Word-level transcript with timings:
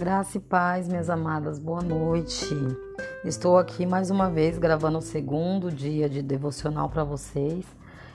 Graça 0.00 0.38
e 0.38 0.40
paz, 0.40 0.88
minhas 0.88 1.10
amadas, 1.10 1.58
boa 1.58 1.82
noite. 1.82 2.56
Estou 3.22 3.58
aqui 3.58 3.84
mais 3.84 4.10
uma 4.10 4.30
vez 4.30 4.56
gravando 4.56 4.96
o 4.96 5.02
segundo 5.02 5.70
dia 5.70 6.08
de 6.08 6.22
devocional 6.22 6.88
para 6.88 7.04
vocês. 7.04 7.66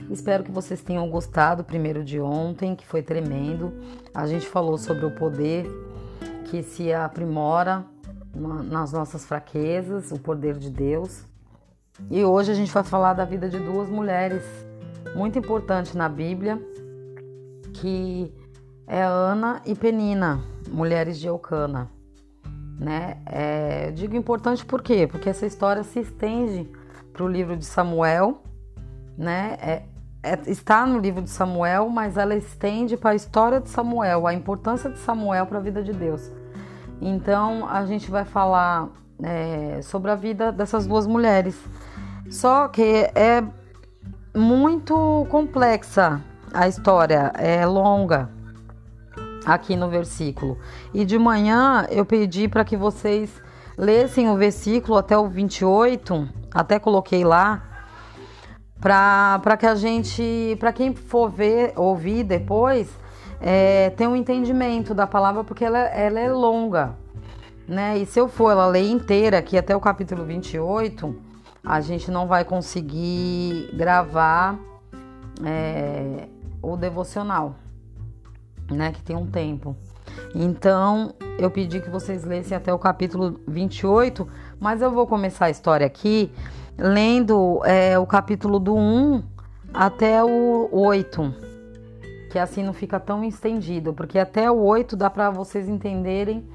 Espero 0.09 0.43
que 0.43 0.51
vocês 0.51 0.82
tenham 0.82 1.07
gostado 1.07 1.63
primeiro 1.63 2.04
de 2.04 2.19
ontem, 2.19 2.75
que 2.75 2.87
foi 2.87 3.04
tremendo. 3.04 3.71
A 4.15 4.25
gente 4.25 4.47
falou 4.47 4.79
sobre 4.79 5.05
o 5.05 5.11
poder 5.11 5.68
que 6.50 6.63
se 6.63 6.91
aprimora 6.91 7.86
nas 8.33 8.91
nossas 8.91 9.23
fraquezas, 9.23 10.11
o 10.11 10.17
poder 10.17 10.57
de 10.57 10.71
Deus. 10.71 11.23
E 12.09 12.23
hoje 12.23 12.52
a 12.52 12.55
gente 12.55 12.71
vai 12.71 12.83
falar 12.83 13.13
da 13.13 13.25
vida 13.25 13.47
de 13.47 13.59
duas 13.59 13.88
mulheres 13.89 14.41
muito 15.15 15.38
importantes 15.38 15.93
na 15.93 16.10
Bíblia, 16.10 16.60
que 17.75 18.33
é 18.88 19.04
Ana 19.04 19.61
e 19.68 19.75
Penina 19.75 20.54
mulheres 20.68 21.19
de 21.19 21.28
Eucana. 21.28 21.89
Né? 22.79 23.18
É, 23.25 23.92
digo 23.92 24.15
importante 24.15 24.65
por 24.65 24.82
quê? 24.82 25.07
Porque 25.07 25.29
essa 25.29 25.46
história 25.46 25.83
se 25.83 26.00
estende 26.00 26.69
para 27.14 27.24
o 27.24 27.28
livro 27.28 27.55
de 27.55 27.65
Samuel, 27.65 28.41
né? 29.18 29.57
É, 29.61 29.83
é, 30.21 30.39
está 30.47 30.86
no 30.86 31.00
livro 31.00 31.21
de 31.21 31.29
Samuel, 31.29 31.88
mas 31.88 32.17
ela 32.17 32.36
estende 32.36 32.97
para 32.97 33.11
a 33.11 33.16
história 33.16 33.61
de 33.61 33.69
Samuel, 33.69 34.28
a 34.28 34.33
importância 34.33 34.89
de 34.89 34.97
Samuel 35.00 35.45
para 35.45 35.59
a 35.59 35.61
vida 35.61 35.81
de 35.81 35.94
Deus. 35.94 36.30
Então 37.00 37.67
a 37.69 37.86
gente 37.86 38.11
vai 38.11 38.25
falar 38.25 38.89
é, 39.23 39.80
sobre 39.81 40.11
a 40.11 40.16
vida 40.16 40.52
dessas 40.52 40.86
duas 40.86 41.08
mulheres. 41.08 41.58
Só 42.30 42.67
que 42.67 43.09
é 43.16 43.44
muito 44.36 45.25
complexa 45.30 46.22
a 46.53 46.67
história, 46.67 47.31
é 47.36 47.66
longa 47.66 48.34
aqui 49.45 49.75
no 49.75 49.89
versículo. 49.89 50.57
E 50.93 51.05
de 51.05 51.19
manhã 51.19 51.85
eu 51.89 52.05
pedi 52.05 52.47
para 52.47 52.65
que 52.65 52.75
vocês 52.75 53.29
lessem 53.77 54.29
o 54.29 54.35
versículo 54.35 54.97
até 54.97 55.17
o 55.17 55.27
28, 55.27 56.27
até 56.52 56.79
coloquei 56.79 57.23
lá, 57.23 57.63
para 58.79 59.57
que 59.57 59.65
a 59.65 59.75
gente, 59.75 60.57
para 60.59 60.73
quem 60.73 60.93
for 60.95 61.29
ver, 61.29 61.73
ouvir 61.75 62.23
depois, 62.23 62.89
é, 63.41 63.89
ter 63.91 64.07
um 64.07 64.15
entendimento 64.15 64.93
da 64.93 65.05
palavra, 65.05 65.43
porque 65.43 65.63
ela, 65.63 65.80
ela 65.80 66.19
é 66.19 66.31
longa. 66.31 66.95
Né? 67.67 67.97
E 67.97 68.05
se 68.05 68.19
eu 68.19 68.27
for 68.27 68.52
ela 68.52 68.67
ler 68.67 68.89
inteira 68.89 69.39
aqui 69.39 69.57
até 69.57 69.75
o 69.75 69.80
capítulo 69.80 70.23
28, 70.23 71.15
a 71.63 71.81
gente 71.81 72.11
não 72.11 72.27
vai 72.27 72.45
conseguir 72.45 73.71
gravar 73.73 74.57
é, 75.43 76.27
o 76.61 76.77
devocional 76.77 77.55
né, 78.69 78.91
que 78.91 79.02
tem 79.02 79.16
um 79.16 79.25
tempo. 79.25 79.75
Então, 80.33 81.13
eu 81.38 81.49
pedi 81.49 81.80
que 81.80 81.89
vocês 81.89 82.23
lessem 82.23 82.55
até 82.55 82.73
o 82.73 82.80
capítulo 82.80 83.39
28, 83.47 84.27
mas 84.59 84.81
eu 84.81 84.91
vou 84.91 85.08
começar 85.08 85.45
a 85.45 85.49
história 85.49 85.85
aqui 85.85 86.31
lendo 86.77 87.61
é, 87.63 87.97
o 87.97 88.05
capítulo 88.05 88.59
do 88.59 88.75
1 88.75 89.23
até 89.73 90.23
o 90.23 90.69
8, 90.71 91.33
que 92.31 92.39
assim 92.39 92.63
não 92.63 92.73
fica 92.73 92.99
tão 92.99 93.23
estendido, 93.23 93.93
porque 93.93 94.19
até 94.19 94.49
o 94.49 94.58
8 94.61 94.95
dá 94.95 95.09
para 95.09 95.30
vocês 95.30 95.67
entenderem 95.67 96.45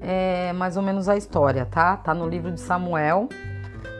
é, 0.00 0.52
mais 0.52 0.76
ou 0.76 0.82
menos 0.82 1.08
a 1.08 1.16
história, 1.16 1.64
tá? 1.64 1.96
Tá 1.96 2.12
no 2.12 2.28
livro 2.28 2.50
de 2.50 2.60
Samuel. 2.60 3.28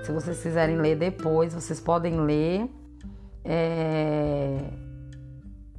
Se 0.03 0.11
vocês 0.11 0.43
quiserem 0.43 0.77
ler 0.77 0.97
depois, 0.97 1.55
vocês 1.55 1.81
podem 1.81 2.21
ler. 2.21 2.69
É, 3.45 4.59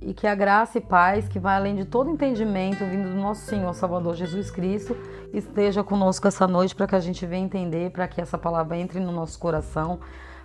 e 0.06 0.14
que 0.14 0.28
a 0.28 0.36
graça 0.36 0.78
e 0.78 0.82
paz, 0.82 1.28
que 1.28 1.40
vai 1.40 1.56
além 1.56 1.76
de 1.76 1.86
todo 1.86 2.09
entendimento, 2.09 2.86
vindo 2.86 3.09
do 3.09 3.16
nosso 3.16 3.46
Senhor 3.46 3.73
Salvador 3.73 4.16
Jesus 4.16 4.52
Cristo, 4.52 4.95
esteja 5.33 5.83
conosco 5.83 6.27
essa 6.27 6.48
noite 6.48 6.76
para 6.76 6.88
que 6.88 6.95
a 6.95 7.00
gente 7.00 7.26
venha 7.26 7.45
entender, 7.45 7.92
para 7.92 8.08
que 8.08 8.20
essa 8.20 8.38
palavra 8.38 8.77
entre 8.77 9.00
no 9.00 9.11
nosso 9.11 9.39
coração, 9.39 10.00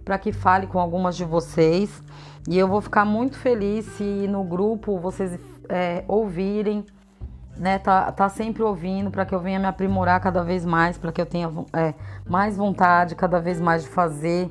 para 0.05 0.19
que 0.19 0.33
fale 0.33 0.67
com 0.67 0.79
algumas 0.79 1.17
de 1.17 1.25
vocês. 1.25 2.03
E 2.49 2.57
eu 2.57 2.69
vou 2.69 2.81
ficar 2.81 3.05
muito 3.05 3.37
feliz 3.37 3.85
se 3.85 4.27
no 4.29 4.45
grupo 4.45 4.99
vocês 4.99 5.39
é, 5.69 6.05
ouvirem, 6.07 6.85
né? 7.57 7.79
Tá, 7.79 8.11
tá 8.13 8.29
sempre 8.29 8.63
ouvindo 8.63 9.11
para 9.11 9.27
que 9.27 9.35
eu 9.35 9.41
venha 9.41 9.59
me 9.59 9.67
aprimorar 9.67 10.21
cada 10.21 10.43
vez 10.43 10.65
mais, 10.65 10.97
para 10.97 11.11
que 11.13 11.21
eu 11.21 11.27
tenha 11.27 11.51
é, 11.73 11.93
mais 12.27 12.57
vontade 12.57 13.15
cada 13.15 13.41
vez 13.41 13.61
mais 13.61 13.83
de 13.83 13.89
fazer 13.89 14.51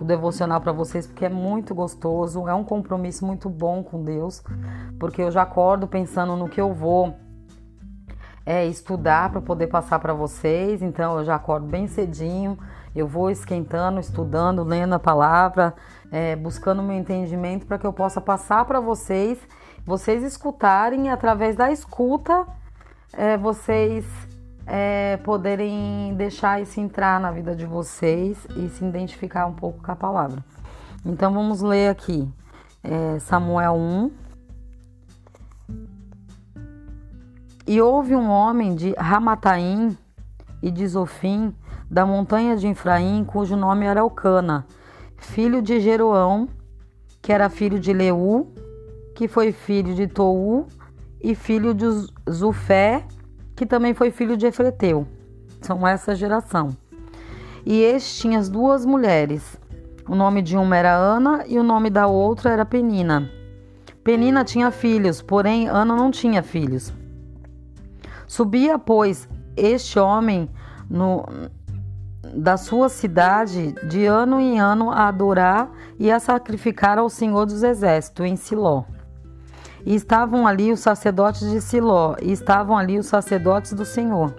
o 0.00 0.04
devocional 0.04 0.60
para 0.60 0.72
vocês, 0.72 1.06
porque 1.06 1.24
é 1.24 1.28
muito 1.28 1.74
gostoso, 1.74 2.48
é 2.48 2.54
um 2.54 2.64
compromisso 2.64 3.26
muito 3.26 3.48
bom 3.48 3.82
com 3.82 4.02
Deus, 4.02 4.42
porque 4.98 5.22
eu 5.22 5.30
já 5.30 5.42
acordo 5.42 5.86
pensando 5.86 6.36
no 6.36 6.48
que 6.48 6.60
eu 6.60 6.72
vou 6.72 7.14
é, 8.46 8.66
estudar 8.66 9.30
para 9.30 9.40
poder 9.40 9.66
passar 9.66 9.98
para 9.98 10.14
vocês, 10.14 10.80
então 10.80 11.18
eu 11.18 11.24
já 11.24 11.34
acordo 11.34 11.66
bem 11.66 11.86
cedinho, 11.86 12.58
eu 12.94 13.06
vou 13.06 13.30
esquentando, 13.30 14.00
estudando, 14.00 14.64
lendo 14.64 14.94
a 14.94 14.98
palavra, 14.98 15.74
é, 16.10 16.34
buscando 16.34 16.82
meu 16.82 16.96
entendimento 16.96 17.66
para 17.66 17.78
que 17.78 17.86
eu 17.86 17.92
possa 17.92 18.20
passar 18.20 18.64
para 18.64 18.80
vocês, 18.80 19.38
vocês 19.84 20.22
escutarem 20.22 21.06
e 21.06 21.08
através 21.10 21.56
da 21.56 21.70
escuta 21.70 22.46
é, 23.12 23.36
vocês 23.36 24.04
é, 24.68 25.16
poderem 25.18 26.14
deixar 26.14 26.60
isso 26.60 26.78
entrar 26.78 27.18
na 27.18 27.32
vida 27.32 27.56
de 27.56 27.64
vocês 27.64 28.46
e 28.54 28.68
se 28.68 28.84
identificar 28.84 29.46
um 29.46 29.54
pouco 29.54 29.82
com 29.82 29.90
a 29.90 29.96
palavra. 29.96 30.44
Então 31.04 31.32
vamos 31.32 31.62
ler 31.62 31.88
aqui 31.88 32.30
é, 32.82 33.18
Samuel 33.18 33.74
1. 33.74 34.10
E 37.66 37.80
houve 37.80 38.14
um 38.14 38.28
homem 38.28 38.74
de 38.74 38.94
Ramataim 38.96 39.96
e 40.62 40.70
de 40.70 40.86
Zofim, 40.86 41.54
da 41.90 42.04
montanha 42.04 42.56
de 42.56 42.66
Efraim, 42.66 43.24
cujo 43.24 43.56
nome 43.56 43.86
era 43.86 44.00
Elcana, 44.00 44.66
filho 45.16 45.60
de 45.62 45.80
Jeroão, 45.80 46.48
que 47.20 47.32
era 47.32 47.48
filho 47.48 47.78
de 47.78 47.92
Leu, 47.92 48.52
que 49.14 49.28
foi 49.28 49.52
filho 49.52 49.94
de 49.94 50.06
Tou 50.06 50.66
e 51.20 51.34
filho 51.34 51.74
de 51.74 51.84
Zufé, 52.30 53.04
que 53.58 53.66
também 53.66 53.92
foi 53.92 54.12
filho 54.12 54.36
de 54.36 54.46
Efreteu. 54.46 55.04
São 55.60 55.84
essa 55.84 56.14
geração. 56.14 56.76
E 57.66 57.82
este 57.82 58.20
tinha 58.20 58.38
as 58.38 58.48
duas 58.48 58.86
mulheres. 58.86 59.58
O 60.08 60.14
nome 60.14 60.42
de 60.42 60.56
uma 60.56 60.76
era 60.76 60.94
Ana 60.94 61.44
e 61.44 61.58
o 61.58 61.64
nome 61.64 61.90
da 61.90 62.06
outra 62.06 62.52
era 62.52 62.64
Penina. 62.64 63.28
Penina 64.04 64.44
tinha 64.44 64.70
filhos, 64.70 65.20
porém 65.20 65.68
Ana 65.68 65.96
não 65.96 66.08
tinha 66.12 66.40
filhos. 66.40 66.92
Subia, 68.28 68.78
pois, 68.78 69.28
este 69.56 69.98
homem 69.98 70.48
no, 70.88 71.26
da 72.32 72.56
sua 72.56 72.88
cidade 72.88 73.72
de 73.88 74.06
ano 74.06 74.38
em 74.38 74.60
ano 74.60 74.92
a 74.92 75.08
adorar 75.08 75.68
e 75.98 76.12
a 76.12 76.20
sacrificar 76.20 76.96
ao 76.96 77.10
Senhor 77.10 77.44
dos 77.44 77.64
Exércitos 77.64 78.24
em 78.24 78.36
Siló. 78.36 78.84
E 79.88 79.94
estavam 79.94 80.46
ali 80.46 80.70
os 80.70 80.80
sacerdotes 80.80 81.50
de 81.50 81.62
Siló, 81.62 82.14
e 82.20 82.30
estavam 82.30 82.76
ali 82.76 82.98
os 82.98 83.06
sacerdotes 83.06 83.72
do 83.72 83.86
Senhor. 83.86 84.34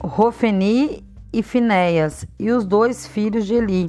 Rofeni 0.00 1.06
e 1.32 1.44
Finéias, 1.44 2.26
e 2.40 2.50
os 2.50 2.64
dois 2.64 3.06
filhos 3.06 3.46
de 3.46 3.54
Eli. 3.54 3.88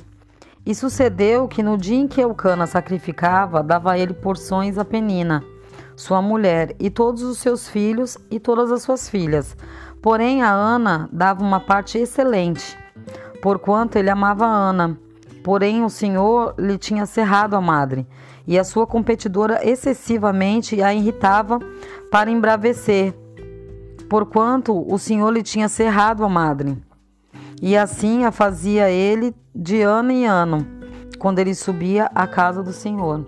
E 0.64 0.76
sucedeu 0.76 1.48
que 1.48 1.64
no 1.64 1.76
dia 1.76 1.98
em 1.98 2.08
que 2.08 2.22
Eucana 2.22 2.68
sacrificava, 2.68 3.64
dava 3.64 3.98
ele 3.98 4.14
porções 4.14 4.78
a 4.78 4.86
Penina, 4.86 5.44
sua 5.96 6.22
mulher, 6.22 6.76
e 6.80 6.92
todos 6.92 7.24
os 7.24 7.40
seus 7.40 7.68
filhos 7.68 8.16
e 8.30 8.40
todas 8.40 8.72
as 8.72 8.84
suas 8.84 9.10
filhas. 9.10 9.58
Porém, 10.04 10.44
a 10.44 10.52
Ana 10.52 11.10
dava 11.12 11.44
uma 11.44 11.60
parte 11.60 11.98
excelente, 11.98 12.78
porquanto 13.42 13.98
ele 13.98 14.12
amava 14.12 14.46
Ana. 14.46 14.96
Porém, 15.44 15.84
o 15.84 15.90
Senhor 15.90 16.54
lhe 16.60 16.78
tinha 16.78 17.08
cerrado 17.08 17.56
a 17.56 17.62
madre 17.62 18.06
e 18.50 18.58
a 18.58 18.64
sua 18.64 18.88
competidora 18.88 19.60
excessivamente 19.64 20.82
a 20.82 20.92
irritava 20.92 21.60
para 22.10 22.32
embravecer, 22.32 23.14
porquanto 24.10 24.92
o 24.92 24.98
Senhor 24.98 25.30
lhe 25.30 25.44
tinha 25.44 25.70
cerrado 25.70 26.26
a 26.26 26.30
madre. 26.30 26.76
E 27.62 27.78
assim 27.78 28.26
a 28.26 28.32
fazia 28.32 28.90
ele 28.90 29.36
de 29.54 29.84
ano 29.84 30.12
em 30.12 30.26
ano, 30.26 30.66
quando 31.20 31.38
ele 31.38 31.54
subia 31.54 32.10
à 32.16 32.26
casa 32.26 32.64
do 32.64 32.74
Senhor. 32.74 33.24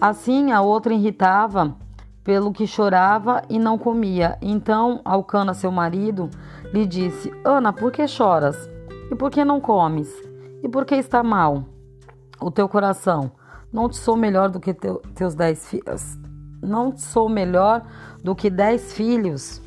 Assim 0.00 0.52
a 0.52 0.62
outra 0.62 0.94
irritava 0.94 1.76
pelo 2.22 2.52
que 2.52 2.64
chorava 2.64 3.42
e 3.50 3.58
não 3.58 3.76
comia. 3.76 4.38
Então 4.40 5.00
Alcana, 5.04 5.54
seu 5.54 5.72
marido, 5.72 6.30
lhe 6.72 6.86
disse: 6.86 7.32
Ana, 7.44 7.72
por 7.72 7.90
que 7.90 8.06
choras? 8.06 8.70
E 9.10 9.16
por 9.16 9.28
que 9.28 9.44
não 9.44 9.60
comes? 9.60 10.08
E 10.62 10.68
por 10.68 10.84
que 10.84 10.94
está 10.94 11.20
mal 11.20 11.64
o 12.40 12.48
teu 12.48 12.68
coração? 12.68 13.41
Não 13.72 13.88
te 13.88 13.96
sou 13.96 14.16
melhor 14.16 14.50
do 14.50 14.60
que 14.60 14.74
teu, 14.74 14.96
teus 15.14 15.34
dez 15.34 15.68
filhos. 15.68 16.18
Não 16.62 16.92
te 16.92 17.00
sou 17.00 17.28
melhor 17.28 17.82
do 18.22 18.34
que 18.34 18.50
dez 18.50 18.92
filhos. 18.92 19.62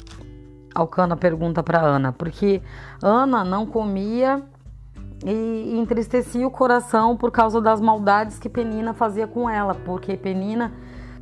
Alcana 0.74 1.16
pergunta 1.16 1.64
para 1.64 1.82
Ana, 1.82 2.12
porque 2.12 2.62
Ana 3.02 3.44
não 3.44 3.66
comia 3.66 4.44
e 5.26 5.78
entristecia 5.78 6.46
o 6.46 6.52
coração 6.52 7.16
por 7.16 7.32
causa 7.32 7.62
das 7.62 7.80
maldades 7.80 8.38
que 8.38 8.50
Penina 8.50 8.94
fazia 8.94 9.26
com 9.26 9.50
ela, 9.50 9.74
porque 9.74 10.18
Penina 10.18 10.74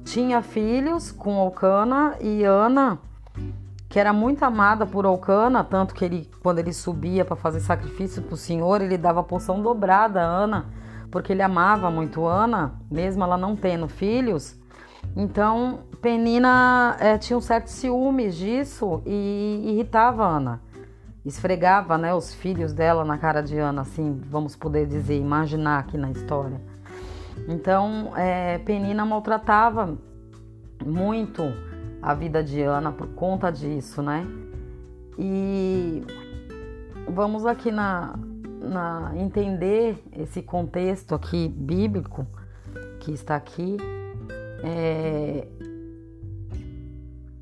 tinha 0.04 0.42
filhos 0.42 1.12
com 1.12 1.38
Alcana 1.38 2.16
e 2.20 2.44
Ana 2.44 3.00
que 3.94 4.00
era 4.00 4.12
muito 4.12 4.42
amada 4.42 4.88
por 4.88 5.06
Alcana, 5.06 5.64
tanto 5.64 5.94
que 5.94 6.04
ele, 6.04 6.28
quando 6.42 6.58
ele 6.58 6.74
subia 6.74 7.24
para 7.24 7.36
fazer 7.36 7.60
sacrifício 7.60 8.24
para 8.24 8.34
o 8.34 8.38
Senhor, 8.38 8.82
ele 8.82 8.98
dava 8.98 9.20
a 9.20 9.24
porção 9.24 9.62
dobrada 9.62 10.20
a 10.20 10.26
Ana, 10.26 10.66
porque 11.14 11.32
ele 11.32 11.44
amava 11.44 11.92
muito 11.92 12.26
Ana, 12.26 12.74
mesmo 12.90 13.24
ela 13.24 13.38
não 13.38 13.56
tendo 13.56 13.88
filhos. 13.88 14.60
Então, 15.16 15.82
Penina 16.02 16.98
é, 17.00 17.20
tinha 17.20 17.38
um 17.38 17.42
certo 17.42 17.68
ciúmes 17.68 18.36
disso 18.36 19.04
e 19.06 19.62
irritava 19.64 20.26
Ana. 20.26 20.60
Esfregava 21.24 22.00
né, 22.00 22.16
os 22.16 22.34
filhos 22.34 22.74
dela 22.74 23.06
na 23.06 23.20
cara 23.20 23.42
de 23.42 23.60
Ana, 23.60 23.82
assim, 23.82 24.20
vamos 24.26 24.56
poder 24.56 24.88
dizer, 24.88 25.16
imaginar 25.20 25.82
aqui 25.82 26.00
na 26.00 26.10
história. 26.10 26.60
Então, 27.48 28.12
é, 28.18 28.58
Penina 28.58 29.06
maltratava 29.06 29.96
muito 30.84 31.44
a 32.02 32.16
vida 32.16 32.44
de 32.44 32.60
Ana 32.64 32.92
por 32.92 33.10
conta 33.10 33.52
disso, 33.52 34.02
né? 34.02 34.26
E 35.20 36.04
vamos 37.08 37.46
aqui 37.46 37.72
na, 37.72 38.16
na 38.64 39.12
entender 39.16 40.02
esse 40.14 40.42
contexto 40.42 41.14
aqui 41.14 41.48
bíblico 41.50 42.26
que 43.00 43.12
está 43.12 43.36
aqui. 43.36 43.78
É... 44.64 45.48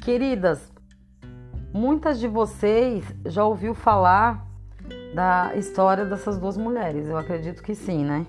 Queridas, 0.02 0.72
muitas 1.72 2.20
de 2.20 2.28
vocês 2.28 3.06
já 3.26 3.46
ouviu 3.46 3.76
falar 3.76 4.48
da 5.14 5.56
história 5.56 6.06
dessas 6.06 6.38
duas 6.38 6.58
mulheres. 6.58 7.08
Eu 7.08 7.18
acredito 7.18 7.62
que 7.62 7.76
sim, 7.76 8.04
né? 8.04 8.26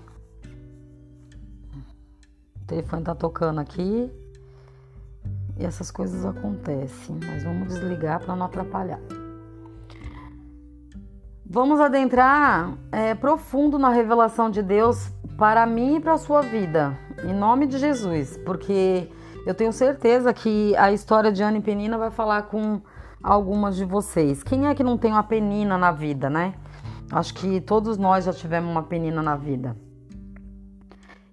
O 2.61 2.65
telefone 2.65 3.03
tá 3.03 3.15
tocando 3.15 3.59
aqui 3.59 4.11
e 5.57 5.65
essas 5.65 5.91
coisas 5.91 6.25
acontecem, 6.25 7.19
mas 7.25 7.43
vamos 7.43 7.67
desligar 7.67 8.19
para 8.19 8.35
não 8.35 8.45
atrapalhar. 8.45 8.99
Vamos 11.45 11.79
adentrar 11.81 12.73
é, 12.91 13.13
profundo 13.13 13.77
na 13.77 13.89
revelação 13.89 14.49
de 14.49 14.63
Deus 14.63 15.11
para 15.37 15.65
mim 15.65 15.97
e 15.97 15.99
para 15.99 16.13
a 16.13 16.17
sua 16.17 16.41
vida, 16.41 16.97
em 17.23 17.33
nome 17.33 17.67
de 17.67 17.77
Jesus, 17.77 18.37
porque 18.45 19.11
eu 19.45 19.53
tenho 19.53 19.73
certeza 19.73 20.33
que 20.33 20.73
a 20.77 20.91
história 20.93 21.33
de 21.33 21.43
Ana 21.43 21.57
e 21.57 21.61
Penina 21.61 21.97
vai 21.97 22.09
falar 22.09 22.43
com 22.43 22.81
algumas 23.21 23.75
de 23.75 23.83
vocês. 23.83 24.41
Quem 24.41 24.67
é 24.67 24.73
que 24.73 24.83
não 24.83 24.97
tem 24.97 25.11
uma 25.11 25.23
penina 25.23 25.77
na 25.77 25.91
vida, 25.91 26.29
né? 26.29 26.53
Acho 27.11 27.33
que 27.33 27.59
todos 27.59 27.97
nós 27.97 28.23
já 28.23 28.31
tivemos 28.31 28.71
uma 28.71 28.83
penina 28.83 29.21
na 29.21 29.35
vida. 29.35 29.75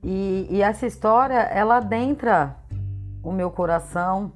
E, 0.02 0.48
e 0.50 0.60
essa 0.60 0.86
história, 0.86 1.38
ela 1.38 1.76
adentra 1.76 2.56
o 3.22 3.30
meu 3.30 3.50
coração, 3.50 4.32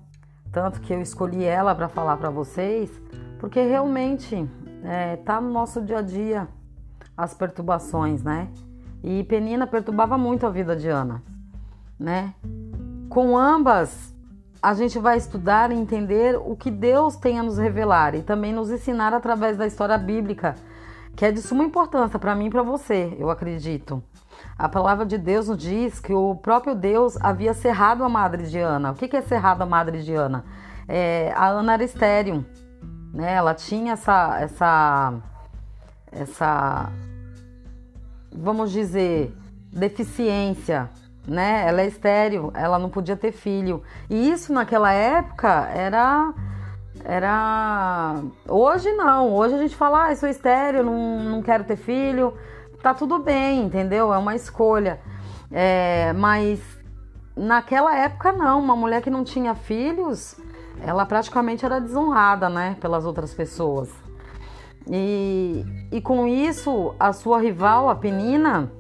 tanto 0.53 0.81
que 0.81 0.95
eu 0.95 1.03
escolhi 1.03 1.45
ela 1.45 1.75
para 1.75 1.89
falar 1.89 2.17
para 2.17 2.31
vocês, 2.31 2.91
porque 3.41 3.61
realmente 3.61 4.49
é, 4.85 5.17
tá 5.17 5.41
no 5.41 5.51
nosso 5.51 5.81
dia 5.81 5.99
a 5.99 6.03
dia 6.03 6.47
as 7.17 7.33
perturbações, 7.33 8.23
né? 8.23 8.49
E 9.03 9.25
Penina 9.25 9.67
perturbava 9.67 10.19
muito 10.19 10.47
a 10.47 10.51
vida 10.51 10.77
de 10.77 10.89
Ana, 10.89 11.23
né? 11.99 12.35
Com 13.09 13.37
ambas, 13.37 14.15
a 14.63 14.75
gente 14.75 14.99
vai 14.99 15.17
estudar 15.17 15.71
e 15.71 15.75
entender 15.75 16.37
o 16.37 16.57
que 16.57 16.71
Deus 16.71 17.17
tem 17.17 17.39
a 17.39 17.43
nos 17.43 17.59
revelar 17.59 18.15
e 18.15 18.23
também 18.23 18.53
nos 18.53 18.71
ensinar 18.71 19.13
através 19.15 19.57
da 19.57 19.67
história 19.67 19.97
bíblica, 19.97 20.55
que 21.15 21.25
é 21.25 21.31
de 21.31 21.41
suma 21.41 21.65
importância 21.65 22.19
para 22.19 22.35
mim 22.35 22.47
e 22.47 22.51
para 22.51 22.63
você, 22.63 23.17
eu 23.19 23.31
acredito. 23.31 24.03
A 24.59 24.69
palavra 24.69 25.07
de 25.07 25.17
Deus 25.17 25.49
nos 25.49 25.59
diz 25.59 26.01
que 26.01 26.13
o 26.13 26.35
próprio 26.35 26.75
Deus 26.75 27.17
havia 27.21 27.55
cerrado 27.55 28.05
a 28.05 28.09
madre 28.09 28.47
de 28.47 28.59
Ana. 28.59 28.93
O 28.93 28.95
que 28.95 29.17
é 29.17 29.23
cerrado 29.23 29.63
a 29.63 29.67
madre 29.67 30.03
de 30.03 30.15
Ana? 30.15 30.45
É, 30.89 31.33
a 31.37 31.49
Ana 31.49 31.75
era 31.75 31.85
estéreo, 31.85 32.45
né? 33.15 33.35
Ela 33.35 33.55
tinha 33.55 33.95
essa, 33.95 34.39
essa, 34.41 35.15
essa, 36.13 36.93
vamos 38.31 38.71
dizer, 38.71 39.33
deficiência, 39.73 40.91
né? 41.27 41.65
Ela 41.67 41.83
é 41.83 41.87
estéreo, 41.87 42.51
ela 42.55 42.79
não 42.79 42.91
podia 42.91 43.17
ter 43.17 43.33
filho. 43.33 43.83
E 44.11 44.31
isso 44.31 44.53
naquela 44.53 44.93
época 44.93 45.69
era 45.73 46.35
era 47.07 48.23
hoje 48.49 48.91
não 48.93 49.35
hoje 49.35 49.57
a 49.57 49.59
gente 49.59 49.75
fala 49.75 50.07
ah, 50.07 50.17
sou 50.17 50.29
estéreo 50.29 50.85
não, 50.85 51.25
não 51.25 51.43
quero 51.43 51.65
ter 51.65 51.77
filho 51.77 52.33
tá 52.85 52.93
tudo 52.93 53.19
bem, 53.19 53.63
entendeu? 53.63 54.13
É 54.13 54.19
uma 54.19 54.35
escolha. 54.37 55.01
É, 55.51 56.13
mas 56.13 56.61
naquela 57.35 57.97
época 57.97 58.31
não, 58.31 58.61
uma 58.61 58.77
mulher 58.77 59.01
que 59.01 59.09
não 59.09 59.25
tinha 59.25 59.55
filhos, 59.55 60.37
ela 60.87 61.07
praticamente 61.07 61.65
era 61.65 61.81
desonrada, 61.81 62.49
né, 62.49 62.77
pelas 62.81 63.05
outras 63.05 63.33
pessoas. 63.33 63.89
E, 64.87 65.65
e 65.91 66.01
com 66.01 66.27
isso, 66.27 66.95
a 67.01 67.13
sua 67.13 67.41
rival, 67.41 67.89
a 67.89 67.95
Penina, 67.95 68.71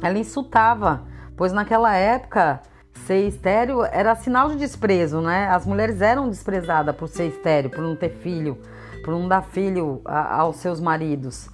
ela 0.00 0.18
insultava, 0.18 1.02
pois 1.36 1.52
naquela 1.52 1.94
época 1.94 2.60
ser 3.06 3.26
estéreo 3.26 3.84
era 3.84 4.14
sinal 4.14 4.48
de 4.48 4.56
desprezo, 4.56 5.20
né? 5.20 5.48
As 5.48 5.66
mulheres 5.66 6.00
eram 6.00 6.28
desprezadas 6.28 6.94
por 6.94 7.08
ser 7.08 7.26
estéreo, 7.26 7.68
por 7.68 7.80
não 7.80 7.96
ter 7.96 8.10
filho, 8.10 8.56
por 9.04 9.12
não 9.12 9.26
dar 9.26 9.42
filho 9.42 10.00
a, 10.04 10.36
aos 10.36 10.56
seus 10.56 10.80
maridos. 10.80 11.48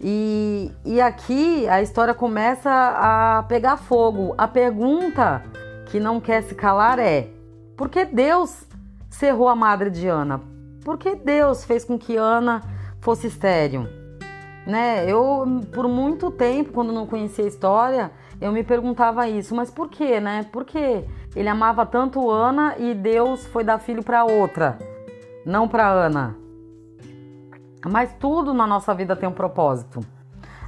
E, 0.00 0.72
e 0.84 1.00
aqui 1.00 1.68
a 1.68 1.80
história 1.80 2.14
começa 2.14 2.70
a 2.70 3.44
pegar 3.44 3.76
fogo. 3.76 4.34
A 4.36 4.48
pergunta 4.48 5.42
que 5.86 6.00
não 6.00 6.20
quer 6.20 6.42
se 6.42 6.54
calar 6.54 6.98
é: 6.98 7.28
por 7.76 7.88
que 7.88 8.04
Deus 8.04 8.66
cerrou 9.12 9.48
a 9.48 9.54
madre 9.54 9.90
de 9.90 10.08
Ana? 10.08 10.40
Por 10.84 10.98
que 10.98 11.14
Deus 11.14 11.64
fez 11.64 11.84
com 11.84 11.98
que 11.98 12.16
Ana 12.16 12.62
fosse 13.00 13.26
estéreo? 13.26 13.88
Né? 14.66 15.08
Eu, 15.08 15.44
por 15.72 15.86
muito 15.86 16.30
tempo, 16.30 16.72
quando 16.72 16.92
não 16.92 17.06
conhecia 17.06 17.44
a 17.44 17.48
história, 17.48 18.10
eu 18.40 18.50
me 18.50 18.64
perguntava 18.64 19.28
isso, 19.28 19.54
mas 19.54 19.70
por 19.70 19.88
quê, 19.88 20.18
né? 20.18 20.44
Por 20.50 20.64
que 20.64 21.04
ele 21.36 21.48
amava 21.48 21.84
tanto 21.84 22.30
Ana 22.30 22.76
e 22.78 22.94
Deus 22.94 23.46
foi 23.46 23.62
dar 23.62 23.78
filho 23.78 24.02
para 24.02 24.24
outra, 24.24 24.78
não 25.44 25.68
para 25.68 25.88
Ana? 25.88 26.36
Mas 27.84 28.12
tudo 28.18 28.54
na 28.54 28.66
nossa 28.66 28.94
vida 28.94 29.14
tem 29.14 29.28
um 29.28 29.32
propósito. 29.32 30.00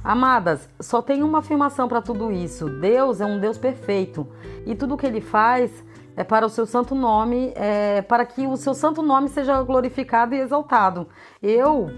Amadas, 0.03 0.69
só 0.79 1.01
tem 1.01 1.23
uma 1.23 1.39
afirmação 1.39 1.87
para 1.87 2.01
tudo 2.01 2.31
isso: 2.31 2.69
Deus 2.69 3.21
é 3.21 3.25
um 3.25 3.39
Deus 3.39 3.57
perfeito 3.57 4.27
e 4.65 4.75
tudo 4.75 4.97
que 4.97 5.05
Ele 5.05 5.21
faz 5.21 5.83
é 6.15 6.23
para 6.23 6.45
o 6.45 6.49
seu 6.49 6.65
santo 6.65 6.95
nome, 6.95 7.51
é 7.55 8.01
para 8.01 8.25
que 8.25 8.47
o 8.47 8.55
seu 8.55 8.73
santo 8.73 9.01
nome 9.01 9.29
seja 9.29 9.61
glorificado 9.61 10.33
e 10.33 10.39
exaltado. 10.39 11.07
Eu 11.41 11.89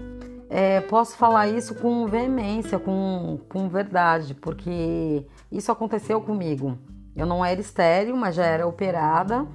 é, 0.50 0.80
posso 0.80 1.16
falar 1.16 1.48
isso 1.48 1.74
com 1.74 2.06
veemência, 2.06 2.78
com, 2.78 3.38
com 3.48 3.68
verdade, 3.68 4.34
porque 4.34 5.24
isso 5.52 5.70
aconteceu 5.70 6.20
comigo. 6.20 6.76
Eu 7.14 7.26
não 7.26 7.44
era 7.44 7.60
estéreo, 7.60 8.16
mas 8.16 8.34
já 8.34 8.44
era 8.44 8.66
operada 8.66 9.46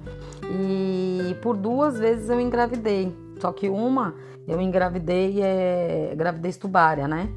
e 0.50 1.34
por 1.42 1.56
duas 1.56 1.98
vezes 1.98 2.28
eu 2.28 2.40
engravidei. 2.40 3.14
Só 3.40 3.52
que 3.52 3.68
uma 3.68 4.14
eu 4.46 4.60
engravidei 4.60 5.40
é, 5.40 6.14
gravidez 6.16 6.56
tubária, 6.56 7.08
né? 7.08 7.28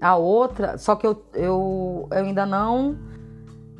A 0.00 0.16
outra, 0.16 0.78
só 0.78 0.96
que 0.96 1.06
eu, 1.06 1.22
eu, 1.34 2.08
eu 2.10 2.24
ainda 2.24 2.46
não 2.46 2.96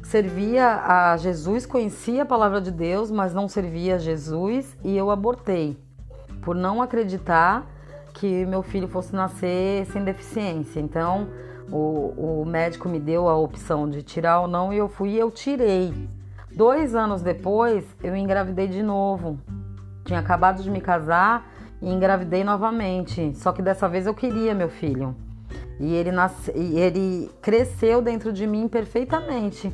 servia 0.08 0.82
a 0.86 1.16
Jesus, 1.18 1.66
conhecia 1.66 2.22
a 2.22 2.26
palavra 2.26 2.62
de 2.62 2.70
Deus, 2.70 3.10
mas 3.10 3.34
não 3.34 3.46
servia 3.46 3.96
a 3.96 3.98
Jesus 3.98 4.74
e 4.82 4.96
eu 4.96 5.10
abortei 5.10 5.76
por 6.40 6.56
não 6.56 6.80
acreditar 6.80 7.66
que 8.14 8.46
meu 8.46 8.62
filho 8.62 8.88
fosse 8.88 9.14
nascer 9.14 9.84
sem 9.84 10.02
deficiência. 10.02 10.80
Então 10.80 11.28
o, 11.70 12.40
o 12.40 12.44
médico 12.46 12.88
me 12.88 12.98
deu 12.98 13.28
a 13.28 13.36
opção 13.36 13.86
de 13.86 14.02
tirar 14.02 14.40
ou 14.40 14.48
não 14.48 14.72
e 14.72 14.78
eu 14.78 14.88
fui 14.88 15.10
e 15.10 15.18
eu 15.18 15.30
tirei. 15.30 15.92
Dois 16.56 16.94
anos 16.94 17.20
depois 17.20 17.84
eu 18.02 18.16
engravidei 18.16 18.66
de 18.66 18.82
novo. 18.82 19.38
Tinha 20.06 20.20
acabado 20.20 20.62
de 20.62 20.70
me 20.70 20.80
casar 20.80 21.46
e 21.82 21.90
engravidei 21.90 22.42
novamente. 22.42 23.36
Só 23.36 23.52
que 23.52 23.60
dessa 23.60 23.86
vez 23.86 24.06
eu 24.06 24.14
queria 24.14 24.54
meu 24.54 24.70
filho. 24.70 25.14
E 25.78 25.94
ele, 25.94 26.10
nasce, 26.10 26.50
ele 26.50 27.30
cresceu 27.42 28.00
dentro 28.00 28.32
de 28.32 28.46
mim 28.46 28.68
perfeitamente. 28.68 29.70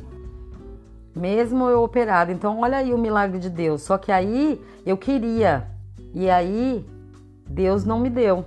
Mesmo 1.15 1.69
eu 1.69 1.81
operado. 1.81 2.31
Então, 2.31 2.59
olha 2.59 2.77
aí 2.77 2.93
o 2.93 2.97
milagre 2.97 3.39
de 3.39 3.49
Deus. 3.49 3.81
Só 3.83 3.97
que 3.97 4.11
aí 4.11 4.61
eu 4.85 4.97
queria. 4.97 5.67
E 6.13 6.29
aí 6.29 6.85
Deus 7.47 7.85
não 7.85 7.99
me 7.99 8.09
deu. 8.09 8.45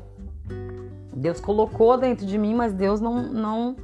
Deus 1.14 1.40
colocou 1.40 1.96
dentro 1.96 2.26
de 2.26 2.38
mim, 2.38 2.54
mas 2.54 2.72
Deus 2.72 3.00
não, 3.00 3.22
não, 3.22 3.76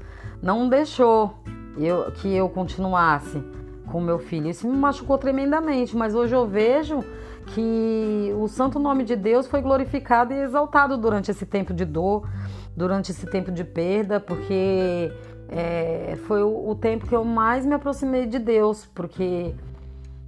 não 0.43 0.69
deixou 0.69 1.35
eu, 1.77 2.13
que 2.13 2.33
eu 2.33 2.49
continuasse 2.49 3.43
com 3.91 4.01
meu 4.01 4.19
filho. 4.19 4.49
Isso 4.49 4.69
me 4.69 4.77
machucou 4.77 5.19
tremendamente, 5.19 5.97
mas 5.97 6.15
hoje 6.15 6.35
eu 6.35 6.47
vejo 6.47 7.03
que 7.47 8.33
o 8.39 8.49
santo 8.49 8.79
nome 8.79 9.05
de 9.05 9.17
Deus 9.17 9.47
foi 9.47 9.61
glorificado 9.61 10.33
e 10.33 10.41
exaltado 10.41 10.97
durante 10.97 11.31
esse 11.31 11.45
tempo 11.45 11.75
de 11.75 11.85
dor, 11.85 12.29
durante 12.77 13.11
esse 13.11 13.27
tempo 13.27 13.53
de 13.53 13.65
perda, 13.65 14.19
porque 14.19 15.13
é, 15.49 16.17
foi 16.27 16.43
o, 16.43 16.71
o, 16.71 16.75
tempo 16.75 17.07
que 17.07 17.15
eu 17.15 17.25
mais 17.25 17.65
me 17.65 17.75
aproximei 17.75 18.27
de 18.27 18.39
Deus, 18.39 18.87
porque 18.95 19.55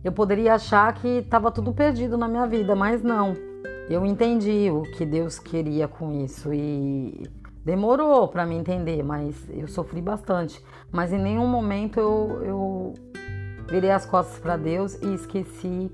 eu 0.05 0.13
poderia 0.13 0.55
achar 0.55 0.93
que 0.95 1.09
estava 1.09 1.51
tudo 1.51 1.73
perdido 1.73 2.17
na 2.17 2.29
minha 2.29 2.47
vida, 2.47 2.77
mas 2.77 3.03
não. 3.03 3.35
eu 3.89 4.05
entendi 4.05 4.71
o 4.71 4.83
que 4.83 5.05
Deus 5.05 5.39
queria 5.39 5.89
com 5.89 6.13
isso 6.13 6.53
e 6.53 7.29
demorou 7.65 8.29
para 8.29 8.47
me 8.47 8.55
entender, 8.55 9.03
mas 9.03 9.35
eu 9.51 9.67
sofri 9.67 10.01
bastante. 10.01 10.63
Mas 10.93 11.13
em 11.13 11.19
nenhum 11.19 11.47
momento 11.47 11.99
eu, 11.99 12.43
eu 12.45 12.95
virei 13.69 13.91
as 13.91 14.07
costas 14.07 14.39
para 14.39 14.57
Deus 14.57 14.95
e 15.03 15.15
esqueci 15.15 15.91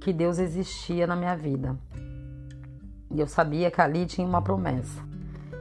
que 0.00 0.12
Deus 0.12 0.38
existia 0.38 1.06
na 1.06 1.14
minha 1.14 1.36
vida. 1.36 1.76
E 3.10 3.20
eu 3.20 3.26
sabia 3.26 3.70
que 3.70 3.80
ali 3.80 4.06
tinha 4.06 4.26
uma 4.26 4.40
promessa. 4.40 5.09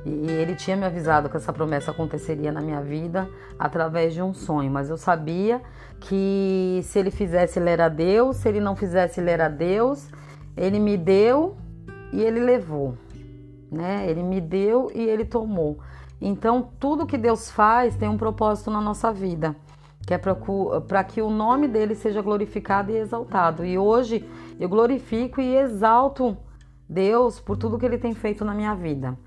E 0.06 0.32
ele 0.32 0.56
tinha 0.56 0.78
me 0.78 0.86
avisado 0.86 1.30
que 1.30 1.36
essa 1.36 1.52
promessa 1.52 1.92
aconteceria 1.92 2.52
na 2.52 2.62
minha 2.62 2.82
vida 2.82 3.30
através 3.58 4.14
de 4.14 4.22
um 4.22 4.34
sonho, 4.34 4.72
mas 4.72 4.90
eu 4.90 4.98
sabia 4.98 5.62
que 6.00 6.80
se 6.84 6.98
ele 6.98 7.12
fizesse, 7.12 7.60
ele 7.60 7.70
era 7.70 7.90
Deus, 7.90 8.38
se 8.38 8.48
ele 8.48 8.62
não 8.62 8.76
fizesse, 8.76 9.20
ele 9.20 9.30
era 9.30 9.50
Deus. 9.50 10.10
Ele 10.56 10.80
me 10.80 10.98
deu 10.98 11.58
e 12.14 12.22
ele 12.22 12.40
levou, 12.40 12.98
né? 13.72 14.10
Ele 14.10 14.24
me 14.24 14.40
deu 14.40 14.90
e 14.94 15.02
ele 15.02 15.26
tomou. 15.26 15.80
Então, 16.22 16.70
tudo 16.80 17.06
que 17.06 17.18
Deus 17.18 17.52
faz 17.52 17.96
tem 17.96 18.10
um 18.10 18.18
propósito 18.18 18.72
na 18.72 18.82
nossa 18.82 19.12
vida, 19.12 19.56
que 20.06 20.14
é 20.14 20.18
para 20.18 21.04
que 21.04 21.22
o 21.22 21.30
nome 21.30 21.68
dele 21.68 21.96
seja 21.96 22.22
glorificado 22.22 22.92
e 22.92 22.98
exaltado. 22.98 23.66
E 23.66 23.78
hoje 23.78 24.28
eu 24.60 24.68
glorifico 24.68 25.40
e 25.40 25.56
exalto 25.56 26.38
Deus 26.90 27.40
por 27.40 27.58
tudo 27.58 27.78
que 27.78 27.86
ele 27.86 27.98
tem 27.98 28.14
feito 28.14 28.44
na 28.44 28.54
minha 28.54 28.74
vida 28.74 29.18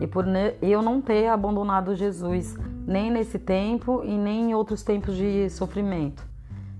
e 0.00 0.06
por 0.06 0.24
eu 0.62 0.82
não 0.82 1.00
ter 1.00 1.26
abandonado 1.26 1.94
Jesus, 1.94 2.56
nem 2.86 3.10
nesse 3.10 3.38
tempo 3.38 4.02
e 4.04 4.16
nem 4.16 4.50
em 4.50 4.54
outros 4.54 4.82
tempos 4.82 5.14
de 5.14 5.48
sofrimento, 5.50 6.26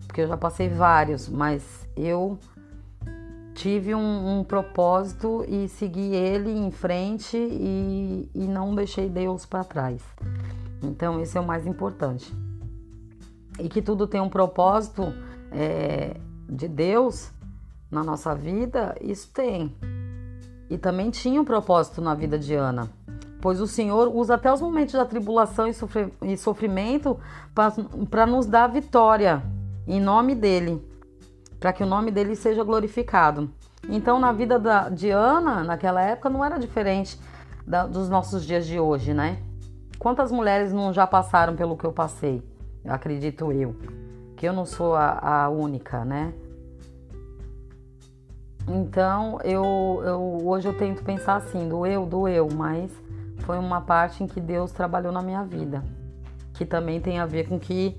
porque 0.06 0.22
eu 0.22 0.28
já 0.28 0.36
passei 0.36 0.68
vários, 0.68 1.28
mas 1.28 1.86
eu 1.96 2.38
tive 3.54 3.94
um, 3.94 4.38
um 4.38 4.44
propósito 4.44 5.44
e 5.46 5.68
segui 5.68 6.14
ele 6.14 6.50
em 6.50 6.70
frente 6.70 7.36
e, 7.36 8.30
e 8.34 8.48
não 8.48 8.74
deixei 8.74 9.08
Deus 9.08 9.44
para 9.44 9.64
trás. 9.64 10.02
Então, 10.82 11.20
esse 11.20 11.36
é 11.36 11.40
o 11.40 11.46
mais 11.46 11.66
importante. 11.66 12.34
E 13.58 13.68
que 13.68 13.82
tudo 13.82 14.06
tem 14.06 14.20
um 14.20 14.30
propósito 14.30 15.12
é, 15.52 16.16
de 16.48 16.68
Deus 16.68 17.30
na 17.90 18.02
nossa 18.02 18.34
vida, 18.34 18.94
isso 19.00 19.30
tem. 19.32 19.76
E 20.70 20.78
também 20.78 21.10
tinha 21.10 21.40
um 21.40 21.44
propósito 21.44 22.00
na 22.00 22.14
vida 22.14 22.38
de 22.38 22.54
Ana 22.54 22.88
pois 23.40 23.60
o 23.60 23.66
Senhor 23.66 24.08
usa 24.14 24.34
até 24.34 24.52
os 24.52 24.60
momentos 24.60 24.94
da 24.94 25.04
tribulação 25.04 25.66
e 26.22 26.36
sofrimento 26.36 27.18
para 28.10 28.26
nos 28.26 28.46
dar 28.46 28.66
vitória 28.68 29.42
em 29.86 30.00
nome 30.00 30.34
dele, 30.34 30.84
para 31.58 31.72
que 31.72 31.82
o 31.82 31.86
nome 31.86 32.10
dele 32.10 32.36
seja 32.36 32.62
glorificado. 32.62 33.50
Então, 33.88 34.20
na 34.20 34.30
vida 34.30 34.58
da, 34.58 34.88
de 34.88 35.10
Ana, 35.10 35.64
naquela 35.64 36.02
época, 36.02 36.28
não 36.28 36.44
era 36.44 36.58
diferente 36.58 37.18
da, 37.66 37.86
dos 37.86 38.08
nossos 38.08 38.44
dias 38.44 38.66
de 38.66 38.78
hoje, 38.78 39.14
né? 39.14 39.38
Quantas 39.98 40.30
mulheres 40.30 40.72
não 40.72 40.92
já 40.92 41.06
passaram 41.06 41.56
pelo 41.56 41.76
que 41.76 41.84
eu 41.84 41.92
passei? 41.92 42.42
Acredito 42.84 43.52
eu, 43.52 43.74
que 44.36 44.46
eu 44.46 44.52
não 44.52 44.64
sou 44.64 44.94
a, 44.94 45.44
a 45.44 45.48
única, 45.48 46.04
né? 46.04 46.32
Então, 48.68 49.38
eu, 49.42 50.02
eu, 50.04 50.38
hoje 50.44 50.68
eu 50.68 50.76
tento 50.76 51.02
pensar 51.02 51.36
assim, 51.36 51.68
do 51.68 51.84
eu, 51.86 52.06
do 52.06 52.28
eu, 52.28 52.48
mas 52.54 52.90
foi 53.40 53.58
uma 53.58 53.80
parte 53.80 54.22
em 54.22 54.26
que 54.26 54.40
Deus 54.40 54.70
trabalhou 54.70 55.12
na 55.12 55.22
minha 55.22 55.42
vida, 55.42 55.82
que 56.54 56.64
também 56.64 57.00
tem 57.00 57.18
a 57.18 57.26
ver 57.26 57.48
com 57.48 57.56
o 57.56 57.60
que 57.60 57.98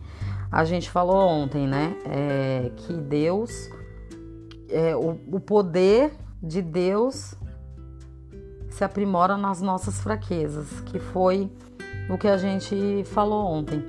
a 0.51 0.63
gente 0.63 0.89
falou 0.89 1.27
ontem, 1.27 1.67
né? 1.67 1.95
É, 2.05 2.71
que 2.75 2.93
Deus, 2.93 3.69
é, 4.69 4.95
o, 4.95 5.17
o 5.31 5.39
poder 5.39 6.13
de 6.41 6.61
Deus 6.61 7.35
se 8.69 8.83
aprimora 8.83 9.37
nas 9.37 9.61
nossas 9.61 10.01
fraquezas, 10.01 10.81
que 10.81 10.99
foi 10.99 11.51
o 12.09 12.17
que 12.17 12.27
a 12.27 12.37
gente 12.37 13.03
falou 13.05 13.45
ontem. 13.45 13.83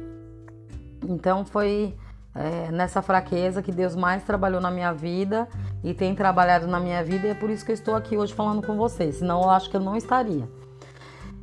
Então 1.09 1.45
foi 1.45 1.97
é, 2.35 2.71
nessa 2.71 3.03
fraqueza 3.03 3.63
que 3.63 3.73
Deus 3.73 3.97
mais 3.97 4.23
trabalhou 4.25 4.61
na 4.61 4.71
minha 4.71 4.93
vida 4.93 5.49
e 5.83 5.93
tem 5.93 6.15
trabalhado 6.15 6.67
na 6.67 6.79
minha 6.79 7.03
vida, 7.03 7.27
e 7.27 7.31
é 7.31 7.35
por 7.35 7.51
isso 7.51 7.65
que 7.65 7.73
eu 7.73 7.75
estou 7.75 7.95
aqui 7.95 8.17
hoje 8.17 8.33
falando 8.33 8.65
com 8.65 8.77
vocês, 8.77 9.17
senão 9.17 9.43
eu 9.43 9.51
acho 9.51 9.69
que 9.69 9.77
eu 9.77 9.81
não 9.81 9.97
estaria. 9.97 10.49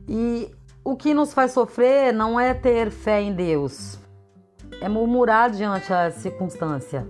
E 0.08 0.50
o 0.84 0.96
que 0.96 1.14
nos 1.14 1.34
faz 1.34 1.52
sofrer 1.52 2.14
não 2.14 2.40
é 2.40 2.54
ter 2.54 2.90
fé 2.90 3.22
em 3.22 3.34
Deus, 3.34 4.00
é 4.82 4.88
murmurar 4.88 5.50
diante 5.52 5.90
da 5.90 6.10
circunstância, 6.12 7.08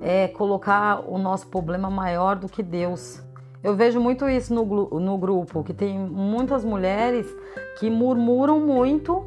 é 0.00 0.28
colocar 0.28 1.08
o 1.08 1.18
nosso 1.18 1.46
problema 1.46 1.88
maior 1.88 2.36
do 2.36 2.48
que 2.48 2.62
Deus. 2.62 3.22
Eu 3.62 3.74
vejo 3.74 4.00
muito 4.00 4.28
isso 4.28 4.54
no, 4.54 4.64
no 5.00 5.18
grupo, 5.18 5.64
que 5.64 5.72
tem 5.72 5.98
muitas 5.98 6.64
mulheres 6.64 7.26
que 7.78 7.90
murmuram 7.90 8.60
muito 8.60 9.26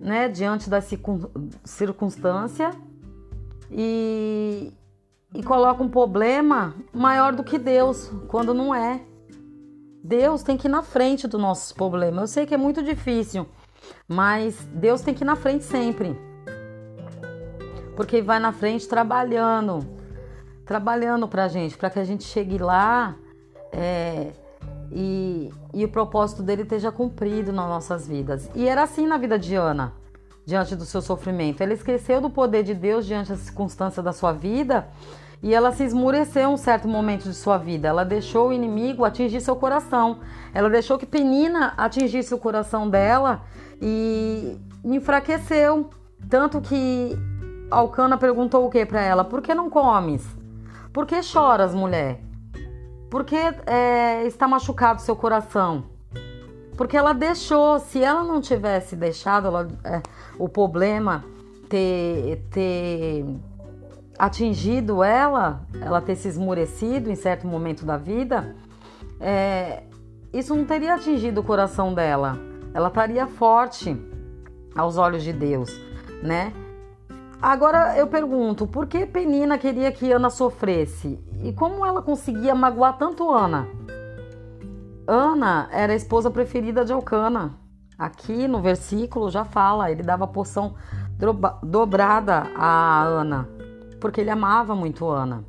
né, 0.00 0.28
diante 0.28 0.68
da 0.68 0.80
circunstância 1.64 2.70
e, 3.70 4.72
e 5.34 5.42
colocam 5.42 5.86
um 5.86 5.88
problema 5.88 6.74
maior 6.92 7.34
do 7.34 7.42
que 7.42 7.58
Deus, 7.58 8.10
quando 8.28 8.52
não 8.52 8.74
é. 8.74 9.00
Deus 10.04 10.42
tem 10.42 10.56
que 10.56 10.66
ir 10.66 10.70
na 10.70 10.82
frente 10.82 11.28
dos 11.28 11.40
nossos 11.40 11.72
problemas. 11.72 12.22
Eu 12.22 12.26
sei 12.26 12.46
que 12.46 12.54
é 12.54 12.56
muito 12.58 12.82
difícil, 12.82 13.46
mas 14.08 14.56
Deus 14.74 15.00
tem 15.00 15.14
que 15.14 15.22
ir 15.22 15.26
na 15.26 15.36
frente 15.36 15.64
sempre. 15.64 16.18
Porque 17.96 18.20
vai 18.20 18.38
na 18.38 18.52
frente 18.52 18.88
trabalhando, 18.88 19.86
trabalhando 20.66 21.28
pra 21.28 21.48
gente, 21.48 21.76
para 21.76 21.88
que 21.88 21.98
a 21.98 22.04
gente 22.04 22.24
chegue 22.24 22.58
lá 22.58 23.16
é, 23.70 24.32
e, 24.90 25.50
e 25.72 25.84
o 25.84 25.88
propósito 25.88 26.42
dele 26.42 26.62
esteja 26.62 26.90
cumprido 26.90 27.52
nas 27.52 27.68
nossas 27.68 28.06
vidas. 28.06 28.50
E 28.54 28.66
era 28.66 28.82
assim 28.82 29.06
na 29.06 29.16
vida 29.16 29.38
de 29.38 29.54
Ana, 29.54 29.92
diante 30.44 30.74
do 30.74 30.84
seu 30.84 31.00
sofrimento. 31.00 31.62
Ela 31.62 31.72
esqueceu 31.72 32.20
do 32.20 32.30
poder 32.30 32.62
de 32.62 32.74
Deus 32.74 33.06
diante 33.06 33.30
da 33.30 33.36
circunstância 33.36 34.02
da 34.02 34.12
sua 34.12 34.32
vida 34.32 34.88
e 35.42 35.52
ela 35.52 35.72
se 35.72 35.82
esmureceu 35.82 36.50
um 36.50 36.56
certo 36.56 36.86
momento 36.86 37.24
de 37.24 37.34
sua 37.34 37.58
vida. 37.58 37.88
Ela 37.88 38.04
deixou 38.04 38.48
o 38.48 38.52
inimigo 38.52 39.04
atingir 39.04 39.40
seu 39.40 39.56
coração. 39.56 40.20
Ela 40.54 40.70
deixou 40.70 40.96
que 40.96 41.06
Penina 41.06 41.74
atingisse 41.76 42.32
o 42.32 42.38
coração 42.38 42.88
dela 42.88 43.42
e 43.80 44.56
enfraqueceu. 44.84 45.90
Tanto 46.30 46.60
que 46.60 47.18
Alcana 47.70 48.16
perguntou 48.16 48.64
o 48.64 48.70
que 48.70 48.86
para 48.86 49.02
ela? 49.02 49.24
Por 49.24 49.42
que 49.42 49.52
não 49.52 49.68
comes? 49.68 50.24
Por 50.92 51.06
que 51.06 51.20
choras, 51.22 51.74
mulher? 51.74 52.20
Por 53.10 53.24
que 53.24 53.36
é, 53.66 54.24
está 54.24 54.46
machucado 54.46 55.00
seu 55.00 55.16
coração? 55.16 55.91
Porque 56.82 56.96
ela 56.96 57.12
deixou. 57.12 57.78
Se 57.78 58.02
ela 58.02 58.24
não 58.24 58.40
tivesse 58.40 58.96
deixado 58.96 59.46
ela, 59.46 59.68
é, 59.84 60.02
o 60.36 60.48
problema 60.48 61.24
ter, 61.68 62.44
ter 62.50 63.24
atingido 64.18 65.04
ela, 65.04 65.64
ela 65.80 66.00
ter 66.00 66.16
se 66.16 66.26
esmurecido 66.26 67.08
em 67.08 67.14
certo 67.14 67.46
momento 67.46 67.86
da 67.86 67.96
vida, 67.96 68.56
é, 69.20 69.84
isso 70.32 70.56
não 70.56 70.64
teria 70.64 70.96
atingido 70.96 71.40
o 71.40 71.44
coração 71.44 71.94
dela. 71.94 72.36
Ela 72.74 72.88
estaria 72.88 73.28
forte 73.28 73.96
aos 74.74 74.96
olhos 74.96 75.22
de 75.22 75.32
Deus, 75.32 75.70
né? 76.20 76.52
Agora 77.40 77.96
eu 77.96 78.08
pergunto, 78.08 78.66
por 78.66 78.88
que 78.88 79.06
Penina 79.06 79.56
queria 79.56 79.92
que 79.92 80.10
Ana 80.10 80.30
sofresse? 80.30 81.20
E 81.44 81.52
como 81.52 81.86
ela 81.86 82.02
conseguia 82.02 82.56
magoar 82.56 82.98
tanto 82.98 83.30
Ana? 83.30 83.68
Ana 85.06 85.68
era 85.72 85.92
a 85.92 85.96
esposa 85.96 86.30
preferida 86.30 86.84
de 86.84 86.92
Elcana. 86.92 87.58
Aqui 87.98 88.48
no 88.48 88.60
versículo 88.60 89.30
já 89.30 89.44
fala, 89.44 89.90
ele 89.90 90.02
dava 90.02 90.26
porção 90.26 90.74
dobrada 91.62 92.50
a 92.56 93.02
Ana 93.02 93.48
porque 94.02 94.20
ele 94.20 94.30
amava 94.30 94.74
muito 94.74 95.08
Ana. 95.08 95.44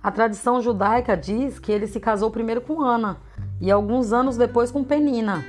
A 0.00 0.10
tradição 0.12 0.62
judaica 0.62 1.16
diz 1.16 1.58
que 1.58 1.72
ele 1.72 1.88
se 1.88 1.98
casou 1.98 2.30
primeiro 2.30 2.60
com 2.60 2.80
Ana 2.80 3.18
e 3.60 3.72
alguns 3.72 4.12
anos 4.12 4.36
depois 4.36 4.70
com 4.70 4.84
Penina. 4.84 5.44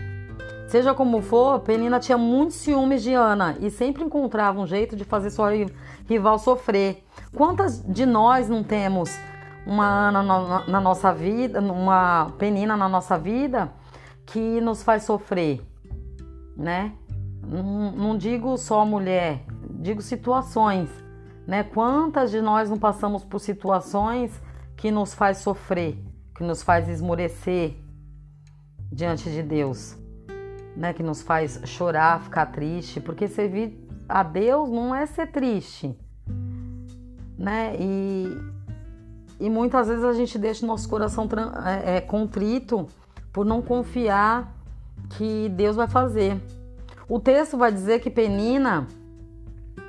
Seja 0.68 0.96
como 0.96 1.22
for, 1.22 1.60
Penina 1.60 2.00
tinha 2.00 2.18
muitos 2.18 2.56
ciúmes 2.56 3.04
de 3.04 3.14
Ana 3.14 3.56
e 3.60 3.70
sempre 3.70 4.04
encontrava 4.04 4.60
um 4.60 4.66
jeito 4.66 4.96
de 4.96 5.04
fazer 5.04 5.30
sua 5.30 5.52
rival 6.10 6.40
sofrer. 6.40 7.06
Quantas 7.36 7.84
de 7.84 8.06
nós 8.06 8.50
não 8.50 8.64
temos 8.64 9.16
uma 9.68 9.86
Ana 9.86 10.24
na 10.68 10.82
nossa 10.82 11.14
vida, 11.14 11.60
uma 11.60 12.32
Penina 12.38 12.78
na 12.78 12.88
nossa 12.88 13.18
vida 13.18 13.72
que 14.26 14.62
nos 14.62 14.84
faz 14.84 15.04
sofrer, 15.04 15.62
né? 16.56 16.94
Não, 17.44 17.92
não 17.92 18.18
digo 18.18 18.58
só 18.58 18.86
mulher, 18.86 19.46
digo 19.80 20.02
situações 20.02 20.90
né? 21.48 21.64
Quantas 21.64 22.30
de 22.30 22.42
nós 22.42 22.70
não 22.70 22.78
passamos 22.78 23.24
por 23.24 23.40
situações 23.40 24.40
que 24.76 24.92
nos 24.92 25.14
faz 25.14 25.38
sofrer, 25.38 25.98
que 26.36 26.44
nos 26.44 26.62
faz 26.62 26.90
esmorecer 26.90 27.78
diante 28.92 29.32
de 29.32 29.42
Deus, 29.42 29.98
né? 30.76 30.92
Que 30.92 31.02
nos 31.02 31.22
faz 31.22 31.62
chorar, 31.64 32.22
ficar 32.22 32.48
triste, 32.48 33.00
porque 33.00 33.30
servir 33.30 33.82
a 34.10 34.22
Deus 34.22 34.70
não 34.70 34.94
é 34.94 35.06
ser 35.06 35.28
triste, 35.28 35.98
né? 37.38 37.76
E 37.80 38.28
e 39.40 39.50
muitas 39.50 39.88
vezes 39.88 40.04
a 40.04 40.14
gente 40.14 40.38
deixa 40.38 40.66
o 40.66 40.68
nosso 40.68 40.90
coração 40.90 41.28
é, 41.66 41.98
é, 41.98 42.02
contrito 42.02 42.88
por 43.32 43.46
não 43.46 43.62
confiar 43.62 44.52
que 45.12 45.50
Deus 45.50 45.76
vai 45.76 45.88
fazer. 45.88 46.42
O 47.08 47.20
texto 47.20 47.58
vai 47.58 47.72
dizer 47.72 48.00
que 48.00 48.10
Penina, 48.10 48.88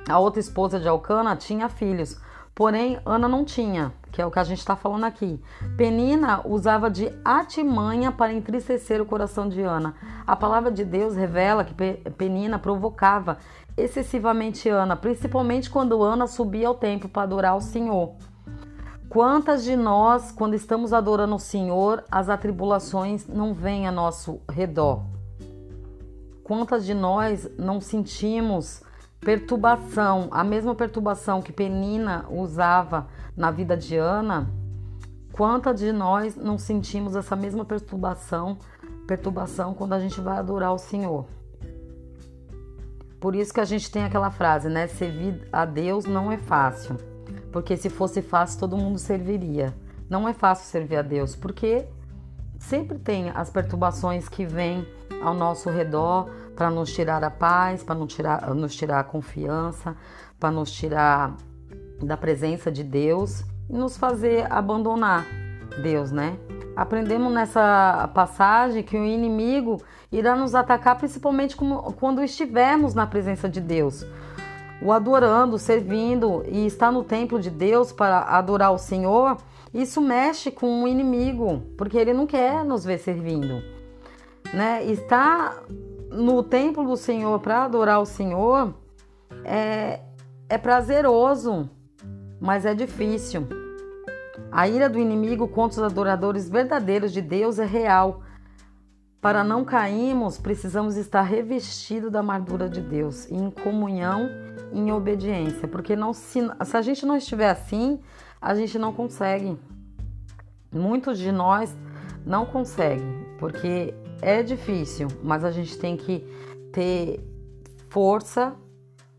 a 0.07 0.19
outra 0.19 0.39
esposa 0.39 0.79
de 0.79 0.87
Alcana, 0.87 1.35
tinha 1.35 1.67
filhos, 1.67 2.17
porém 2.53 2.99
Ana 3.05 3.27
não 3.27 3.43
tinha, 3.43 3.91
que 4.11 4.21
é 4.21 4.25
o 4.25 4.31
que 4.31 4.39
a 4.39 4.43
gente 4.43 4.59
está 4.59 4.75
falando 4.75 5.03
aqui. 5.03 5.41
Penina 5.75 6.41
usava 6.45 6.89
de 6.89 7.11
artimanha 7.25 8.11
para 8.11 8.31
entristecer 8.31 9.01
o 9.01 9.05
coração 9.05 9.49
de 9.49 9.61
Ana. 9.61 9.95
A 10.25 10.35
palavra 10.35 10.71
de 10.71 10.85
Deus 10.85 11.15
revela 11.15 11.65
que 11.65 11.73
Penina 12.11 12.59
provocava 12.59 13.37
excessivamente 13.75 14.69
Ana, 14.69 14.95
principalmente 14.95 15.69
quando 15.69 16.03
Ana 16.03 16.27
subia 16.27 16.67
ao 16.67 16.75
templo 16.75 17.09
para 17.09 17.23
adorar 17.23 17.57
o 17.57 17.61
Senhor. 17.61 18.13
Quantas 19.09 19.63
de 19.63 19.75
nós, 19.75 20.31
quando 20.31 20.53
estamos 20.53 20.93
adorando 20.93 21.33
o 21.33 21.39
Senhor, 21.39 22.03
as 22.11 22.29
atribulações 22.29 23.27
não 23.27 23.55
vêm 23.55 23.87
a 23.87 23.91
nosso 23.91 24.39
redor? 24.47 25.03
Quantas 26.43 26.85
de 26.85 26.93
nós 26.93 27.49
não 27.57 27.81
sentimos 27.81 28.83
perturbação, 29.19 30.27
a 30.29 30.43
mesma 30.43 30.75
perturbação 30.75 31.41
que 31.41 31.51
Penina 31.51 32.23
usava 32.29 33.07
na 33.35 33.49
vida 33.49 33.75
de 33.75 33.97
Ana? 33.97 34.47
Quantas 35.31 35.79
de 35.79 35.91
nós 35.91 36.35
não 36.35 36.59
sentimos 36.59 37.15
essa 37.15 37.35
mesma 37.35 37.65
perturbação, 37.65 38.59
perturbação 39.07 39.73
quando 39.73 39.93
a 39.93 39.99
gente 39.99 40.21
vai 40.21 40.37
adorar 40.37 40.71
o 40.71 40.77
Senhor? 40.77 41.25
Por 43.19 43.33
isso 43.33 43.51
que 43.51 43.59
a 43.59 43.65
gente 43.65 43.89
tem 43.89 44.03
aquela 44.03 44.29
frase, 44.29 44.69
né? 44.69 44.85
Servir 44.85 45.47
a 45.51 45.65
Deus 45.65 46.05
não 46.05 46.31
é 46.31 46.37
fácil 46.37 47.08
porque 47.51 47.75
se 47.77 47.89
fosse 47.89 48.21
fácil 48.21 48.59
todo 48.59 48.77
mundo 48.77 48.99
serviria. 48.99 49.73
Não 50.09 50.27
é 50.27 50.33
fácil 50.33 50.65
servir 50.65 50.97
a 50.97 51.01
Deus, 51.01 51.35
porque 51.35 51.85
sempre 52.57 52.97
tem 52.97 53.29
as 53.29 53.49
perturbações 53.49 54.27
que 54.27 54.45
vêm 54.45 54.87
ao 55.21 55.33
nosso 55.33 55.69
redor 55.69 56.29
para 56.55 56.69
nos 56.69 56.91
tirar 56.91 57.23
a 57.23 57.31
paz, 57.31 57.83
para 57.83 57.95
nos 57.95 58.13
tirar, 58.13 58.53
nos 58.53 58.75
tirar 58.75 58.99
a 58.99 59.03
confiança, 59.03 59.95
para 60.39 60.51
nos 60.51 60.71
tirar 60.71 61.35
da 62.01 62.17
presença 62.17 62.71
de 62.71 62.83
Deus 62.83 63.43
e 63.69 63.73
nos 63.73 63.97
fazer 63.97 64.51
abandonar 64.51 65.25
Deus, 65.81 66.11
né? 66.11 66.37
Aprendemos 66.75 67.31
nessa 67.31 68.09
passagem 68.13 68.83
que 68.83 68.97
o 68.97 69.05
inimigo 69.05 69.81
irá 70.11 70.35
nos 70.35 70.55
atacar 70.55 70.97
principalmente 70.97 71.55
quando 71.55 72.23
estivermos 72.23 72.93
na 72.93 73.05
presença 73.05 73.49
de 73.49 73.59
Deus 73.59 74.05
o 74.81 74.91
adorando, 74.91 75.57
servindo 75.57 76.43
e 76.47 76.65
está 76.65 76.91
no 76.91 77.03
templo 77.03 77.39
de 77.39 77.49
Deus 77.49 77.91
para 77.91 78.21
adorar 78.21 78.71
o 78.73 78.77
Senhor, 78.77 79.37
isso 79.73 80.01
mexe 80.01 80.49
com 80.49 80.83
o 80.83 80.87
inimigo, 80.87 81.61
porque 81.77 81.97
ele 81.97 82.13
não 82.13 82.25
quer 82.25 82.63
nos 82.63 82.85
ver 82.85 82.97
servindo. 82.97 83.61
Né? 84.53 84.83
Estar 84.85 85.63
no 86.11 86.41
templo 86.41 86.85
do 86.85 86.97
Senhor 86.97 87.39
para 87.39 87.65
adorar 87.65 88.01
o 88.01 88.05
Senhor 88.05 88.73
é, 89.43 89.99
é 90.47 90.57
prazeroso, 90.57 91.69
mas 92.39 92.65
é 92.65 92.73
difícil. 92.73 93.47
A 94.51 94.67
ira 94.67 94.89
do 94.89 94.97
inimigo 94.97 95.47
contra 95.47 95.81
os 95.81 95.91
adoradores 95.91 96.49
verdadeiros 96.49 97.11
de 97.11 97.21
Deus 97.21 97.59
é 97.59 97.65
real. 97.65 98.23
Para 99.21 99.43
não 99.43 99.65
cairmos, 99.65 100.37
precisamos 100.37 100.95
estar 100.95 101.21
revestidos 101.21 102.09
da 102.09 102.19
armadura 102.19 102.69
de 102.69 102.79
Deus, 102.79 103.29
em 103.29 103.51
comunhão 103.51 104.29
em 104.71 104.91
obediência, 104.91 105.67
porque 105.67 105.95
não 105.95 106.13
se, 106.13 106.39
se 106.65 106.77
a 106.77 106.81
gente 106.81 107.05
não 107.05 107.15
estiver 107.15 107.49
assim, 107.49 107.99
a 108.41 108.55
gente 108.55 108.77
não 108.77 108.93
consegue. 108.93 109.57
Muitos 110.71 111.17
de 111.17 111.31
nós 111.31 111.75
não 112.25 112.45
conseguem, 112.45 113.25
porque 113.39 113.93
é 114.21 114.43
difícil, 114.43 115.07
mas 115.23 115.43
a 115.43 115.51
gente 115.51 115.77
tem 115.77 115.97
que 115.97 116.23
ter 116.71 117.19
força 117.89 118.55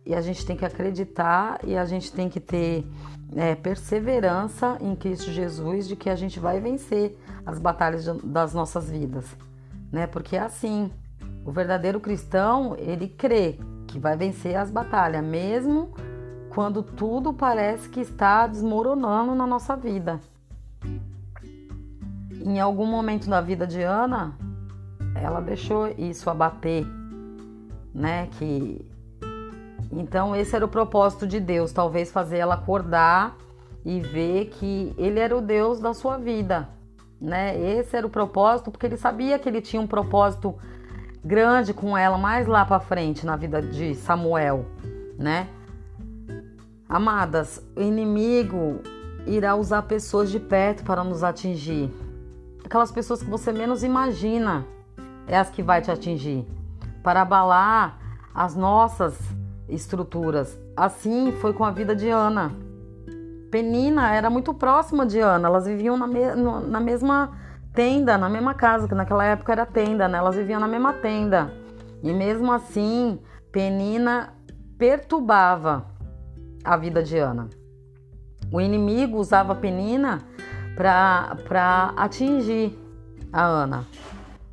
e 0.06 0.14
a 0.14 0.20
gente 0.20 0.46
tem 0.46 0.56
que 0.56 0.64
acreditar 0.64 1.60
e 1.64 1.76
a 1.76 1.84
gente 1.84 2.12
tem 2.12 2.28
que 2.28 2.40
ter 2.40 2.86
é, 3.34 3.54
perseverança 3.54 4.78
em 4.80 4.94
Cristo 4.94 5.30
Jesus 5.30 5.86
de 5.86 5.96
que 5.96 6.08
a 6.08 6.16
gente 6.16 6.38
vai 6.38 6.60
vencer 6.60 7.16
as 7.44 7.58
batalhas 7.58 8.04
das 8.22 8.54
nossas 8.54 8.90
vidas, 8.90 9.24
né? 9.90 10.06
Porque 10.06 10.36
é 10.36 10.40
assim, 10.40 10.90
o 11.44 11.50
verdadeiro 11.50 12.00
cristão 12.00 12.76
ele 12.78 13.08
crê 13.08 13.58
que 13.90 13.98
vai 13.98 14.16
vencer 14.16 14.56
as 14.56 14.70
batalhas, 14.70 15.24
mesmo 15.24 15.92
quando 16.50 16.82
tudo 16.82 17.32
parece 17.32 17.88
que 17.88 18.00
está 18.00 18.46
desmoronando 18.46 19.34
na 19.34 19.46
nossa 19.46 19.76
vida. 19.76 20.20
Em 22.32 22.58
algum 22.60 22.86
momento 22.86 23.28
da 23.28 23.40
vida 23.40 23.66
de 23.66 23.82
Ana, 23.82 24.32
ela 25.14 25.40
deixou 25.40 25.88
isso 25.98 26.30
abater, 26.30 26.86
né? 27.92 28.28
Que 28.38 28.88
então 29.92 30.36
esse 30.36 30.54
era 30.54 30.64
o 30.64 30.68
propósito 30.68 31.26
de 31.26 31.40
Deus, 31.40 31.72
talvez 31.72 32.12
fazer 32.12 32.38
ela 32.38 32.54
acordar 32.54 33.36
e 33.84 34.00
ver 34.00 34.46
que 34.46 34.94
ele 34.96 35.18
era 35.18 35.36
o 35.36 35.40
Deus 35.40 35.80
da 35.80 35.92
sua 35.92 36.16
vida, 36.16 36.68
né? 37.20 37.60
Esse 37.60 37.96
era 37.96 38.06
o 38.06 38.10
propósito, 38.10 38.70
porque 38.70 38.86
ele 38.86 38.96
sabia 38.96 39.38
que 39.38 39.48
ele 39.48 39.60
tinha 39.60 39.82
um 39.82 39.86
propósito 39.86 40.54
grande 41.24 41.74
com 41.74 41.96
ela 41.96 42.16
mais 42.16 42.46
lá 42.46 42.64
para 42.64 42.80
frente 42.80 43.26
na 43.26 43.36
vida 43.36 43.60
de 43.60 43.94
Samuel, 43.94 44.66
né? 45.18 45.48
Amadas, 46.88 47.62
o 47.76 47.80
inimigo 47.80 48.80
irá 49.26 49.54
usar 49.54 49.82
pessoas 49.82 50.30
de 50.30 50.40
perto 50.40 50.82
para 50.82 51.04
nos 51.04 51.22
atingir. 51.22 51.90
Aquelas 52.64 52.90
pessoas 52.90 53.22
que 53.22 53.30
você 53.30 53.52
menos 53.52 53.82
imagina 53.84 54.66
é 55.26 55.38
as 55.38 55.50
que 55.50 55.62
vai 55.62 55.80
te 55.80 55.90
atingir, 55.90 56.46
para 57.02 57.22
abalar 57.22 57.98
as 58.34 58.56
nossas 58.56 59.16
estruturas. 59.68 60.58
Assim 60.76 61.32
foi 61.40 61.52
com 61.52 61.64
a 61.64 61.70
vida 61.70 61.94
de 61.94 62.08
Ana. 62.08 62.52
Penina 63.50 64.12
era 64.12 64.30
muito 64.30 64.54
próxima 64.54 65.04
de 65.04 65.20
Ana, 65.20 65.48
elas 65.48 65.66
viviam 65.66 65.96
na, 65.96 66.06
me 66.06 66.20
na 66.68 66.80
mesma 66.80 67.32
tenda, 67.72 68.18
na 68.18 68.28
mesma 68.28 68.54
casa, 68.54 68.88
que 68.88 68.94
naquela 68.94 69.24
época 69.24 69.52
era 69.52 69.66
tenda, 69.66 70.08
né? 70.08 70.18
Elas 70.18 70.36
viviam 70.36 70.60
na 70.60 70.68
mesma 70.68 70.92
tenda. 70.94 71.52
E 72.02 72.12
mesmo 72.12 72.50
assim, 72.52 73.20
Penina 73.52 74.34
perturbava 74.78 75.86
a 76.64 76.76
vida 76.76 77.02
de 77.02 77.18
Ana. 77.18 77.48
O 78.52 78.60
inimigo 78.60 79.18
usava 79.18 79.54
Penina 79.54 80.22
para 80.74 81.94
atingir 81.96 82.78
a 83.32 83.44
Ana. 83.44 83.86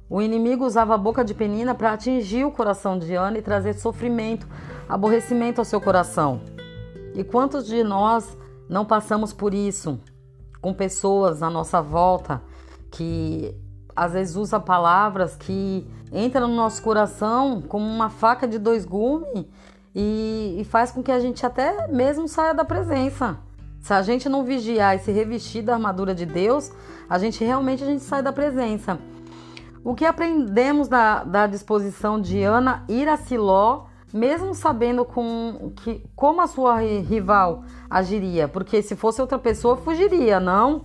O 0.09 0.21
inimigo 0.21 0.65
usava 0.65 0.95
a 0.95 0.97
boca 0.97 1.23
de 1.23 1.33
Penina 1.33 1.73
para 1.75 1.93
atingir 1.93 2.45
o 2.45 2.51
coração 2.51 2.97
de 2.97 3.15
Ana 3.15 3.39
e 3.39 3.41
trazer 3.41 3.73
sofrimento, 3.73 4.47
aborrecimento 4.87 5.59
ao 5.59 5.65
seu 5.65 5.81
coração. 5.81 6.41
E 7.13 7.23
quantos 7.23 7.65
de 7.65 7.83
nós 7.83 8.37
não 8.69 8.85
passamos 8.85 9.33
por 9.33 9.53
isso 9.53 9.99
com 10.61 10.73
pessoas 10.73 11.41
à 11.41 11.49
nossa 11.49 11.81
volta 11.81 12.41
que 12.91 13.55
às 13.95 14.13
vezes 14.13 14.35
usa 14.35 14.59
palavras 14.59 15.35
que 15.35 15.87
entram 16.11 16.47
no 16.47 16.55
nosso 16.55 16.81
coração 16.81 17.61
como 17.61 17.85
uma 17.85 18.09
faca 18.09 18.47
de 18.47 18.59
dois 18.59 18.85
gumes 18.85 19.45
e, 19.95 20.57
e 20.59 20.63
faz 20.65 20.91
com 20.91 21.01
que 21.01 21.11
a 21.11 21.19
gente 21.19 21.45
até 21.45 21.87
mesmo 21.87 22.27
saia 22.27 22.53
da 22.53 22.63
presença. 22.63 23.39
Se 23.79 23.93
a 23.93 24.01
gente 24.01 24.29
não 24.29 24.43
vigiar 24.43 24.95
e 24.95 24.99
se 24.99 25.11
revestir 25.11 25.63
da 25.63 25.73
armadura 25.73 26.13
de 26.13 26.25
Deus, 26.25 26.71
a 27.09 27.17
gente 27.17 27.43
realmente 27.43 27.83
a 27.83 27.87
gente 27.87 28.03
sai 28.03 28.21
da 28.21 28.31
presença. 28.31 28.99
O 29.83 29.95
que 29.95 30.05
aprendemos 30.05 30.87
da, 30.87 31.23
da 31.23 31.47
disposição 31.47 32.19
de 32.19 32.43
Ana 32.43 32.83
ir 32.89 33.07
a 33.07 33.15
Siló, 33.15 33.85
mesmo 34.13 34.53
sabendo 34.53 35.05
com, 35.05 35.71
que, 35.77 36.03
como 36.15 36.41
a 36.41 36.47
sua 36.47 36.79
rival 36.79 37.63
agiria? 37.89 38.47
Porque 38.47 38.81
se 38.81 38.95
fosse 38.95 39.21
outra 39.21 39.39
pessoa, 39.39 39.77
fugiria, 39.77 40.39
não? 40.39 40.83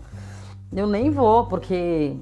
Eu 0.75 0.87
nem 0.87 1.11
vou, 1.11 1.47
porque 1.47 2.17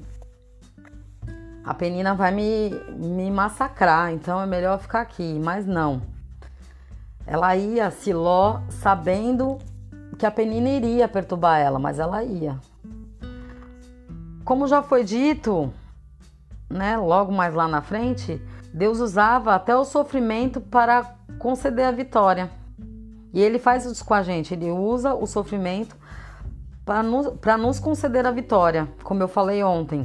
a 1.63 1.73
Penina 1.73 2.13
vai 2.13 2.31
me, 2.31 2.71
me 2.97 3.31
massacrar, 3.31 4.11
então 4.11 4.41
é 4.41 4.45
melhor 4.45 4.79
ficar 4.79 5.01
aqui. 5.01 5.39
Mas 5.41 5.65
não. 5.65 6.01
Ela 7.25 7.55
ia 7.55 7.87
a 7.87 7.91
Siló 7.91 8.59
sabendo 8.69 9.57
que 10.17 10.25
a 10.25 10.31
Penina 10.31 10.69
iria 10.69 11.07
perturbar 11.07 11.59
ela, 11.59 11.79
mas 11.79 11.97
ela 11.97 12.23
ia. 12.23 12.59
Como 14.43 14.67
já 14.67 14.81
foi 14.81 15.03
dito, 15.03 15.71
né, 16.69 16.97
logo 16.97 17.31
mais 17.31 17.53
lá 17.53 17.67
na 17.67 17.81
frente, 17.81 18.41
Deus 18.73 18.99
usava 18.99 19.55
até 19.55 19.75
o 19.75 19.85
sofrimento 19.85 20.59
para 20.59 21.15
conceder 21.39 21.85
a 21.85 21.91
vitória. 21.91 22.51
E 23.33 23.41
ele 23.41 23.59
faz 23.59 23.85
isso 23.85 24.03
com 24.03 24.13
a 24.13 24.21
gente, 24.21 24.53
ele 24.53 24.69
usa 24.69 25.13
o 25.13 25.25
sofrimento 25.25 25.95
para 26.85 27.03
nos, 27.03 27.27
nos 27.59 27.79
conceder 27.79 28.25
a 28.25 28.31
vitória, 28.31 28.87
como 29.03 29.21
eu 29.21 29.27
falei 29.27 29.63
ontem, 29.63 30.03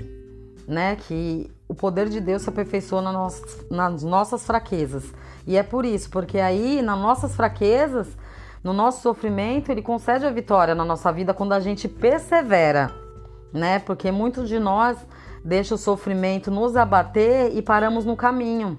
né? 0.67 0.97
Que 0.97 1.51
o 1.69 1.75
poder 1.75 2.09
de 2.09 2.21
Deus 2.21 2.43
se 2.43 2.49
aperfeiçoa 2.49 3.03
nas 3.03 3.13
nossas, 3.13 3.67
nas 3.71 4.03
nossas 4.03 4.47
fraquezas. 4.47 5.13
E 5.47 5.57
é 5.57 5.63
por 5.63 5.85
isso, 5.85 6.11
porque 6.11 6.39
aí, 6.39 6.83
nas 6.83 6.99
nossas 6.99 7.35
fraquezas, 7.35 8.09
no 8.63 8.73
nosso 8.73 9.01
sofrimento, 9.01 9.71
ele 9.71 9.83
concede 9.83 10.27
a 10.27 10.31
vitória 10.31 10.75
na 10.75 10.85
nossa 10.85 11.13
vida 11.13 11.33
quando 11.33 11.53
a 11.53 11.61
gente 11.61 11.89
persevera, 11.89 12.91
né? 13.53 13.79
Porque 13.79 14.11
muitos 14.11 14.49
de 14.49 14.59
nós 14.59 14.99
deixam 15.45 15.77
o 15.77 15.79
sofrimento 15.79 16.51
nos 16.51 16.77
abater 16.77 17.57
e 17.57 17.63
paramos 17.63 18.05
no 18.05 18.17
caminho. 18.17 18.79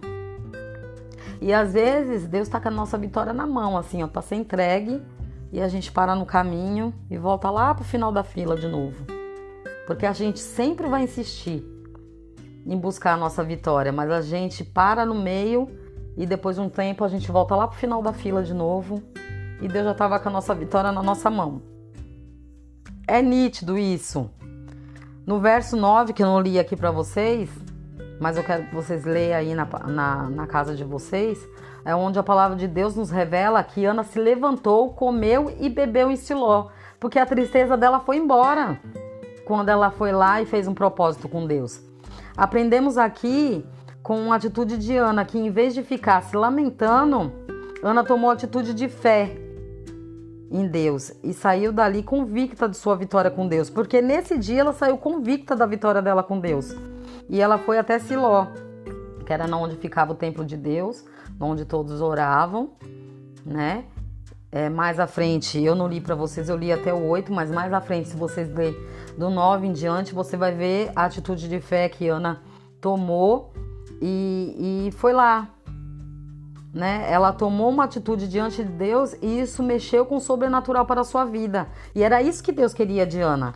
E 1.39 1.53
às 1.53 1.73
vezes 1.73 2.27
Deus 2.27 2.47
está 2.47 2.59
com 2.59 2.67
a 2.67 2.71
nossa 2.71 2.97
vitória 2.97 3.31
na 3.31 3.45
mão, 3.45 3.77
assim, 3.77 4.03
ó, 4.03 4.07
para 4.07 4.21
ser 4.21 4.35
entregue 4.35 5.01
e 5.51 5.61
a 5.61 5.67
gente 5.67 5.91
para 5.91 6.15
no 6.15 6.25
caminho 6.25 6.93
e 7.09 7.17
volta 7.17 7.49
lá 7.49 7.73
pro 7.73 7.83
final 7.83 8.11
da 8.11 8.23
fila 8.23 8.55
de 8.55 8.67
novo. 8.67 9.05
Porque 9.85 10.05
a 10.05 10.13
gente 10.13 10.39
sempre 10.39 10.87
vai 10.87 11.03
insistir 11.03 11.63
em 12.65 12.77
buscar 12.77 13.13
a 13.13 13.17
nossa 13.17 13.43
vitória, 13.43 13.91
mas 13.91 14.11
a 14.11 14.21
gente 14.21 14.63
para 14.63 15.05
no 15.05 15.15
meio 15.15 15.69
e 16.17 16.25
depois 16.25 16.57
de 16.57 16.61
um 16.61 16.69
tempo 16.69 17.03
a 17.03 17.07
gente 17.07 17.31
volta 17.31 17.55
lá 17.55 17.67
pro 17.67 17.77
final 17.77 18.01
da 18.01 18.11
fila 18.11 18.43
de 18.43 18.53
novo 18.53 19.01
e 19.61 19.67
Deus 19.67 19.85
já 19.85 19.91
estava 19.91 20.19
com 20.19 20.29
a 20.29 20.31
nossa 20.31 20.53
vitória 20.53 20.91
na 20.91 21.01
nossa 21.01 21.29
mão. 21.29 21.61
É 23.07 23.21
nítido 23.21 23.77
isso. 23.77 24.29
No 25.25 25.39
verso 25.39 25.75
9, 25.75 26.13
que 26.13 26.21
eu 26.21 26.27
não 26.27 26.39
li 26.39 26.59
aqui 26.59 26.75
para 26.75 26.91
vocês, 26.91 27.49
mas 28.19 28.37
eu 28.37 28.43
quero 28.43 28.65
que 28.65 28.75
vocês 28.75 29.05
leiam 29.05 29.37
aí 29.37 29.55
na, 29.55 29.65
na, 29.87 30.29
na, 30.29 30.47
casa 30.47 30.75
de 30.75 30.83
vocês, 30.83 31.39
é 31.87 31.95
onde 31.95 32.19
a 32.19 32.23
palavra 32.23 32.57
de 32.57 32.67
Deus 32.67 32.97
nos 32.97 33.09
revela 33.09 33.63
que 33.63 33.85
Ana 33.85 34.03
se 34.03 34.19
levantou, 34.19 34.89
comeu 34.89 35.55
e 35.57 35.69
bebeu 35.69 36.11
em 36.11 36.17
Siló, 36.17 36.67
porque 36.99 37.17
a 37.17 37.25
tristeza 37.25 37.77
dela 37.77 38.01
foi 38.01 38.17
embora 38.17 38.77
quando 39.45 39.69
ela 39.69 39.89
foi 39.89 40.11
lá 40.11 40.41
e 40.41 40.45
fez 40.45 40.67
um 40.67 40.73
propósito 40.73 41.29
com 41.29 41.47
Deus. 41.47 41.81
Aprendemos 42.35 42.97
aqui 42.97 43.65
com 44.03 44.33
a 44.33 44.35
atitude 44.35 44.77
de 44.77 44.97
Ana, 44.97 45.23
que 45.23 45.39
em 45.39 45.49
vez 45.49 45.73
de 45.73 45.81
ficar 45.81 46.21
se 46.23 46.35
lamentando, 46.35 47.31
Ana 47.81 48.03
tomou 48.03 48.31
atitude 48.31 48.73
de 48.73 48.89
fé 48.89 49.37
em 50.51 50.67
Deus 50.67 51.13
e 51.23 51.33
saiu 51.33 51.71
dali 51.71 52.03
convicta 52.03 52.67
de 52.67 52.75
sua 52.75 52.97
vitória 52.97 53.31
com 53.31 53.47
Deus, 53.47 53.69
porque 53.69 54.01
nesse 54.01 54.37
dia 54.37 54.59
ela 54.59 54.73
saiu 54.73 54.97
convicta 54.97 55.55
da 55.55 55.65
vitória 55.65 56.01
dela 56.01 56.21
com 56.21 56.37
Deus. 56.37 56.75
E 57.29 57.39
ela 57.39 57.57
foi 57.57 57.77
até 57.77 57.97
Siló, 57.97 58.47
que 59.25 59.31
era 59.31 59.45
onde 59.55 59.77
ficava 59.77 60.11
o 60.11 60.15
templo 60.15 60.43
de 60.43 60.57
Deus, 60.57 61.05
onde 61.39 61.65
todos 61.65 62.01
oravam, 62.01 62.71
né? 63.45 63.85
É, 64.51 64.69
mais 64.69 64.99
à 64.99 65.07
frente, 65.07 65.61
eu 65.61 65.75
não 65.75 65.87
li 65.87 65.99
para 65.99 66.15
vocês, 66.15 66.47
eu 66.47 66.55
li 66.55 66.71
até 66.71 66.93
o 66.93 67.05
8, 67.07 67.31
mas 67.33 67.51
mais 67.51 67.71
à 67.73 67.81
frente, 67.81 68.09
se 68.09 68.15
vocês 68.15 68.53
lerem 68.53 68.77
do 69.17 69.29
9 69.29 69.67
em 69.67 69.73
diante, 69.73 70.13
você 70.13 70.37
vai 70.37 70.53
ver 70.53 70.91
a 70.95 71.05
atitude 71.05 71.49
de 71.49 71.59
fé 71.59 71.89
que 71.89 72.07
Ana 72.07 72.41
tomou 72.79 73.51
e, 74.01 74.87
e 74.87 74.91
foi 74.93 75.11
lá 75.11 75.49
né? 76.77 77.05
Ela 77.09 77.33
tomou 77.33 77.69
uma 77.69 77.85
atitude 77.85 78.27
diante 78.27 78.63
de 78.63 78.69
Deus 78.69 79.15
e 79.21 79.39
isso 79.39 79.63
mexeu 79.63 80.05
com 80.05 80.17
o 80.17 80.21
sobrenatural 80.21 80.85
para 80.85 81.01
a 81.01 81.03
sua 81.03 81.25
vida. 81.25 81.67
E 81.93 82.03
era 82.03 82.21
isso 82.21 82.43
que 82.43 82.51
Deus 82.51 82.73
queria 82.73 83.05
de 83.05 83.19
Ana. 83.19 83.53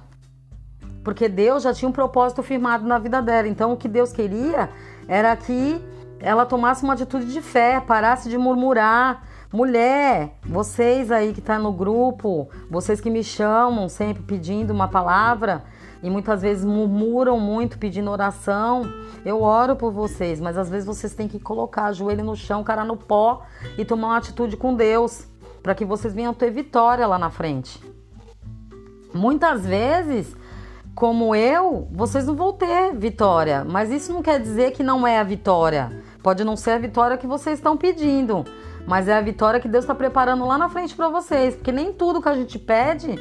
Porque 1.04 1.30
Deus 1.30 1.64
já 1.64 1.74
tinha 1.74 1.88
um 1.88 1.92
propósito 1.92 2.42
firmado 2.44 2.86
na 2.86 2.98
vida 2.98 3.22
dela. 3.22 3.48
Então 3.48 3.72
o 3.72 3.78
que 3.78 3.88
Deus 3.88 4.12
queria 4.12 4.70
era 5.08 5.36
que 5.36 5.80
ela 6.22 6.46
tomasse 6.46 6.84
uma 6.84 6.94
atitude 6.94 7.32
de 7.32 7.42
fé, 7.42 7.80
parasse 7.80 8.30
de 8.30 8.38
murmurar. 8.38 9.24
Mulher, 9.52 10.38
vocês 10.46 11.12
aí 11.12 11.34
que 11.34 11.42
tá 11.42 11.60
no 11.60 11.74
grupo, 11.74 12.48
vocês 12.70 13.02
que 13.02 13.10
me 13.10 13.24
chamam 13.24 13.90
sempre 13.90 14.24
pedindo 14.24 14.72
uma 14.72 14.88
palavra, 14.88 15.64
e 16.04 16.10
muitas 16.10 16.42
vezes 16.42 16.64
murmuram 16.64 17.40
muito 17.40 17.78
pedindo 17.78 18.10
oração. 18.10 18.84
Eu 19.26 19.42
oro 19.42 19.76
por 19.76 19.92
vocês, 19.92 20.40
mas 20.40 20.58
às 20.58 20.70
vezes 20.70 20.86
vocês 20.86 21.14
têm 21.14 21.28
que 21.28 21.40
colocar 21.40 21.92
joelho 21.92 22.24
no 22.24 22.36
chão, 22.36 22.64
cara 22.64 22.84
no 22.84 22.98
pó 22.98 23.44
e 23.78 23.86
tomar 23.86 24.08
uma 24.08 24.18
atitude 24.18 24.58
com 24.58 24.74
Deus, 24.74 25.28
para 25.62 25.76
que 25.76 25.86
vocês 25.86 26.14
venham 26.14 26.34
ter 26.34 26.50
vitória 26.50 27.06
lá 27.06 27.20
na 27.20 27.30
frente. 27.30 27.84
Muitas 29.14 29.66
vezes, 29.66 30.36
como 30.96 31.36
eu, 31.36 31.88
vocês 31.92 32.26
não 32.26 32.36
vão 32.36 32.54
ter 32.54 32.96
vitória, 32.96 33.64
mas 33.64 33.92
isso 33.92 34.12
não 34.14 34.22
quer 34.22 34.40
dizer 34.40 34.72
que 34.72 34.82
não 34.82 35.06
é 35.06 35.20
a 35.20 35.24
vitória. 35.24 35.92
Pode 36.22 36.44
não 36.44 36.56
ser 36.56 36.72
a 36.72 36.78
vitória 36.78 37.18
que 37.18 37.26
vocês 37.26 37.58
estão 37.58 37.76
pedindo, 37.76 38.46
mas 38.86 39.08
é 39.08 39.18
a 39.18 39.22
vitória 39.22 39.60
que 39.60 39.68
Deus 39.68 39.84
está 39.84 39.96
preparando 39.96 40.46
lá 40.46 40.58
na 40.58 40.70
frente 40.70 40.96
para 40.96 41.10
vocês, 41.10 41.56
porque 41.56 41.72
nem 41.72 41.92
tudo 41.92 42.22
que 42.22 42.30
a 42.30 42.36
gente 42.36 42.60
pede 42.60 43.20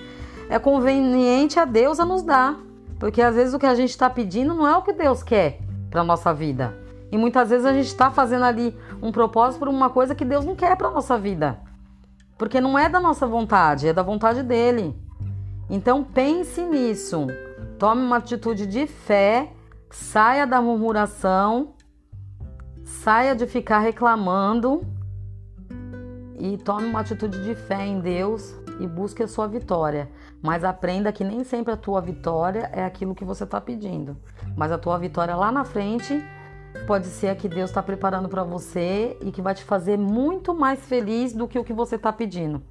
é 0.48 0.58
conveniente 0.58 1.58
a 1.58 1.64
Deus 1.64 2.00
a 2.00 2.04
nos 2.04 2.22
dar. 2.22 2.58
Porque 2.98 3.22
às 3.22 3.34
vezes 3.34 3.54
o 3.54 3.58
que 3.58 3.66
a 3.66 3.74
gente 3.74 3.90
está 3.90 4.10
pedindo 4.10 4.54
não 4.54 4.68
é 4.68 4.76
o 4.76 4.82
que 4.82 4.92
Deus 4.92 5.22
quer 5.22 5.60
para 5.90 6.04
nossa 6.04 6.34
vida. 6.34 6.76
E 7.10 7.16
muitas 7.16 7.48
vezes 7.48 7.64
a 7.64 7.72
gente 7.72 7.86
está 7.86 8.10
fazendo 8.10 8.44
ali 8.44 8.76
um 9.02 9.10
propósito 9.10 9.58
por 9.58 9.68
uma 9.68 9.88
coisa 9.88 10.14
que 10.14 10.24
Deus 10.24 10.44
não 10.44 10.54
quer 10.54 10.76
para 10.76 10.90
nossa 10.90 11.18
vida. 11.18 11.58
Porque 12.36 12.60
não 12.60 12.78
é 12.78 12.88
da 12.88 13.00
nossa 13.00 13.26
vontade, 13.26 13.88
é 13.88 13.92
da 13.92 14.02
vontade 14.02 14.42
dele. 14.42 14.94
Então 15.68 16.04
pense 16.04 16.60
nisso. 16.62 17.26
Tome 17.78 18.02
uma 18.02 18.16
atitude 18.16 18.66
de 18.66 18.86
fé, 18.86 19.52
saia 19.90 20.46
da 20.46 20.60
murmuração, 20.60 21.74
saia 22.84 23.34
de 23.34 23.46
ficar 23.46 23.78
reclamando 23.80 24.82
e 26.38 26.56
tome 26.56 26.86
uma 26.86 27.00
atitude 27.00 27.42
de 27.44 27.54
fé 27.54 27.86
em 27.86 28.00
Deus 28.00 28.54
e 28.80 28.86
busque 28.86 29.22
a 29.22 29.28
sua 29.28 29.46
vitória. 29.46 30.10
Mas 30.42 30.64
aprenda 30.64 31.12
que 31.12 31.22
nem 31.22 31.44
sempre 31.44 31.72
a 31.72 31.76
tua 31.76 32.00
vitória 32.00 32.70
é 32.72 32.82
aquilo 32.82 33.14
que 33.14 33.24
você 33.24 33.44
está 33.44 33.60
pedindo. 33.60 34.16
Mas 34.56 34.72
a 34.72 34.78
tua 34.78 34.98
vitória 34.98 35.36
lá 35.36 35.52
na 35.52 35.64
frente 35.64 36.24
pode 36.86 37.06
ser 37.06 37.28
a 37.28 37.36
que 37.36 37.48
Deus 37.48 37.70
está 37.70 37.82
preparando 37.82 38.28
para 38.28 38.42
você 38.42 39.18
e 39.20 39.30
que 39.30 39.42
vai 39.42 39.54
te 39.54 39.64
fazer 39.64 39.98
muito 39.98 40.54
mais 40.54 40.80
feliz 40.80 41.32
do 41.32 41.46
que 41.46 41.58
o 41.58 41.64
que 41.64 41.72
você 41.72 41.96
está 41.96 42.12
pedindo. 42.12 42.62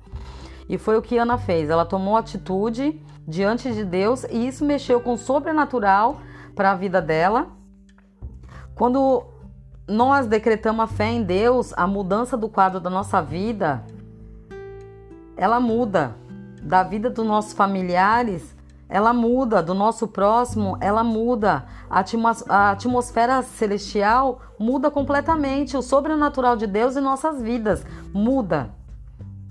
E 0.67 0.78
foi 0.78 0.98
o 0.98 1.02
que 1.02 1.17
Ana 1.17 1.38
fez. 1.38 1.69
Ela 1.69 1.86
tomou 1.86 2.17
atitude 2.17 3.00
diante 3.28 3.72
de 3.72 3.84
Deus 3.84 4.24
e 4.24 4.48
isso 4.48 4.65
mexeu 4.65 5.00
com 5.00 5.13
o 5.13 5.17
sobrenatural 5.17 6.22
para 6.56 6.72
a 6.72 6.76
vida 6.76 7.02
dela. 7.02 7.48
Quando 8.74 9.24
nós 9.89 10.28
decretamos 10.28 10.84
a 10.84 10.88
fé 10.88 11.08
em 11.08 11.23
Deus, 11.23 11.73
a 11.75 11.88
mudança 11.88 12.38
do 12.38 12.47
quadro 12.47 12.80
da 12.80 12.89
nossa 12.89 13.21
vida, 13.21 13.84
ela 15.36 15.60
muda 15.60 16.15
da 16.62 16.84
vida 16.84 17.10
dos 17.10 17.25
nossos 17.25 17.54
familiares, 17.54 18.56
ela 18.88 19.13
muda, 19.13 19.62
do 19.62 19.73
nosso 19.73 20.08
próximo, 20.08 20.78
ela 20.82 21.04
muda. 21.04 21.65
A, 21.89 22.04
a 22.49 22.71
atmosfera 22.71 23.41
celestial 23.43 24.41
muda 24.58 24.89
completamente. 24.89 25.78
O 25.78 25.82
sobrenatural 25.82 26.58
de 26.58 26.65
Deus 26.65 26.97
em 26.97 27.02
nossas 27.02 27.41
vidas 27.41 27.86
muda. 28.12 28.71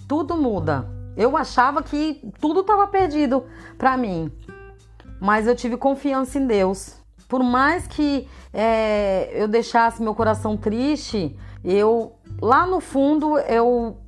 Tudo 0.09 0.37
muda. 0.37 0.89
Eu 1.17 1.37
achava 1.37 1.83
que 1.83 2.31
tudo 2.41 2.61
estava 2.61 2.87
perdido 2.87 3.45
para 3.77 3.97
mim, 3.97 4.31
mas 5.21 5.47
eu 5.47 5.55
tive 5.55 5.77
confiança 5.77 6.39
em 6.39 6.47
Deus. 6.47 6.98
Por 7.29 7.43
mais 7.43 7.87
que 7.87 8.27
é, 8.53 9.31
eu 9.35 9.47
deixasse 9.47 10.03
meu 10.03 10.15
coração 10.15 10.57
triste, 10.57 11.39
eu 11.63 12.15
lá 12.41 12.67
no 12.67 12.81
fundo 12.81 13.39
eu 13.39 13.99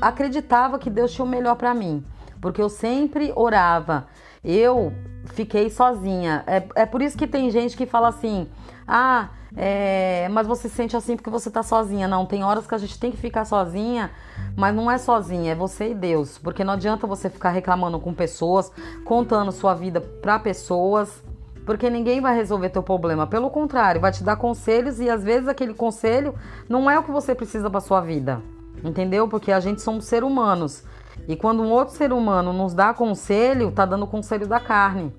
acreditava 0.00 0.78
que 0.78 0.88
Deus 0.88 1.12
tinha 1.12 1.24
o 1.24 1.28
melhor 1.28 1.56
para 1.56 1.74
mim, 1.74 2.04
porque 2.40 2.62
eu 2.62 2.68
sempre 2.68 3.32
orava. 3.36 4.06
Eu 4.42 4.92
fiquei 5.26 5.70
sozinha. 5.70 6.44
É, 6.46 6.66
é 6.82 6.86
por 6.86 7.02
isso 7.02 7.16
que 7.16 7.26
tem 7.26 7.50
gente 7.50 7.76
que 7.76 7.86
fala 7.86 8.08
assim: 8.08 8.48
ah, 8.86 9.30
é, 9.56 10.28
mas 10.30 10.46
você 10.46 10.68
se 10.68 10.74
sente 10.74 10.96
assim 10.96 11.16
porque 11.16 11.30
você 11.30 11.50
tá 11.50 11.62
sozinha. 11.62 12.06
Não, 12.06 12.26
tem 12.26 12.44
horas 12.44 12.66
que 12.66 12.74
a 12.74 12.78
gente 12.78 12.98
tem 12.98 13.10
que 13.10 13.16
ficar 13.16 13.44
sozinha, 13.44 14.10
mas 14.56 14.74
não 14.74 14.90
é 14.90 14.98
sozinha, 14.98 15.52
é 15.52 15.54
você 15.54 15.90
e 15.90 15.94
Deus. 15.94 16.38
Porque 16.38 16.64
não 16.64 16.74
adianta 16.74 17.06
você 17.06 17.30
ficar 17.30 17.50
reclamando 17.50 17.98
com 17.98 18.12
pessoas, 18.12 18.70
contando 19.04 19.50
sua 19.50 19.74
vida 19.74 20.00
para 20.00 20.38
pessoas, 20.38 21.23
porque 21.64 21.88
ninguém 21.88 22.20
vai 22.20 22.34
resolver 22.34 22.68
teu 22.70 22.82
problema. 22.82 23.26
Pelo 23.26 23.50
contrário, 23.50 24.00
vai 24.00 24.12
te 24.12 24.22
dar 24.22 24.36
conselhos 24.36 25.00
e 25.00 25.08
às 25.08 25.24
vezes 25.24 25.48
aquele 25.48 25.74
conselho 25.74 26.34
não 26.68 26.90
é 26.90 26.98
o 26.98 27.02
que 27.02 27.10
você 27.10 27.34
precisa 27.34 27.70
para 27.70 27.80
sua 27.80 28.00
vida. 28.00 28.42
Entendeu? 28.82 29.28
Porque 29.28 29.50
a 29.50 29.60
gente 29.60 29.80
somos 29.80 30.04
seres 30.04 30.28
humanos. 30.28 30.84
E 31.26 31.36
quando 31.36 31.62
um 31.62 31.70
outro 31.70 31.94
ser 31.94 32.12
humano 32.12 32.52
nos 32.52 32.74
dá 32.74 32.92
conselho, 32.92 33.72
tá 33.72 33.86
dando 33.86 34.06
conselho 34.06 34.46
da 34.46 34.60
carne. 34.60 35.14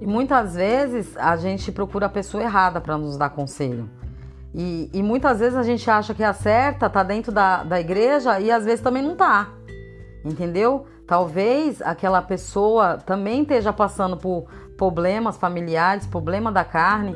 E 0.00 0.06
muitas 0.06 0.54
vezes 0.54 1.16
a 1.16 1.36
gente 1.36 1.70
procura 1.70 2.06
a 2.06 2.08
pessoa 2.08 2.42
errada 2.42 2.80
para 2.80 2.96
nos 2.96 3.16
dar 3.16 3.30
conselho. 3.30 3.88
E, 4.52 4.90
e, 4.92 5.02
muitas 5.02 5.38
vezes 5.38 5.56
a 5.56 5.62
gente 5.62 5.88
acha 5.88 6.12
que 6.12 6.24
a 6.24 6.32
certa 6.32 6.90
tá 6.90 7.04
dentro 7.04 7.30
da, 7.30 7.62
da 7.62 7.78
igreja 7.78 8.40
e 8.40 8.50
às 8.50 8.64
vezes 8.64 8.80
também 8.80 9.02
não 9.02 9.14
tá. 9.14 9.50
Entendeu? 10.24 10.86
Talvez 11.06 11.80
aquela 11.82 12.20
pessoa 12.20 12.96
também 12.96 13.42
esteja 13.42 13.72
passando 13.72 14.16
por 14.16 14.46
problemas 14.80 15.36
familiares, 15.36 16.06
problema 16.06 16.50
da 16.50 16.64
carne, 16.64 17.14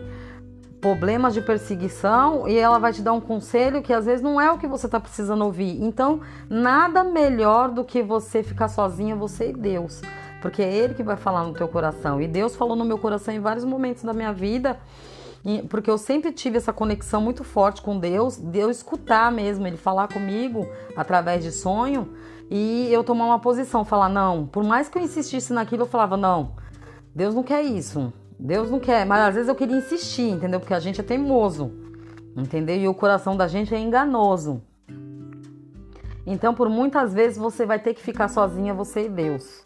problemas 0.82 1.32
de 1.32 1.40
perseguição 1.40 2.46
e 2.46 2.58
ela 2.58 2.78
vai 2.78 2.92
te 2.92 3.00
dar 3.00 3.14
um 3.14 3.22
conselho 3.22 3.80
que 3.80 3.90
às 3.90 4.04
vezes 4.04 4.20
não 4.20 4.38
é 4.38 4.52
o 4.52 4.58
que 4.58 4.66
você 4.66 4.84
está 4.84 5.00
precisando 5.00 5.42
ouvir. 5.46 5.82
Então, 5.82 6.20
nada 6.46 7.02
melhor 7.02 7.70
do 7.70 7.82
que 7.82 8.02
você 8.02 8.42
ficar 8.42 8.68
sozinha, 8.68 9.16
você 9.16 9.48
e 9.48 9.52
Deus, 9.54 10.02
porque 10.42 10.60
é 10.60 10.70
Ele 10.70 10.92
que 10.92 11.02
vai 11.02 11.16
falar 11.16 11.42
no 11.44 11.54
teu 11.54 11.66
coração. 11.66 12.20
E 12.20 12.28
Deus 12.28 12.54
falou 12.54 12.76
no 12.76 12.84
meu 12.84 12.98
coração 12.98 13.32
em 13.32 13.40
vários 13.40 13.64
momentos 13.64 14.02
da 14.02 14.12
minha 14.12 14.30
vida 14.30 14.78
porque 15.68 15.90
eu 15.90 15.98
sempre 15.98 16.32
tive 16.32 16.56
essa 16.56 16.72
conexão 16.72 17.20
muito 17.20 17.44
forte 17.44 17.82
com 17.82 17.98
Deus, 17.98 18.38
de 18.38 18.58
eu 18.58 18.70
escutar 18.70 19.30
mesmo, 19.30 19.66
ele 19.66 19.76
falar 19.76 20.08
comigo 20.08 20.66
através 20.96 21.44
de 21.44 21.52
sonho 21.52 22.14
e 22.50 22.88
eu 22.90 23.04
tomar 23.04 23.26
uma 23.26 23.38
posição, 23.38 23.84
falar 23.84 24.08
não, 24.08 24.46
por 24.46 24.64
mais 24.64 24.88
que 24.88 24.96
eu 24.96 25.02
insistisse 25.02 25.52
naquilo, 25.52 25.82
eu 25.82 25.86
falava 25.86 26.16
não, 26.16 26.52
Deus 27.14 27.34
não 27.34 27.42
quer 27.42 27.62
isso, 27.62 28.12
Deus 28.38 28.70
não 28.70 28.80
quer, 28.80 29.06
mas 29.06 29.20
às 29.28 29.34
vezes 29.34 29.48
eu 29.48 29.54
queria 29.54 29.76
insistir, 29.76 30.30
entendeu? 30.30 30.58
Porque 30.58 30.74
a 30.74 30.80
gente 30.80 31.00
é 31.00 31.04
teimoso, 31.04 31.72
entendeu? 32.36 32.76
E 32.76 32.88
o 32.88 32.94
coração 32.94 33.36
da 33.36 33.46
gente 33.46 33.74
é 33.74 33.78
enganoso. 33.78 34.60
Então, 36.26 36.54
por 36.54 36.68
muitas 36.68 37.12
vezes 37.12 37.36
você 37.36 37.66
vai 37.66 37.78
ter 37.78 37.94
que 37.94 38.02
ficar 38.02 38.28
sozinha, 38.28 38.72
você 38.74 39.06
e 39.06 39.08
Deus, 39.08 39.64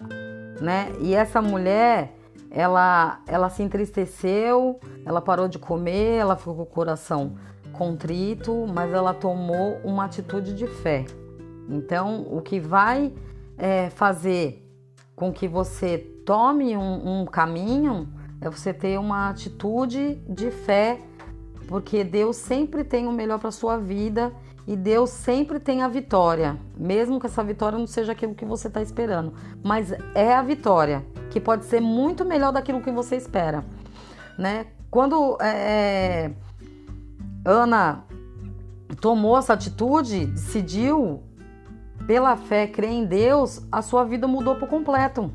né? 0.61 0.93
E 1.01 1.15
essa 1.15 1.41
mulher, 1.41 2.15
ela, 2.51 3.21
ela 3.27 3.49
se 3.49 3.63
entristeceu, 3.63 4.79
ela 5.07 5.21
parou 5.21 5.49
de 5.49 5.59
comer, 5.59 6.17
ela 6.17 6.37
ficou 6.37 6.57
com 6.57 6.63
o 6.63 6.67
coração 6.67 7.37
contrito, 7.73 8.67
mas 8.67 8.93
ela 8.93 9.15
tomou 9.15 9.79
uma 9.85 10.05
atitude 10.05 10.53
de 10.53 10.67
fé. 10.67 11.05
Então, 11.69 12.27
o 12.31 12.43
que 12.43 12.59
vai 12.59 13.13
é, 13.57 13.89
fazer 13.91 14.68
com 15.19 15.33
que 15.33 15.49
você 15.49 15.99
tome 16.25 16.77
um, 16.77 17.23
um 17.23 17.27
caminho 17.27 18.09
é 18.41 18.49
você 18.49 18.73
ter 18.73 19.01
uma 19.01 19.31
atitude 19.31 20.15
de 20.29 20.49
fé, 20.49 21.01
porque 21.67 22.05
Deus 22.05 22.37
sempre 22.37 22.85
tem 22.85 23.09
o 23.09 23.13
melhor 23.13 23.41
para 23.41 23.51
sua 23.51 23.77
vida 23.77 24.33
e 24.65 24.77
Deus 24.77 25.11
sempre 25.11 25.59
tem 25.59 25.83
a 25.83 25.89
vitória, 25.89 26.57
mesmo 26.77 27.19
que 27.19 27.27
essa 27.27 27.43
vitória 27.43 27.77
não 27.77 27.87
seja 27.87 28.13
aquilo 28.13 28.33
que 28.33 28.45
você 28.45 28.69
está 28.69 28.81
esperando, 28.81 29.35
mas 29.61 29.93
é 30.15 30.33
a 30.33 30.41
vitória 30.41 31.05
que 31.31 31.41
pode 31.41 31.65
ser 31.65 31.81
muito 31.81 32.25
melhor 32.25 32.53
daquilo 32.53 32.81
que 32.81 32.93
você 32.93 33.17
espera, 33.17 33.65
né? 34.39 34.67
Quando 34.89 35.37
é, 35.41 35.49
é 35.49 36.33
Ana 37.45 38.05
tomou 39.01 39.37
essa 39.37 39.55
atitude, 39.55 40.27
decidiu 40.27 41.25
pela 42.09 42.38
fé 42.38 42.66
crer 42.66 42.90
em 42.90 43.05
Deus, 43.05 43.61
a 43.71 43.83
sua 43.83 44.03
vida 44.03 44.27
mudou 44.27 44.57
por 44.57 44.66
completo. 44.66 45.31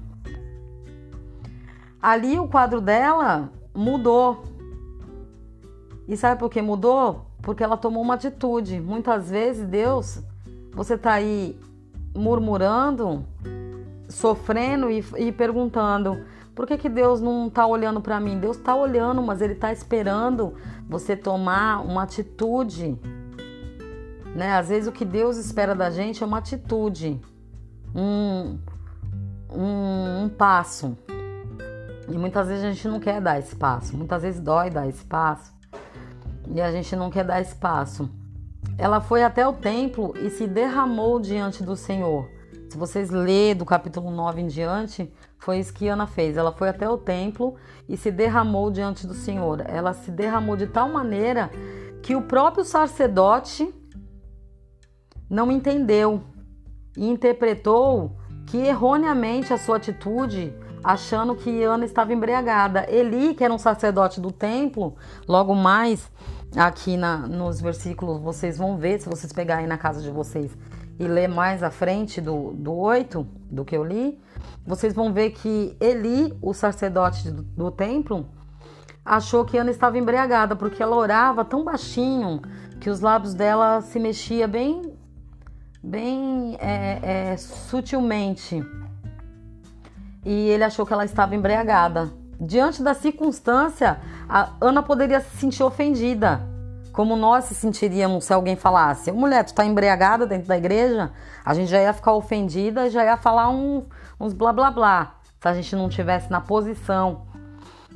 Ali 2.01 2.39
o 2.39 2.47
quadro 2.47 2.81
dela 2.81 3.51
mudou. 3.75 4.43
E 6.07 6.17
sabe 6.17 6.39
por 6.39 6.49
que 6.49 6.63
mudou? 6.63 7.27
Porque 7.43 7.63
ela 7.63 7.77
tomou 7.77 8.01
uma 8.01 8.15
atitude. 8.15 8.81
Muitas 8.81 9.29
vezes, 9.29 9.67
Deus, 9.67 10.23
você 10.73 10.95
está 10.95 11.13
aí 11.13 11.55
murmurando, 12.15 13.23
sofrendo 14.09 14.89
e, 14.89 15.05
e 15.17 15.31
perguntando: 15.31 16.25
por 16.55 16.65
que, 16.65 16.75
que 16.75 16.89
Deus 16.89 17.21
não 17.21 17.49
está 17.49 17.67
olhando 17.67 18.01
para 18.01 18.19
mim? 18.19 18.39
Deus 18.39 18.57
está 18.57 18.73
olhando, 18.73 19.21
mas 19.21 19.41
Ele 19.41 19.53
está 19.53 19.71
esperando 19.71 20.55
você 20.89 21.15
tomar 21.15 21.85
uma 21.85 22.01
atitude. 22.01 22.99
Né? 24.35 24.53
Às 24.53 24.69
vezes 24.69 24.87
o 24.87 24.91
que 24.91 25.05
Deus 25.05 25.37
espera 25.37 25.75
da 25.75 25.89
gente 25.89 26.23
é 26.23 26.25
uma 26.25 26.39
atitude, 26.39 27.19
um, 27.93 28.57
um, 29.49 30.23
um 30.23 30.29
passo. 30.29 30.97
E 32.09 32.17
muitas 32.17 32.47
vezes 32.47 32.63
a 32.63 32.71
gente 32.71 32.87
não 32.87 32.99
quer 32.99 33.21
dar 33.21 33.39
esse 33.39 33.55
passo. 33.55 33.95
Muitas 33.95 34.21
vezes 34.23 34.39
dói 34.39 34.69
dar 34.69 34.87
esse 34.87 35.05
passo. 35.05 35.53
E 36.47 36.59
a 36.61 36.71
gente 36.71 36.95
não 36.95 37.09
quer 37.09 37.23
dar 37.23 37.39
esse 37.39 37.55
passo. 37.55 38.09
Ela 38.77 38.99
foi 38.99 39.23
até 39.23 39.47
o 39.47 39.53
templo 39.53 40.13
e 40.17 40.29
se 40.29 40.47
derramou 40.47 41.19
diante 41.19 41.63
do 41.63 41.75
Senhor. 41.75 42.27
Se 42.69 42.77
vocês 42.77 43.11
lerem 43.11 43.55
do 43.55 43.65
capítulo 43.65 44.09
9 44.09 44.41
em 44.41 44.47
diante, 44.47 45.13
foi 45.37 45.59
isso 45.59 45.73
que 45.73 45.87
Ana 45.87 46.07
fez. 46.07 46.37
Ela 46.37 46.51
foi 46.51 46.69
até 46.69 46.89
o 46.89 46.97
templo 46.97 47.55
e 47.87 47.95
se 47.95 48.09
derramou 48.09 48.71
diante 48.71 49.05
do 49.05 49.13
Senhor. 49.13 49.61
Ela 49.67 49.93
se 49.93 50.09
derramou 50.09 50.57
de 50.57 50.65
tal 50.67 50.89
maneira 50.89 51.51
que 52.01 52.15
o 52.15 52.21
próprio 52.23 52.65
sacerdote 52.65 53.71
não 55.33 55.51
entendeu 55.51 56.21
e 56.95 57.09
interpretou 57.09 58.15
que 58.45 58.57
erroneamente 58.57 59.51
a 59.51 59.57
sua 59.57 59.77
atitude, 59.77 60.53
achando 60.83 61.35
que 61.35 61.63
Ana 61.63 61.85
estava 61.85 62.13
embriagada. 62.13 62.85
Eli, 62.87 63.33
que 63.33 63.43
era 63.43 63.53
um 63.53 63.57
sacerdote 63.57 64.21
do 64.21 64.31
templo, 64.31 64.95
logo 65.27 65.55
mais 65.55 66.11
aqui 66.55 66.95
na, 66.95 67.17
nos 67.17 67.59
versículos 67.59 68.21
vocês 68.21 68.59
vão 68.59 68.77
ver, 68.77 68.99
se 68.99 69.09
vocês 69.09 69.33
pegarem 69.33 69.65
na 69.65 69.77
casa 69.77 70.01
de 70.01 70.11
vocês, 70.11 70.55
e 70.99 71.07
ler 71.07 71.27
mais 71.27 71.63
à 71.63 71.71
frente 71.71 72.21
do, 72.21 72.51
do 72.51 72.71
8 72.71 73.27
do 73.49 73.65
que 73.65 73.75
eu 73.75 73.83
li, 73.83 74.21
vocês 74.63 74.93
vão 74.93 75.11
ver 75.11 75.31
que 75.31 75.75
Eli, 75.79 76.37
o 76.43 76.53
sacerdote 76.53 77.31
do, 77.31 77.41
do 77.41 77.71
templo, 77.71 78.27
achou 79.03 79.43
que 79.43 79.57
Ana 79.57 79.71
estava 79.71 79.97
embriagada, 79.97 80.55
porque 80.55 80.83
ela 80.83 80.95
orava 80.95 81.43
tão 81.43 81.63
baixinho 81.63 82.39
que 82.79 82.89
os 82.89 82.99
lábios 82.99 83.33
dela 83.33 83.81
se 83.81 83.99
mexia 83.99 84.47
bem, 84.47 84.92
bem 85.83 86.57
é, 86.59 87.31
é, 87.31 87.37
sutilmente. 87.37 88.63
E 90.25 90.49
ele 90.49 90.63
achou 90.63 90.85
que 90.85 90.93
ela 90.93 91.03
estava 91.03 91.35
embriagada. 91.35 92.13
Diante 92.39 92.81
da 92.81 92.93
circunstância, 92.93 93.99
a 94.29 94.51
Ana 94.61 94.81
poderia 94.81 95.19
se 95.19 95.37
sentir 95.37 95.63
ofendida 95.63 96.53
como 96.93 97.15
nós 97.15 97.45
se 97.45 97.55
sentiríamos 97.55 98.23
se 98.23 98.33
alguém 98.33 98.55
falasse, 98.55 99.11
mulher, 99.11 99.43
tu 99.43 99.53
tá 99.55 99.65
embriagada 99.65 100.27
dentro 100.27 100.47
da 100.47 100.55
igreja? 100.55 101.11
A 101.43 101.53
gente 101.55 101.69
já 101.69 101.81
ia 101.81 101.91
ficar 101.91 102.13
ofendida, 102.13 102.87
já 102.87 103.03
ia 103.03 103.17
falar 103.17 103.49
um, 103.49 103.83
uns 104.19 104.31
blá 104.31 104.53
blá 104.53 104.69
blá, 104.69 105.15
se 105.41 105.47
a 105.47 105.53
gente 105.55 105.75
não 105.75 105.89
tivesse 105.89 106.29
na 106.29 106.39
posição 106.39 107.23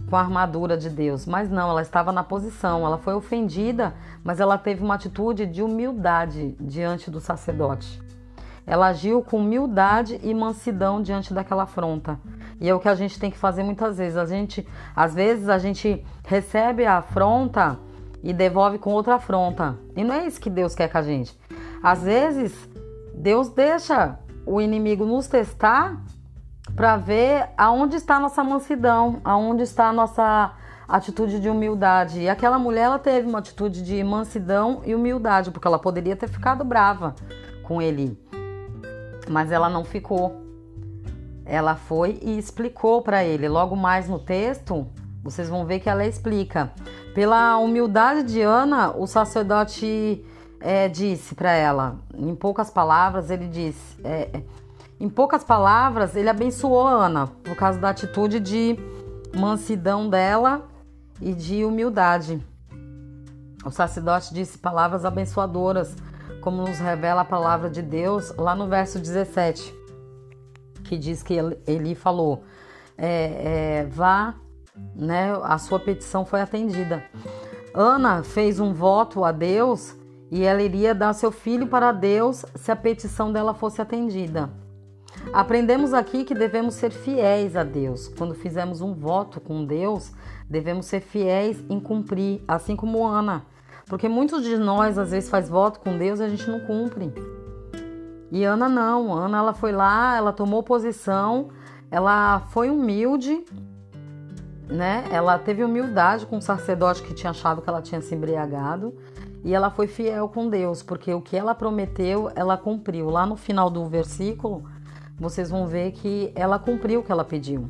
com 0.10 0.16
a 0.16 0.20
armadura 0.20 0.78
de 0.78 0.90
Deus. 0.90 1.26
Mas 1.26 1.50
não, 1.50 1.70
ela 1.70 1.82
estava 1.82 2.12
na 2.12 2.24
posição, 2.24 2.86
ela 2.86 2.98
foi 2.98 3.14
ofendida, 3.14 3.94
mas 4.24 4.40
ela 4.40 4.58
teve 4.58 4.84
uma 4.84 4.96
atitude 4.96 5.46
de 5.46 5.62
humildade 5.62 6.56
diante 6.60 7.12
do 7.12 7.20
sacerdote. 7.20 8.02
Ela 8.66 8.88
agiu 8.88 9.22
com 9.22 9.38
humildade 9.38 10.20
e 10.22 10.34
mansidão 10.34 11.02
diante 11.02 11.34
daquela 11.34 11.64
afronta. 11.64 12.20
E 12.60 12.68
é 12.68 12.76
o 12.76 12.80
que 12.80 12.90
a 12.90 12.96
gente 12.96 13.20
tem 13.20 13.32
que 13.32 13.38
fazer 13.38 13.64
muitas 13.64 13.98
vezes. 13.98 14.18
A 14.18 14.26
gente, 14.26 14.68
às 14.96 15.14
vezes, 15.14 15.48
a 15.48 15.58
gente 15.58 16.04
recebe 16.26 16.86
a 16.86 16.98
afronta 16.98 17.80
e 18.22 18.34
devolve 18.34 18.78
com 18.78 18.92
outra 18.92 19.16
afronta. 19.16 19.78
E 19.96 20.04
não 20.04 20.14
é 20.14 20.26
isso 20.26 20.42
que 20.42 20.50
Deus 20.50 20.76
quer 20.76 20.90
com 20.90 20.98
a 20.98 21.02
gente. 21.02 21.38
Às 21.82 22.04
vezes, 22.04 22.68
Deus 23.14 23.50
deixa 23.50 24.20
o 24.46 24.60
inimigo 24.60 25.06
nos 25.06 25.28
testar 25.28 26.02
para 26.78 26.96
ver 26.96 27.50
aonde 27.58 27.96
está 27.96 28.18
a 28.18 28.20
nossa 28.20 28.44
mansidão, 28.44 29.20
aonde 29.26 29.64
está 29.64 29.90
a 29.90 29.94
nossa 29.94 30.54
atitude 30.88 31.40
de 31.40 31.50
humildade. 31.50 32.22
E 32.22 32.30
aquela 32.30 32.60
mulher 32.60 32.84
ela 32.84 33.00
teve 33.00 33.28
uma 33.28 33.40
atitude 33.40 33.82
de 33.82 34.02
mansidão 34.04 34.84
e 34.86 34.94
humildade, 34.94 35.50
porque 35.50 35.68
ela 35.68 35.80
poderia 35.80 36.16
ter 36.16 36.28
ficado 36.28 36.64
brava 36.64 37.16
com 37.64 37.82
ele. 37.82 38.16
Mas 39.28 39.52
ela 39.52 39.68
não 39.68 39.84
ficou. 39.84 40.40
Ela 41.44 41.76
foi 41.76 42.20
e 42.22 42.38
explicou 42.38 43.02
para 43.02 43.24
ele. 43.24 43.50
Logo 43.50 43.76
mais 43.76 44.08
no 44.08 44.20
texto, 44.20 44.86
vocês 45.24 45.50
vão 45.50 45.66
ver 45.66 45.80
que 45.80 45.90
ela 45.90 46.06
explica. 46.06 46.72
Pela 47.16 47.58
humildade 47.58 48.22
de 48.22 48.42
Ana, 48.42 48.92
o 48.92 49.08
sacerdote 49.08 50.24
é, 50.60 50.88
disse 50.88 51.34
para 51.34 51.52
ela, 51.54 51.96
em 52.14 52.36
poucas 52.36 52.70
palavras, 52.70 53.32
ele 53.32 53.48
disse, 53.48 54.00
é, 54.04 54.30
é, 54.32 54.44
em 55.00 55.10
poucas 55.10 55.44
palavras, 55.44 56.16
ele 56.16 56.30
abençoou 56.30 56.88
Ana 56.88 57.28
por 57.28 57.56
causa 57.56 57.80
da 57.80 57.90
atitude 57.90 58.40
de 58.40 58.78
mansidão 59.36 60.10
dela 60.10 60.68
e 61.22 61.34
de 61.34 61.64
humildade. 61.64 62.44
O 63.66 63.72
sacerdote 63.72 64.34
disse 64.34 64.58
palavras 64.58 65.06
abençoadoras, 65.06 65.96
como 66.42 66.62
nos 66.62 66.80
revela 66.80 67.22
a 67.22 67.26
palavra 67.26 67.70
de 67.70 67.82
Deus 67.82 68.34
lá 68.38 68.56
no 68.56 68.68
verso 68.68 69.00
17, 69.00 69.74
que 70.84 70.98
diz 70.98 71.22
que 71.22 71.34
ele, 71.66 71.94
falou: 71.96 72.44
é, 72.98 73.82
é, 73.82 73.86
vá 73.86 74.36
né? 74.96 75.34
A 75.44 75.58
sua 75.58 75.80
petição 75.80 76.26
foi 76.26 76.42
atendida. 76.42 77.04
Ana 77.74 78.24
fez 78.24 78.60
um 78.60 78.74
voto 78.74 79.24
a 79.24 79.32
Deus 79.32 79.96
e 80.32 80.44
ela 80.44 80.62
iria 80.62 80.94
dar 80.94 81.14
seu 81.14 81.32
filho 81.32 81.68
para 81.68 81.92
Deus 81.92 82.46
se 82.56 82.72
a 82.72 82.76
petição 82.76 83.32
dela 83.32 83.54
fosse 83.54 83.82
atendida. 83.82 84.50
Aprendemos 85.34 85.94
aqui 85.94 86.24
que 86.24 86.34
devemos 86.34 86.76
ser 86.76 86.92
fiéis 86.92 87.56
a 87.56 87.64
Deus. 87.64 88.08
Quando 88.08 88.34
fizemos 88.34 88.82
um 88.82 88.94
voto 88.94 89.40
com 89.40 89.66
Deus, 89.66 90.12
devemos 90.50 90.86
ser 90.86 91.02
fiéis 91.02 91.64
em 91.70 91.80
cumprir, 91.80 92.42
assim 92.48 92.76
como 92.76 93.06
Ana. 93.06 93.46
Porque 93.88 94.10
muitos 94.10 94.44
de 94.44 94.58
nós 94.58 94.98
às 94.98 95.12
vezes 95.12 95.30
faz 95.30 95.50
voto 95.50 95.80
com 95.80 95.98
Deus 95.98 96.20
e 96.20 96.24
a 96.24 96.30
gente 96.30 96.50
não 96.50 96.60
cumpre. 96.62 97.14
E 98.32 98.44
Ana 98.44 98.68
não. 98.68 99.14
Ana 99.14 99.38
ela 99.38 99.54
foi 99.54 99.72
lá, 99.72 100.18
ela 100.18 100.34
tomou 100.34 100.64
posição, 100.64 101.50
ela 101.90 102.42
foi 102.50 102.70
humilde 102.70 103.44
né? 104.70 105.06
Ela 105.12 105.38
teve 105.40 105.64
humildade 105.64 106.26
com 106.26 106.38
o 106.38 106.42
sacerdote 106.42 107.02
que 107.04 107.14
tinha 107.14 107.32
achado 107.32 107.62
que 107.62 107.70
ela 107.70 107.82
tinha 107.82 108.02
se 108.02 108.14
embriagado 108.14 108.94
e 109.44 109.54
ela 109.54 109.70
foi 109.70 109.88
fiel 109.88 110.28
com 110.28 110.50
Deus, 110.50 110.84
porque 110.84 111.14
o 111.14 111.22
que 111.22 111.38
ela 111.38 111.56
prometeu, 111.56 112.30
ela 112.36 112.58
cumpriu. 112.58 113.10
Lá 113.10 113.26
no 113.26 113.36
final 113.36 113.70
do 113.70 113.86
versículo, 113.88 114.66
vocês 115.20 115.50
vão 115.50 115.66
ver 115.66 115.92
que 115.94 116.32
ela 116.36 116.60
cumpriu 116.60 117.00
o 117.00 117.04
que 117.04 117.12
ela 117.12 117.26
pediu. 117.26 117.70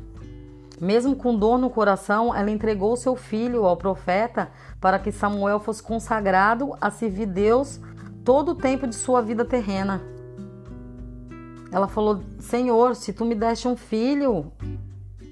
Mesmo 0.80 1.16
com 1.16 1.36
dor 1.36 1.58
no 1.58 1.70
coração, 1.70 2.34
ela 2.34 2.50
entregou 2.50 2.94
seu 2.96 3.16
filho 3.16 3.64
ao 3.64 3.76
profeta 3.76 4.50
para 4.80 4.98
que 4.98 5.10
Samuel 5.10 5.58
fosse 5.58 5.82
consagrado 5.82 6.74
a 6.80 6.90
servir 6.90 7.26
Deus 7.26 7.80
todo 8.24 8.52
o 8.52 8.54
tempo 8.54 8.86
de 8.86 8.94
sua 8.94 9.20
vida 9.20 9.44
terrena. 9.44 10.00
Ela 11.72 11.88
falou: 11.88 12.20
Senhor, 12.38 12.94
se 12.94 13.12
tu 13.12 13.24
me 13.24 13.34
deste 13.34 13.66
um 13.66 13.76
filho, 13.76 14.52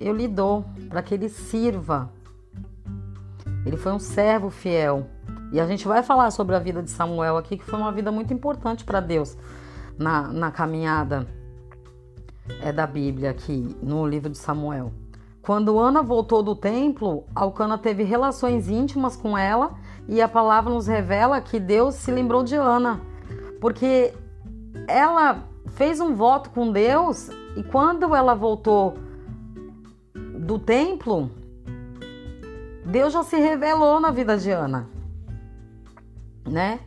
eu 0.01 0.13
lhe 0.15 0.27
dou 0.27 0.65
para 0.89 1.03
que 1.03 1.15
ele 1.15 1.29
sirva. 1.29 2.11
Ele 3.65 3.77
foi 3.77 3.93
um 3.93 3.99
servo 3.99 4.51
fiel. 4.51 5.07
E 5.53 5.61
a 5.61 5.67
gente 5.67 5.87
vai 5.87 6.03
falar 6.03 6.31
sobre 6.33 6.57
a 6.57 6.59
vida 6.59 6.83
de 6.83 6.91
Samuel 6.91 7.37
aqui, 7.37 7.57
que 7.57 7.65
foi 7.65 7.79
uma 7.79 7.93
vida 7.93 8.11
muito 8.11 8.35
importante 8.35 8.85
para 8.85 9.01
Deus 9.01 9.37
na, 9.97 10.23
na 10.29 10.51
caminhada 10.51 11.27
é, 12.61 12.73
da 12.73 12.87
Bíblia 12.87 13.31
aqui, 13.31 13.77
no 13.83 14.07
livro 14.07 14.31
de 14.31 14.39
Samuel. 14.39 14.93
Quando 15.43 15.79
Ana 15.79 16.03
voltou 16.03 16.43
do 16.43 16.57
templo, 16.57 17.25
Alcana 17.35 17.79
teve 17.79 18.03
relações 18.03 18.69
íntimas 18.69 19.17
com 19.17 19.39
ela 19.39 19.75
e 20.09 20.21
a 20.21 20.29
palavra 20.29 20.73
nos 20.73 20.87
revela 20.89 21.41
que 21.41 21.61
Deus 21.61 21.95
se 21.95 22.11
lembrou 22.11 22.43
de 22.43 22.57
Ana, 22.57 23.01
porque 23.61 24.13
ela 24.89 25.45
fez 25.69 26.01
um 26.01 26.15
voto 26.15 26.51
com 26.51 26.73
Deus 26.73 27.29
e 27.57 27.63
quando 27.63 28.15
ela 28.15 28.35
voltou 28.35 28.95
do 30.15 30.59
templo, 30.59 31.31
Deus 32.85 33.13
já 33.13 33.23
se 33.23 33.37
revelou 33.37 34.01
na 34.01 34.11
vida 34.11 34.37
de 34.37 34.51
Ana, 34.51 34.89
né? 36.45 36.81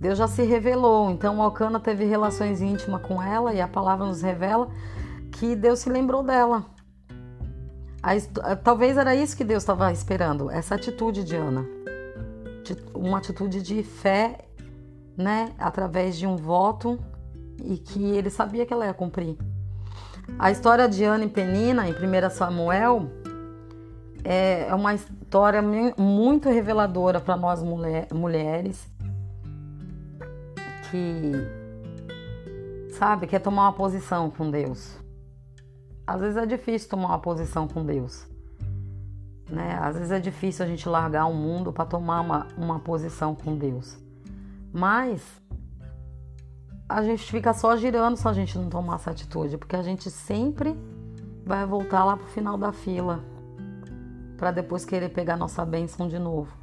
Deus 0.00 0.16
já 0.16 0.28
se 0.28 0.42
revelou. 0.42 1.10
Então, 1.10 1.42
Alcana 1.42 1.80
teve 1.80 2.04
relações 2.04 2.62
íntimas 2.62 3.02
com 3.02 3.20
ela 3.22 3.52
e 3.52 3.60
a 3.60 3.66
palavra 3.66 4.06
nos 4.06 4.22
revela 4.22 4.68
que 5.32 5.56
Deus 5.56 5.80
se 5.80 5.90
lembrou 5.90 6.22
dela. 6.22 6.64
Talvez 8.62 8.96
era 8.96 9.14
isso 9.14 9.36
que 9.36 9.44
Deus 9.44 9.62
estava 9.62 9.92
esperando, 9.92 10.50
essa 10.50 10.76
atitude 10.76 11.24
de 11.24 11.34
Ana. 11.34 11.66
Uma 12.94 13.18
atitude 13.18 13.60
de 13.60 13.82
fé, 13.82 14.38
né? 15.16 15.52
Através 15.58 16.16
de 16.16 16.26
um 16.26 16.36
voto 16.36 16.98
e 17.64 17.76
que 17.76 18.04
ele 18.10 18.30
sabia 18.30 18.64
que 18.64 18.72
ela 18.72 18.86
ia 18.86 18.94
cumprir. 18.94 19.36
A 20.38 20.50
história 20.50 20.88
de 20.88 21.02
Ana 21.02 21.24
e 21.24 21.28
Penina, 21.28 21.88
em 21.88 21.92
1 21.92 22.30
Samuel, 22.30 23.10
é 24.22 24.72
uma 24.74 24.94
história 24.94 25.60
muito 25.96 26.48
reveladora 26.48 27.20
para 27.20 27.36
nós 27.36 27.62
mulher, 27.62 28.06
mulheres 28.12 28.86
que, 30.90 31.32
sabe, 32.92 33.26
quer 33.26 33.40
tomar 33.40 33.62
uma 33.62 33.72
posição 33.72 34.30
com 34.30 34.50
Deus. 34.50 34.98
Às 36.06 36.20
vezes 36.20 36.36
é 36.36 36.46
difícil 36.46 36.88
tomar 36.88 37.08
uma 37.08 37.18
posição 37.18 37.68
com 37.68 37.84
Deus. 37.84 38.26
Né? 39.50 39.78
Às 39.80 39.96
vezes 39.96 40.10
é 40.10 40.20
difícil 40.20 40.64
a 40.64 40.68
gente 40.68 40.88
largar 40.88 41.26
o 41.26 41.34
mundo 41.34 41.72
para 41.72 41.84
tomar 41.84 42.20
uma, 42.20 42.46
uma 42.56 42.80
posição 42.80 43.34
com 43.34 43.56
Deus. 43.56 43.96
Mas 44.72 45.22
a 46.88 47.02
gente 47.02 47.30
fica 47.30 47.52
só 47.52 47.76
girando 47.76 48.16
se 48.16 48.26
a 48.26 48.32
gente 48.32 48.56
não 48.58 48.70
tomar 48.70 48.96
essa 48.96 49.10
atitude, 49.10 49.58
porque 49.58 49.76
a 49.76 49.82
gente 49.82 50.10
sempre 50.10 50.74
vai 51.44 51.66
voltar 51.66 52.04
lá 52.04 52.16
pro 52.16 52.26
final 52.26 52.56
da 52.56 52.72
fila 52.72 53.22
para 54.36 54.50
depois 54.50 54.84
querer 54.84 55.08
pegar 55.10 55.36
nossa 55.36 55.64
bênção 55.66 56.08
de 56.08 56.18
novo. 56.18 56.56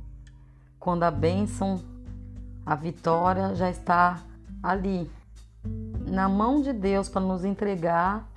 Quando 0.79 1.03
a 1.03 1.11
bênção, 1.11 1.79
a 2.65 2.75
vitória 2.75 3.53
já 3.55 3.69
está 3.69 4.23
ali, 4.63 5.09
na 6.07 6.27
mão 6.27 6.61
de 6.61 6.73
Deus 6.73 7.09
para 7.09 7.21
nos 7.21 7.45
entregar 7.45 8.27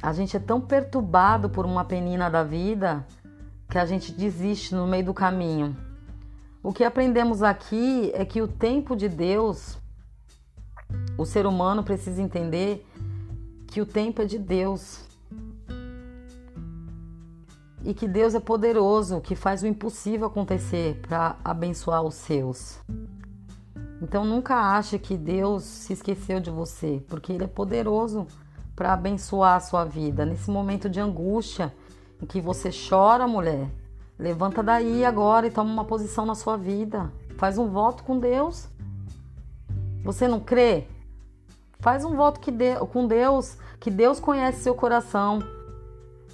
a 0.00 0.12
gente 0.12 0.36
é 0.36 0.40
tão 0.40 0.60
perturbado 0.60 1.50
por 1.50 1.66
uma 1.66 1.84
penina 1.84 2.30
da 2.30 2.44
vida 2.44 3.04
que 3.68 3.78
a 3.78 3.84
gente 3.84 4.12
desiste 4.12 4.74
no 4.74 4.86
meio 4.86 5.06
do 5.06 5.14
caminho. 5.14 5.76
O 6.62 6.72
que 6.72 6.84
aprendemos 6.84 7.42
aqui 7.42 8.10
é 8.14 8.24
que 8.24 8.40
o 8.40 8.46
tempo 8.46 8.94
de 8.94 9.08
Deus, 9.08 9.76
o 11.16 11.26
ser 11.26 11.46
humano 11.46 11.82
precisa 11.82 12.22
entender 12.22 12.86
que 13.66 13.80
o 13.80 13.86
tempo 13.86 14.22
é 14.22 14.24
de 14.24 14.38
Deus. 14.38 15.07
E 17.84 17.94
que 17.94 18.08
Deus 18.08 18.34
é 18.34 18.40
poderoso, 18.40 19.20
que 19.20 19.34
faz 19.36 19.62
o 19.62 19.66
impossível 19.66 20.26
acontecer 20.26 21.00
para 21.06 21.36
abençoar 21.44 22.02
os 22.02 22.14
seus. 22.14 22.78
Então 24.00 24.24
nunca 24.24 24.54
ache 24.54 24.98
que 24.98 25.16
Deus 25.16 25.64
se 25.64 25.92
esqueceu 25.92 26.40
de 26.40 26.50
você, 26.50 27.02
porque 27.08 27.32
Ele 27.32 27.44
é 27.44 27.48
poderoso 27.48 28.26
para 28.74 28.92
abençoar 28.92 29.56
a 29.56 29.60
sua 29.60 29.84
vida. 29.84 30.24
Nesse 30.24 30.50
momento 30.50 30.88
de 30.88 31.00
angústia 31.00 31.74
em 32.22 32.26
que 32.26 32.40
você 32.40 32.70
chora, 32.70 33.26
mulher, 33.26 33.68
levanta 34.18 34.62
daí 34.62 35.04
agora 35.04 35.46
e 35.46 35.50
toma 35.50 35.72
uma 35.72 35.84
posição 35.84 36.24
na 36.24 36.34
sua 36.34 36.56
vida. 36.56 37.12
Faz 37.36 37.58
um 37.58 37.68
voto 37.68 38.04
com 38.04 38.18
Deus. 38.18 38.68
Você 40.04 40.28
não 40.28 40.40
crê? 40.40 40.86
Faz 41.80 42.04
um 42.04 42.14
voto 42.14 42.40
que 42.40 42.50
de, 42.50 42.76
com 42.92 43.06
Deus, 43.06 43.56
que 43.80 43.90
Deus 43.90 44.18
conhece 44.18 44.62
seu 44.62 44.74
coração. 44.74 45.40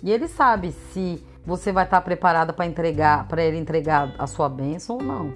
E 0.03 0.11
ele 0.11 0.29
sabe 0.29 0.73
se 0.93 1.25
você 1.47 1.73
vai 1.73 1.85
estar 1.85 2.01
preparada 2.01 2.53
para 2.53 2.67
entregar, 2.67 3.29
para 3.29 3.43
ele 3.43 3.59
entregar 3.59 4.15
a 4.19 4.27
sua 4.27 4.49
bênção 4.49 4.97
ou 4.97 5.03
não. 5.03 5.33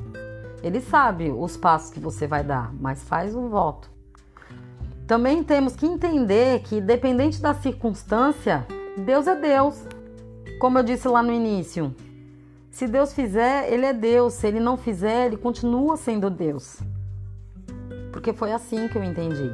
Ele 0.63 0.81
sabe 0.81 1.31
os 1.31 1.57
passos 1.57 1.91
que 1.91 2.01
você 2.01 2.27
vai 2.27 2.43
dar, 2.43 2.73
mas 2.75 3.05
faz 3.05 3.35
um 3.35 3.49
voto. 3.49 3.91
Também 5.07 5.43
temos 5.43 5.75
que 5.75 5.87
entender 5.87 6.61
que, 6.61 6.81
dependente 6.81 7.41
da 7.41 7.55
circunstância, 7.55 8.67
Deus 8.97 9.27
é 9.27 9.35
Deus. 9.35 9.87
Como 10.59 10.79
eu 10.79 10.83
disse 10.83 11.07
lá 11.09 11.23
no 11.23 11.33
início, 11.33 11.95
se 12.71 12.87
Deus 12.87 13.13
fizer, 13.13 13.73
Ele 13.73 13.87
é 13.87 13.93
Deus. 13.93 14.35
Se 14.35 14.47
Ele 14.47 14.61
não 14.61 14.77
fizer, 14.77 15.27
Ele 15.27 15.37
continua 15.37 15.97
sendo 15.97 16.29
Deus. 16.29 16.79
Porque 18.13 18.33
foi 18.33 18.53
assim 18.53 18.87
que 18.89 18.97
eu 18.97 19.03
entendi. 19.03 19.51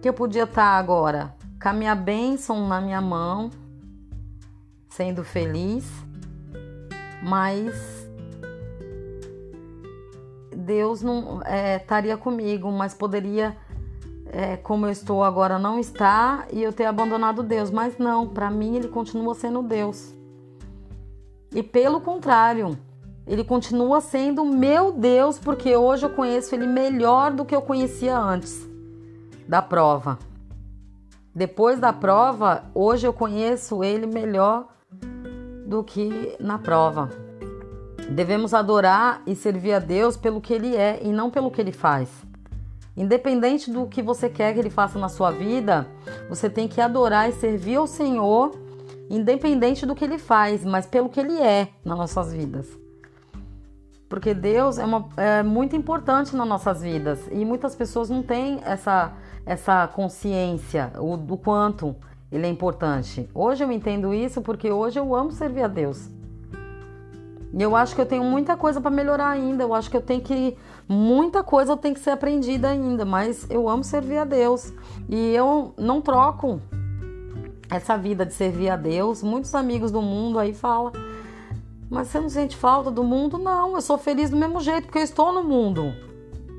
Que 0.00 0.08
eu 0.08 0.12
podia 0.12 0.44
estar 0.44 0.78
agora 0.78 1.34
com 1.62 1.68
a 1.68 1.72
minha 1.72 1.94
bênção 1.94 2.66
na 2.66 2.80
minha 2.80 3.00
mão, 3.00 3.50
sendo 4.96 5.24
feliz, 5.24 5.90
mas 7.22 7.72
Deus 10.54 11.02
não 11.02 11.40
é, 11.44 11.76
estaria 11.76 12.16
comigo, 12.16 12.70
mas 12.70 12.94
poderia 12.94 13.56
é, 14.26 14.56
como 14.56 14.86
eu 14.86 14.90
estou 14.90 15.22
agora 15.22 15.58
não 15.58 15.78
está 15.78 16.46
e 16.50 16.62
eu 16.62 16.72
ter 16.72 16.86
abandonado 16.86 17.42
Deus. 17.42 17.70
Mas 17.70 17.98
não, 17.98 18.26
para 18.26 18.50
mim 18.50 18.76
ele 18.76 18.88
continua 18.88 19.34
sendo 19.34 19.62
Deus. 19.62 20.14
E 21.54 21.62
pelo 21.62 22.00
contrário, 22.00 22.78
ele 23.26 23.44
continua 23.44 24.00
sendo 24.00 24.44
meu 24.44 24.90
Deus, 24.92 25.38
porque 25.38 25.76
hoje 25.76 26.06
eu 26.06 26.10
conheço 26.10 26.54
ele 26.54 26.66
melhor 26.66 27.32
do 27.32 27.44
que 27.44 27.54
eu 27.54 27.62
conhecia 27.62 28.16
antes 28.16 28.66
da 29.46 29.60
prova. 29.60 30.18
Depois 31.34 31.78
da 31.78 31.92
prova, 31.92 32.64
hoje 32.74 33.06
eu 33.06 33.12
conheço 33.12 33.82
ele 33.84 34.06
melhor 34.06 34.71
do 35.72 35.82
que 35.82 36.36
na 36.38 36.58
prova. 36.58 37.08
Devemos 38.10 38.52
adorar 38.52 39.22
e 39.26 39.34
servir 39.34 39.72
a 39.72 39.78
Deus 39.78 40.18
pelo 40.18 40.38
que 40.38 40.52
ele 40.52 40.76
é 40.76 41.00
e 41.02 41.10
não 41.10 41.30
pelo 41.30 41.50
que 41.50 41.62
ele 41.62 41.72
faz. 41.72 42.10
Independente 42.94 43.70
do 43.70 43.86
que 43.86 44.02
você 44.02 44.28
quer 44.28 44.52
que 44.52 44.58
ele 44.58 44.68
faça 44.68 44.98
na 44.98 45.08
sua 45.08 45.30
vida, 45.30 45.88
você 46.28 46.50
tem 46.50 46.68
que 46.68 46.78
adorar 46.78 47.30
e 47.30 47.32
servir 47.32 47.76
ao 47.76 47.86
Senhor, 47.86 48.50
independente 49.08 49.86
do 49.86 49.94
que 49.94 50.04
ele 50.04 50.18
faz, 50.18 50.62
mas 50.62 50.84
pelo 50.84 51.08
que 51.08 51.18
ele 51.18 51.40
é 51.40 51.70
nas 51.82 51.96
nossas 51.96 52.34
vidas. 52.34 52.68
Porque 54.10 54.34
Deus 54.34 54.76
é, 54.76 54.84
uma, 54.84 55.08
é 55.16 55.42
muito 55.42 55.74
importante 55.74 56.36
nas 56.36 56.46
nossas 56.46 56.82
vidas 56.82 57.18
e 57.32 57.46
muitas 57.46 57.74
pessoas 57.74 58.10
não 58.10 58.22
têm 58.22 58.60
essa, 58.62 59.14
essa 59.46 59.88
consciência 59.88 60.92
do 61.26 61.38
quanto 61.38 61.96
ele 62.32 62.46
é 62.46 62.48
importante. 62.48 63.28
Hoje 63.34 63.62
eu 63.62 63.70
entendo 63.70 64.14
isso 64.14 64.40
porque 64.40 64.70
hoje 64.70 64.98
eu 64.98 65.14
amo 65.14 65.30
servir 65.30 65.62
a 65.62 65.68
Deus. 65.68 66.08
E 67.52 67.62
eu 67.62 67.76
acho 67.76 67.94
que 67.94 68.00
eu 68.00 68.06
tenho 68.06 68.24
muita 68.24 68.56
coisa 68.56 68.80
para 68.80 68.90
melhorar 68.90 69.28
ainda. 69.28 69.62
Eu 69.62 69.74
acho 69.74 69.90
que 69.90 69.96
eu 69.96 70.00
tenho 70.00 70.22
que 70.22 70.56
muita 70.88 71.44
coisa 71.44 71.76
tem 71.76 71.92
que 71.92 72.00
ser 72.00 72.10
aprendida 72.10 72.70
ainda, 72.70 73.04
mas 73.04 73.46
eu 73.50 73.68
amo 73.68 73.84
servir 73.84 74.16
a 74.16 74.24
Deus 74.24 74.72
e 75.08 75.34
eu 75.34 75.74
não 75.76 76.00
troco 76.00 76.62
essa 77.70 77.98
vida 77.98 78.24
de 78.24 78.32
servir 78.32 78.70
a 78.70 78.76
Deus. 78.76 79.22
Muitos 79.22 79.54
amigos 79.54 79.90
do 79.90 80.00
mundo 80.00 80.38
aí 80.38 80.54
falam: 80.54 80.92
"Mas 81.90 82.08
você 82.08 82.18
não 82.18 82.30
sente 82.30 82.56
falta 82.56 82.90
do 82.90 83.04
mundo?" 83.04 83.36
Não, 83.36 83.74
eu 83.74 83.82
sou 83.82 83.98
feliz 83.98 84.30
do 84.30 84.36
mesmo 84.38 84.58
jeito 84.60 84.84
porque 84.84 84.98
eu 84.98 85.02
estou 85.02 85.34
no 85.34 85.44
mundo. 85.44 85.92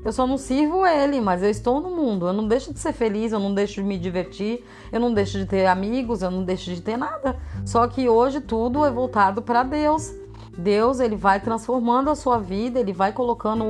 Eu 0.04 0.12
só 0.12 0.26
não 0.26 0.36
sirvo 0.36 0.84
ele, 0.84 1.20
mas 1.20 1.42
eu 1.42 1.48
estou 1.48 1.80
no 1.80 1.90
mundo. 1.90 2.26
Eu 2.26 2.32
não 2.32 2.46
deixo 2.46 2.72
de 2.72 2.78
ser 2.78 2.92
feliz, 2.92 3.32
eu 3.32 3.38
não 3.40 3.54
deixo 3.54 3.76
de 3.76 3.82
me 3.82 3.98
divertir, 3.98 4.64
eu 4.92 5.00
não 5.00 5.14
deixo 5.14 5.38
de 5.38 5.46
ter 5.46 5.66
amigos, 5.66 6.22
eu 6.22 6.30
não 6.30 6.44
deixo 6.44 6.74
de 6.74 6.80
ter 6.82 6.96
nada. 6.96 7.36
Só 7.64 7.86
que 7.88 8.08
hoje 8.08 8.40
tudo 8.40 8.84
é 8.84 8.90
voltado 8.90 9.40
para 9.40 9.62
Deus. 9.62 10.12
Deus 10.56 11.00
ele 11.00 11.16
vai 11.16 11.40
transformando 11.40 12.10
a 12.10 12.14
sua 12.14 12.38
vida, 12.38 12.78
ele 12.78 12.92
vai 12.92 13.12
colocando 13.12 13.64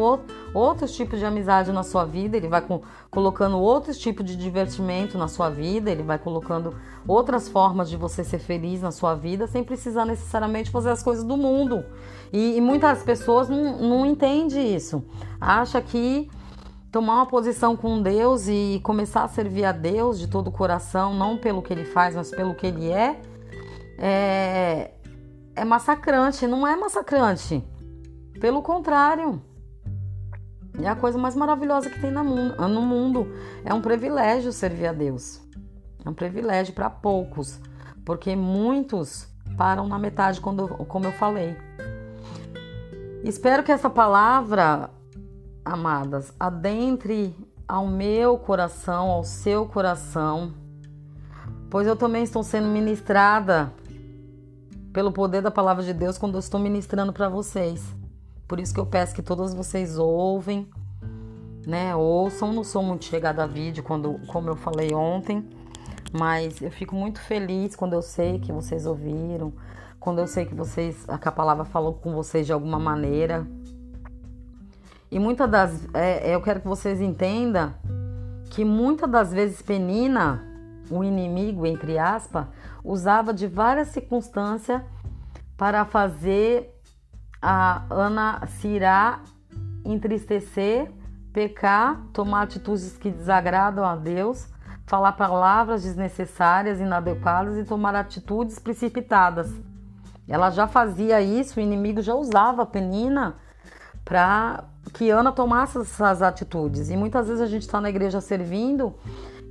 outros 0.52 0.94
tipos 0.94 1.18
de 1.18 1.24
amizade 1.24 1.72
na 1.72 1.82
sua 1.82 2.04
vida, 2.04 2.36
ele 2.36 2.48
vai 2.48 2.62
colocando 3.10 3.58
outros 3.58 3.98
tipos 3.98 4.24
de 4.24 4.36
divertimento 4.36 5.16
na 5.16 5.26
sua 5.26 5.48
vida, 5.48 5.90
ele 5.90 6.02
vai 6.02 6.18
colocando 6.18 6.74
outras 7.08 7.48
formas 7.48 7.88
de 7.88 7.96
você 7.96 8.22
ser 8.22 8.38
feliz 8.38 8.82
na 8.82 8.90
sua 8.90 9.14
vida, 9.14 9.46
sem 9.46 9.64
precisar 9.64 10.04
necessariamente 10.04 10.70
fazer 10.70 10.90
as 10.90 11.02
coisas 11.02 11.24
do 11.24 11.36
mundo. 11.36 11.84
E, 12.32 12.56
e 12.56 12.60
muitas 12.60 13.02
pessoas 13.02 13.48
não, 13.48 13.78
não 13.78 14.06
entendem 14.06 14.74
isso. 14.74 15.02
Acha 15.40 15.80
que 15.80 16.28
tomar 16.94 17.14
uma 17.14 17.26
posição 17.26 17.76
com 17.76 18.00
Deus 18.00 18.46
e 18.46 18.80
começar 18.84 19.24
a 19.24 19.28
servir 19.28 19.64
a 19.64 19.72
Deus 19.72 20.18
de 20.18 20.28
todo 20.28 20.48
o 20.48 20.52
coração, 20.52 21.14
não 21.14 21.36
pelo 21.36 21.60
que 21.60 21.72
ele 21.72 21.84
faz, 21.84 22.14
mas 22.14 22.30
pelo 22.30 22.54
que 22.54 22.68
ele 22.68 22.88
é, 22.88 23.20
é, 23.98 24.93
é 25.54 25.64
massacrante, 25.64 26.46
não 26.46 26.66
é 26.66 26.76
massacrante. 26.76 27.64
Pelo 28.40 28.62
contrário. 28.62 29.42
É 30.82 30.88
a 30.88 30.96
coisa 30.96 31.16
mais 31.16 31.36
maravilhosa 31.36 31.88
que 31.88 32.00
tem 32.00 32.10
no 32.10 32.82
mundo. 32.82 33.28
É 33.64 33.72
um 33.72 33.80
privilégio 33.80 34.52
servir 34.52 34.86
a 34.86 34.92
Deus. 34.92 35.40
É 36.04 36.08
um 36.08 36.14
privilégio 36.14 36.74
para 36.74 36.90
poucos, 36.90 37.60
porque 38.04 38.34
muitos 38.34 39.28
param 39.56 39.86
na 39.86 39.98
metade, 39.98 40.40
quando, 40.40 40.66
como 40.86 41.06
eu 41.06 41.12
falei. 41.12 41.56
Espero 43.22 43.62
que 43.62 43.72
essa 43.72 43.88
palavra, 43.88 44.90
amadas, 45.64 46.34
adentre 46.38 47.34
ao 47.66 47.86
meu 47.86 48.36
coração, 48.36 49.10
ao 49.10 49.24
seu 49.24 49.66
coração, 49.66 50.52
pois 51.70 51.86
eu 51.86 51.96
também 51.96 52.22
estou 52.22 52.42
sendo 52.42 52.68
ministrada 52.68 53.72
pelo 54.94 55.10
poder 55.10 55.42
da 55.42 55.50
palavra 55.50 55.82
de 55.82 55.92
Deus 55.92 56.16
quando 56.16 56.34
eu 56.34 56.38
estou 56.38 56.60
ministrando 56.60 57.12
para 57.12 57.28
vocês. 57.28 57.84
Por 58.46 58.60
isso 58.60 58.72
que 58.72 58.78
eu 58.78 58.86
peço 58.86 59.12
que 59.12 59.22
todos 59.22 59.52
vocês 59.52 59.98
ouvem, 59.98 60.70
né? 61.66 61.96
Ouçam, 61.96 62.52
não 62.52 62.62
sou 62.62 62.80
muito 62.80 63.04
chegada 63.04 63.42
a 63.42 63.46
vídeo, 63.46 63.82
quando, 63.82 64.20
como 64.28 64.48
eu 64.48 64.54
falei 64.54 64.94
ontem, 64.94 65.50
mas 66.12 66.62
eu 66.62 66.70
fico 66.70 66.94
muito 66.94 67.20
feliz 67.20 67.74
quando 67.74 67.94
eu 67.94 68.02
sei 68.02 68.38
que 68.38 68.52
vocês 68.52 68.86
ouviram, 68.86 69.52
quando 69.98 70.20
eu 70.20 70.28
sei 70.28 70.46
que 70.46 70.54
vocês, 70.54 71.04
que 71.20 71.28
a 71.28 71.32
palavra 71.32 71.64
falou 71.64 71.94
com 71.94 72.14
vocês 72.14 72.46
de 72.46 72.52
alguma 72.52 72.78
maneira. 72.78 73.44
E 75.10 75.18
muitas 75.18 75.50
das, 75.50 75.88
é, 75.92 76.32
eu 76.32 76.40
quero 76.40 76.60
que 76.60 76.68
vocês 76.68 77.00
entendam 77.00 77.74
que 78.48 78.64
muitas 78.64 79.10
das 79.10 79.32
vezes 79.32 79.60
Penina 79.60 80.53
o 80.90 81.02
inimigo, 81.02 81.66
entre 81.66 81.98
aspas, 81.98 82.46
usava 82.82 83.32
de 83.32 83.46
várias 83.46 83.88
circunstâncias 83.88 84.82
para 85.56 85.84
fazer 85.84 86.74
a 87.40 87.82
Ana 87.90 88.46
se 88.46 88.68
irá, 88.68 89.20
entristecer, 89.84 90.90
pecar, 91.32 92.00
tomar 92.12 92.42
atitudes 92.42 92.96
que 92.96 93.10
desagradam 93.10 93.84
a 93.84 93.96
Deus, 93.96 94.48
falar 94.86 95.12
palavras 95.12 95.82
desnecessárias, 95.82 96.80
inadequadas 96.80 97.58
e 97.58 97.64
tomar 97.64 97.94
atitudes 97.94 98.58
precipitadas. 98.58 99.52
Ela 100.26 100.50
já 100.50 100.66
fazia 100.66 101.20
isso, 101.20 101.58
o 101.58 101.62
inimigo 101.62 102.00
já 102.00 102.14
usava 102.14 102.62
a 102.62 102.66
penina 102.66 103.36
para 104.04 104.64
que 104.92 105.10
Ana 105.10 105.32
tomasse 105.32 105.78
essas 105.78 106.22
atitudes. 106.22 106.90
E 106.90 106.96
muitas 106.96 107.26
vezes 107.28 107.42
a 107.42 107.46
gente 107.46 107.62
está 107.62 107.80
na 107.80 107.90
igreja 107.90 108.20
servindo 108.20 108.94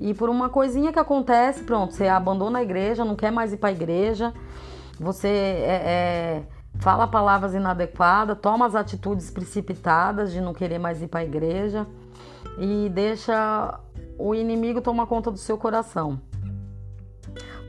e 0.03 0.13
por 0.13 0.29
uma 0.29 0.49
coisinha 0.49 0.91
que 0.91 0.99
acontece, 0.99 1.63
pronto, 1.63 1.93
você 1.93 2.09
abandona 2.09 2.59
a 2.59 2.61
igreja, 2.61 3.05
não 3.05 3.15
quer 3.15 3.31
mais 3.31 3.53
ir 3.53 3.57
para 3.57 3.69
a 3.69 3.71
igreja, 3.71 4.33
você 4.99 5.29
é, 5.29 5.81
é, 5.85 6.43
fala 6.75 7.07
palavras 7.07 7.53
inadequadas, 7.53 8.37
toma 8.41 8.65
as 8.65 8.75
atitudes 8.75 9.31
precipitadas 9.31 10.33
de 10.33 10.41
não 10.41 10.53
querer 10.53 10.77
mais 10.77 11.01
ir 11.01 11.07
para 11.07 11.21
a 11.21 11.23
igreja 11.23 11.87
e 12.57 12.89
deixa 12.89 13.79
o 14.19 14.35
inimigo 14.35 14.81
tomar 14.81 15.05
conta 15.05 15.31
do 15.31 15.37
seu 15.37 15.57
coração. 15.57 16.19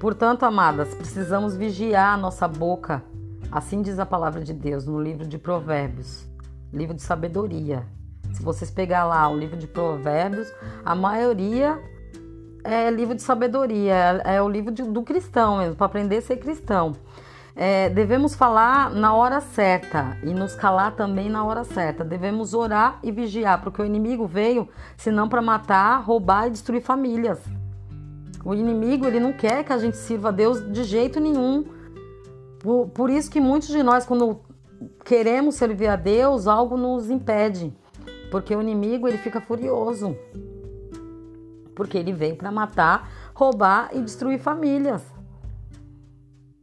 Portanto, 0.01 0.43
amadas, 0.43 0.93
precisamos 0.93 1.55
vigiar 1.55 2.15
a 2.15 2.17
nossa 2.17 2.49
boca, 2.49 3.05
assim 3.49 3.81
diz 3.81 3.97
a 4.01 4.05
palavra 4.05 4.41
de 4.41 4.53
Deus 4.53 4.85
no 4.87 5.01
livro 5.01 5.25
de 5.25 5.39
Provérbios, 5.39 6.27
livro 6.73 6.97
de 6.97 7.03
sabedoria. 7.03 7.87
Se 8.33 8.43
vocês 8.43 8.73
pegar 8.73 9.05
lá 9.05 9.29
o 9.29 9.39
livro 9.39 9.57
de 9.57 9.69
Provérbios, 9.69 10.53
a 10.85 10.97
maioria 10.97 11.81
é 12.65 12.91
livro 12.91 13.15
de 13.15 13.23
sabedoria, 13.23 14.23
é, 14.25 14.37
é 14.37 14.43
o 14.43 14.49
livro 14.49 14.73
de, 14.73 14.83
do 14.83 15.03
cristão 15.03 15.59
mesmo, 15.59 15.77
para 15.77 15.87
aprender 15.87 16.17
a 16.17 16.23
ser 16.23 16.39
cristão. 16.39 16.95
É, 17.55 17.89
devemos 17.89 18.35
falar 18.35 18.91
na 18.91 19.15
hora 19.15 19.41
certa 19.41 20.19
e 20.25 20.35
nos 20.35 20.57
calar 20.57 20.97
também 20.97 21.31
na 21.31 21.45
hora 21.45 21.63
certa. 21.63 22.03
Devemos 22.03 22.53
orar 22.53 22.99
e 23.03 23.13
vigiar, 23.13 23.63
porque 23.63 23.81
o 23.81 23.85
inimigo 23.85 24.27
veio 24.27 24.69
senão 24.97 25.29
para 25.29 25.41
matar, 25.41 26.03
roubar 26.03 26.49
e 26.49 26.51
destruir 26.51 26.81
famílias. 26.81 27.39
O 28.45 28.55
inimigo 28.55 29.07
ele 29.07 29.21
não 29.21 29.33
quer 29.33 29.63
que 29.63 29.73
a 29.73 29.79
gente 29.79 29.97
sirva 29.97 30.31
a 30.31 30.33
Deus 30.33 30.73
de 30.73 30.83
jeito 30.83 31.21
nenhum. 31.21 31.65
Por, 32.59 32.89
por 32.89 33.09
isso 33.09 33.31
que 33.31 33.41
muitos 33.41 33.69
de 33.69 33.83
nós, 33.83 34.05
quando 34.05 34.41
queremos 35.05 35.55
servir 35.55 35.87
a 35.87 35.97
Deus, 35.97 36.49
algo 36.49 36.77
nos 36.77 37.09
impede, 37.09 37.73
porque 38.33 38.55
o 38.55 38.61
inimigo 38.61 39.07
ele 39.07 39.19
fica 39.19 39.41
furioso 39.41 40.17
porque 41.75 41.99
ele 41.99 42.13
veio 42.13 42.37
para 42.37 42.51
matar, 42.51 43.11
roubar 43.35 43.91
e 43.93 44.01
destruir 44.01 44.39
famílias. 44.39 45.15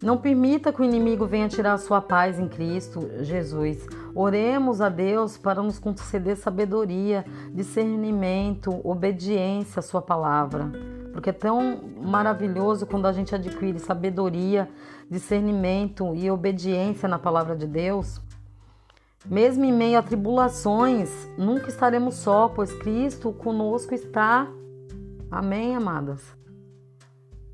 Não 0.01 0.17
permita 0.17 0.73
que 0.73 0.81
o 0.81 0.83
inimigo 0.83 1.27
venha 1.27 1.47
tirar 1.47 1.73
a 1.73 1.77
sua 1.77 2.01
paz 2.01 2.39
em 2.39 2.47
Cristo 2.47 3.07
Jesus. 3.21 3.85
Oremos 4.15 4.81
a 4.81 4.89
Deus 4.89 5.37
para 5.37 5.61
nos 5.61 5.77
conceder 5.77 6.35
sabedoria, 6.37 7.23
discernimento, 7.53 8.81
obediência 8.83 9.79
à 9.79 9.83
Sua 9.83 10.01
palavra. 10.01 10.71
Porque 11.13 11.29
é 11.29 11.33
tão 11.33 11.81
maravilhoso 12.01 12.87
quando 12.87 13.05
a 13.05 13.13
gente 13.13 13.35
adquire 13.35 13.77
sabedoria, 13.77 14.67
discernimento 15.07 16.15
e 16.15 16.31
obediência 16.31 17.07
na 17.07 17.19
palavra 17.19 17.55
de 17.55 17.67
Deus. 17.67 18.19
Mesmo 19.23 19.63
em 19.63 19.71
meio 19.71 19.99
a 19.99 20.01
tribulações, 20.01 21.11
nunca 21.37 21.67
estaremos 21.69 22.15
só, 22.15 22.47
pois 22.47 22.73
Cristo 22.73 23.31
conosco 23.31 23.93
está. 23.93 24.47
Amém, 25.31 25.73
amadas? 25.75 26.21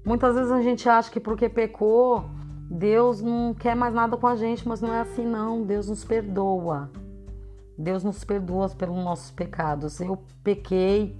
Muitas 0.03 0.33
vezes 0.33 0.51
a 0.51 0.61
gente 0.63 0.89
acha 0.89 1.11
que 1.11 1.19
porque 1.19 1.47
pecou, 1.47 2.25
Deus 2.71 3.21
não 3.21 3.53
quer 3.53 3.75
mais 3.75 3.93
nada 3.93 4.17
com 4.17 4.25
a 4.25 4.35
gente, 4.35 4.67
mas 4.67 4.81
não 4.81 4.91
é 4.91 5.01
assim 5.01 5.23
não. 5.23 5.61
Deus 5.61 5.87
nos 5.87 6.03
perdoa. 6.03 6.89
Deus 7.77 8.03
nos 8.03 8.23
perdoa 8.23 8.67
pelos 8.69 8.97
nossos 8.97 9.29
pecados. 9.29 10.01
Eu 10.01 10.23
pequei, 10.43 11.15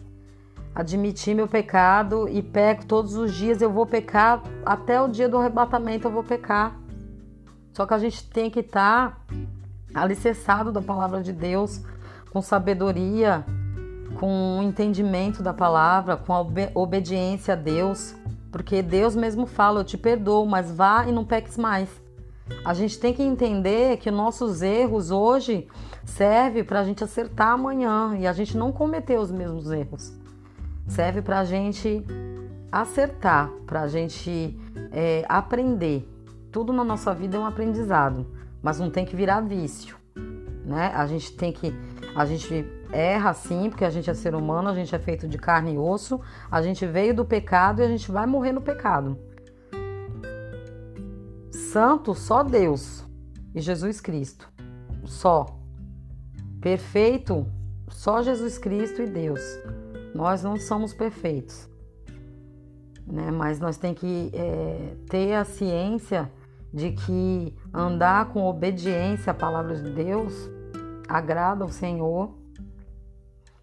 admiti 0.74 1.36
meu 1.36 1.48
pecado 1.48 2.28
e 2.28 2.42
peco 2.42 2.88
todos 2.88 3.16
os 3.16 3.34
dias. 3.36 3.62
Eu 3.62 3.72
vou 3.72 3.86
pecar 3.86 4.42
até 4.66 5.00
o 5.00 5.08
dia 5.08 5.30
do 5.30 5.38
arrebatamento, 5.38 6.08
eu 6.08 6.12
vou 6.12 6.24
pecar. 6.24 6.76
Só 7.72 7.86
que 7.86 7.94
a 7.94 8.00
gente 8.00 8.28
tem 8.28 8.50
que 8.50 8.62
estar 8.62 9.24
alicerçado 9.94 10.72
da 10.72 10.82
palavra 10.82 11.22
de 11.22 11.32
Deus, 11.32 11.84
com 12.32 12.42
sabedoria, 12.42 13.46
com 14.16 14.60
o 14.60 14.64
entendimento 14.64 15.44
da 15.44 15.54
palavra, 15.54 16.18
com 16.18 16.34
a 16.34 16.46
obediência 16.74 17.54
a 17.54 17.58
Deus, 17.58 18.16
porque 18.52 18.82
Deus 18.82 19.16
mesmo 19.16 19.46
fala: 19.46 19.82
Eu 19.82 19.84
te 19.84 19.98
perdoo, 19.98 20.46
mas 20.46 20.72
vá 20.72 21.06
e 21.08 21.12
não 21.12 21.26
peques 21.26 21.58
mais. 21.58 21.90
A 22.64 22.74
gente 22.74 23.00
tem 23.00 23.14
que 23.14 23.22
entender 23.22 23.98
que 23.98 24.10
nossos 24.10 24.62
erros 24.62 25.12
hoje 25.12 25.68
servem 26.06 26.64
para 26.64 26.80
a 26.80 26.84
gente 26.84 27.04
acertar 27.04 27.50
amanhã 27.50 28.16
e 28.18 28.26
a 28.26 28.34
gente 28.34 28.58
não 28.58 28.72
cometer 28.72 29.20
os 29.20 29.32
mesmos 29.32 29.70
erros. 29.70 30.14
Serve 30.88 31.22
para 31.22 31.40
a 31.40 31.44
gente 31.44 32.06
acertar, 32.72 33.50
para 33.66 33.82
a 33.82 33.88
gente 33.88 34.58
é, 34.92 35.26
aprender. 35.28 36.08
Tudo 36.52 36.72
na 36.72 36.84
nossa 36.84 37.14
vida 37.14 37.36
é 37.36 37.40
um 37.40 37.46
aprendizado, 37.46 38.26
mas 38.62 38.80
não 38.80 38.90
tem 38.90 39.06
que 39.06 39.16
virar 39.16 39.42
vício, 39.42 39.98
né? 40.66 40.92
A 40.96 41.06
gente 41.06 41.34
tem 41.34 41.52
que, 41.52 41.74
a 42.16 42.26
gente 42.26 42.66
erra 42.92 43.34
sim, 43.34 43.70
porque 43.70 43.86
a 43.86 43.90
gente 43.90 44.10
é 44.10 44.14
ser 44.14 44.36
humano, 44.36 44.70
a 44.70 44.74
gente 44.74 44.94
é 44.96 45.00
feito 45.00 45.28
de 45.28 45.38
carne 45.38 45.74
e 45.74 45.78
osso, 45.78 46.20
a 46.50 46.62
gente 46.62 46.86
veio 46.86 47.14
do 47.14 47.26
pecado 47.26 47.82
e 47.82 47.86
a 47.86 47.88
gente 47.88 48.12
vai 48.12 48.26
morrer 48.26 48.52
no 48.52 48.62
pecado. 48.62 49.18
Santo 51.52 52.14
só 52.14 52.44
Deus 52.44 53.06
e 53.54 53.62
Jesus 53.62 54.00
Cristo. 54.00 54.48
Só. 55.06 55.46
Perfeito 56.62 57.46
só 57.90 58.22
Jesus 58.22 58.58
Cristo 58.58 59.02
e 59.02 59.08
Deus. 59.08 59.42
Nós 60.14 60.44
não 60.44 60.58
somos 60.58 60.94
perfeitos. 60.94 61.68
Né? 63.06 63.32
Mas 63.32 63.60
nós 63.60 63.78
temos 63.78 64.00
que 64.00 64.32
é, 64.34 64.96
ter 65.10 65.34
a 65.34 65.44
ciência 65.44 66.32
de 66.74 66.92
que 66.92 67.56
andar 67.74 68.30
com 68.30 68.46
obediência 68.46 69.32
à 69.32 69.34
palavra 69.34 69.76
de 69.76 69.90
Deus 69.90 70.34
agrada 71.08 71.64
ao 71.64 71.70
Senhor 71.70 72.37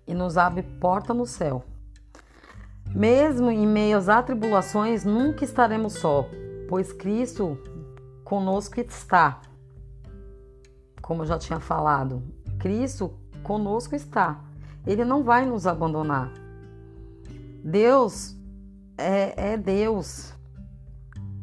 e 0.07 0.15
nos 0.15 0.37
abre 0.37 0.63
porta 0.63 1.13
no 1.15 1.27
céu. 1.27 1.65
Mesmo 2.95 3.51
em 3.51 3.67
meio 3.67 3.97
às 3.97 4.09
atribulações, 4.09 5.05
nunca 5.05 5.45
estaremos 5.45 5.95
só, 5.95 6.29
pois 6.69 6.93
Cristo 6.93 7.59
conosco 8.25 8.81
está. 8.81 9.41
como 11.03 11.23
eu 11.23 11.27
já 11.27 11.39
tinha 11.39 11.61
falado, 11.61 12.23
Cristo 12.59 13.13
conosco 13.43 13.95
está. 13.95 14.41
Ele 14.87 15.05
não 15.05 15.23
vai 15.23 15.45
nos 15.45 15.67
abandonar. 15.67 16.33
Deus 17.63 18.37
é, 18.97 19.53
é 19.53 19.57
Deus. 19.57 20.33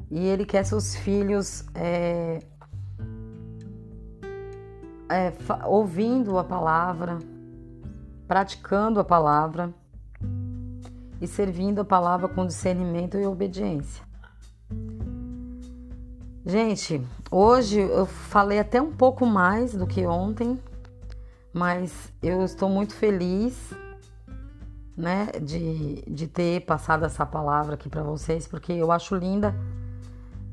E 0.09 0.19
Ele 0.19 0.45
quer 0.45 0.63
seus 0.65 0.95
filhos 0.95 1.63
é, 1.75 2.39
é, 5.09 5.33
ouvindo 5.65 6.37
a 6.37 6.43
palavra, 6.43 7.19
praticando 8.31 8.97
a 8.97 9.03
palavra 9.03 9.73
e 11.19 11.27
servindo 11.27 11.81
a 11.81 11.83
palavra 11.83 12.29
com 12.29 12.47
discernimento 12.47 13.17
e 13.17 13.25
obediência. 13.25 14.05
Gente, 16.45 17.05
hoje 17.29 17.81
eu 17.81 18.05
falei 18.05 18.57
até 18.57 18.81
um 18.81 18.93
pouco 18.93 19.25
mais 19.25 19.73
do 19.73 19.85
que 19.85 20.05
ontem, 20.07 20.57
mas 21.53 22.13
eu 22.23 22.41
estou 22.45 22.69
muito 22.69 22.95
feliz, 22.95 23.73
né, 24.95 25.27
de, 25.41 26.01
de 26.07 26.25
ter 26.25 26.61
passado 26.61 27.03
essa 27.03 27.25
palavra 27.25 27.73
aqui 27.73 27.89
para 27.89 28.01
vocês, 28.01 28.47
porque 28.47 28.71
eu 28.71 28.93
acho 28.93 29.13
linda 29.13 29.53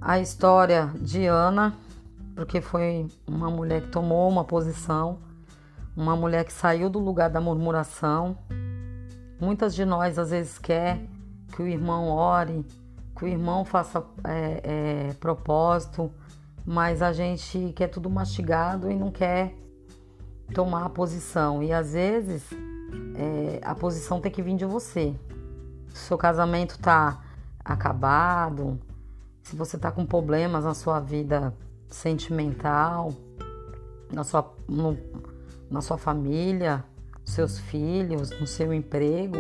a 0.01 0.19
história 0.19 0.91
de 0.97 1.27
Ana, 1.27 1.77
porque 2.35 2.61
foi 2.61 3.07
uma 3.25 3.49
mulher 3.49 3.83
que 3.83 3.89
tomou 3.93 4.29
uma 4.29 4.43
posição, 4.43 5.28
uma 5.99 6.15
mulher 6.15 6.45
que 6.45 6.53
saiu 6.53 6.89
do 6.89 7.01
lugar 7.01 7.29
da 7.29 7.41
murmuração. 7.41 8.39
Muitas 9.41 9.75
de 9.75 9.85
nós 9.85 10.17
às 10.17 10.31
vezes 10.31 10.57
quer 10.57 11.01
que 11.53 11.61
o 11.61 11.67
irmão 11.67 12.09
ore, 12.09 12.65
que 13.17 13.25
o 13.25 13.29
irmão 13.29 13.65
faça 13.65 14.05
é, 14.23 15.09
é, 15.09 15.13
propósito, 15.15 16.09
mas 16.65 17.03
a 17.03 17.13
gente 17.13 17.73
quer 17.75 17.89
tudo 17.89 18.09
mastigado 18.09 18.89
e 18.89 18.95
não 18.95 19.11
quer 19.11 19.53
tomar 20.55 20.85
a 20.85 20.89
posição. 20.89 21.65
E 21.65 21.73
às 21.73 21.95
vezes 21.95 22.49
é, 23.17 23.61
a 23.65 23.75
posição 23.75 24.21
tem 24.21 24.31
que 24.31 24.41
vir 24.41 24.55
de 24.55 24.65
você. 24.65 25.17
Se 25.89 26.07
seu 26.07 26.17
casamento 26.17 26.79
tá 26.79 27.21
acabado, 27.65 28.79
se 29.43 29.57
você 29.57 29.77
tá 29.77 29.91
com 29.91 30.07
problemas 30.07 30.65
na 30.65 30.75
sua 30.75 31.01
vida 31.01 31.53
sentimental, 31.89 33.13
na 34.13 34.23
sua, 34.23 34.55
no, 34.69 34.97
na 35.71 35.81
sua 35.81 35.99
família, 35.99 36.85
seus 37.25 37.59
filhos, 37.59 38.31
no 38.41 38.47
seu 38.47 38.73
emprego, 38.73 39.39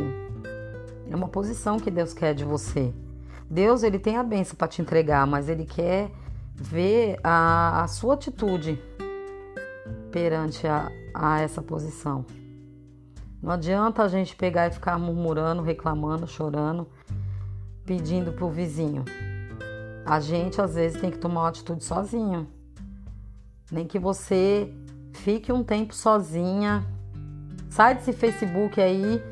é 1.11 1.16
uma 1.16 1.29
posição 1.29 1.79
que 1.79 1.91
Deus 1.91 2.12
quer 2.12 2.35
de 2.35 2.45
você. 2.45 2.93
Deus 3.51 3.83
ele 3.83 3.99
tem 3.99 4.16
a 4.16 4.22
benção 4.22 4.57
para 4.57 4.68
te 4.68 4.83
entregar, 4.83 5.26
mas 5.26 5.49
ele 5.49 5.64
quer 5.64 6.11
ver 6.55 7.18
a, 7.24 7.83
a 7.83 7.89
sua 7.89 8.14
atitude 8.14 8.79
perante 10.11 10.66
a, 10.66 10.91
a 11.14 11.41
essa 11.41 11.62
posição. 11.62 12.26
Não 13.41 13.53
adianta 13.53 14.03
a 14.03 14.09
gente 14.09 14.37
pegar 14.37 14.66
e 14.66 14.70
ficar 14.70 14.99
murmurando, 14.99 15.62
reclamando, 15.62 16.26
chorando, 16.26 16.89
pedindo 17.87 18.33
pro 18.33 18.51
vizinho. 18.51 19.05
A 20.05 20.20
gente 20.20 20.61
às 20.61 20.74
vezes 20.74 21.01
tem 21.01 21.11
que 21.11 21.18
tomar 21.18 21.43
uma 21.43 21.49
atitude 21.49 21.85
sozinho. 21.85 22.49
Nem 23.70 23.87
que 23.87 23.99
você 23.99 24.74
fique 25.19 25.53
um 25.53 25.62
tempo 25.62 25.95
sozinha. 25.95 26.85
Sai 27.71 27.95
desse 27.95 28.12
Facebook 28.12 28.81
aí, 28.81 29.23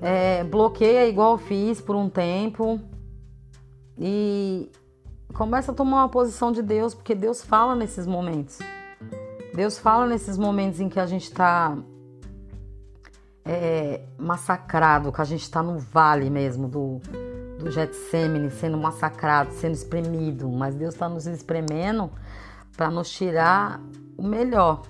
é, 0.00 0.44
bloqueia 0.44 1.06
igual 1.08 1.32
eu 1.32 1.38
fiz 1.38 1.80
por 1.80 1.96
um 1.96 2.08
tempo 2.08 2.80
e 3.98 4.70
começa 5.32 5.72
a 5.72 5.74
tomar 5.74 6.02
uma 6.02 6.08
posição 6.08 6.52
de 6.52 6.62
Deus, 6.62 6.94
porque 6.94 7.14
Deus 7.14 7.42
fala 7.42 7.74
nesses 7.74 8.06
momentos. 8.06 8.58
Deus 9.54 9.78
fala 9.78 10.06
nesses 10.06 10.36
momentos 10.36 10.80
em 10.80 10.88
que 10.88 10.98
a 10.98 11.06
gente 11.06 11.24
está 11.24 11.76
é, 13.44 14.02
massacrado, 14.18 15.12
que 15.12 15.20
a 15.20 15.24
gente 15.24 15.42
está 15.42 15.62
no 15.62 15.78
vale 15.78 16.28
mesmo 16.28 16.66
do, 16.66 17.00
do 17.58 17.70
Getsemane, 17.70 18.50
sendo 18.50 18.76
massacrado, 18.76 19.52
sendo 19.52 19.74
espremido. 19.74 20.48
Mas 20.48 20.74
Deus 20.74 20.94
está 20.94 21.08
nos 21.08 21.26
espremendo 21.26 22.10
para 22.76 22.90
nos 22.90 23.08
tirar 23.10 23.80
o 24.16 24.22
melhor. 24.22 24.82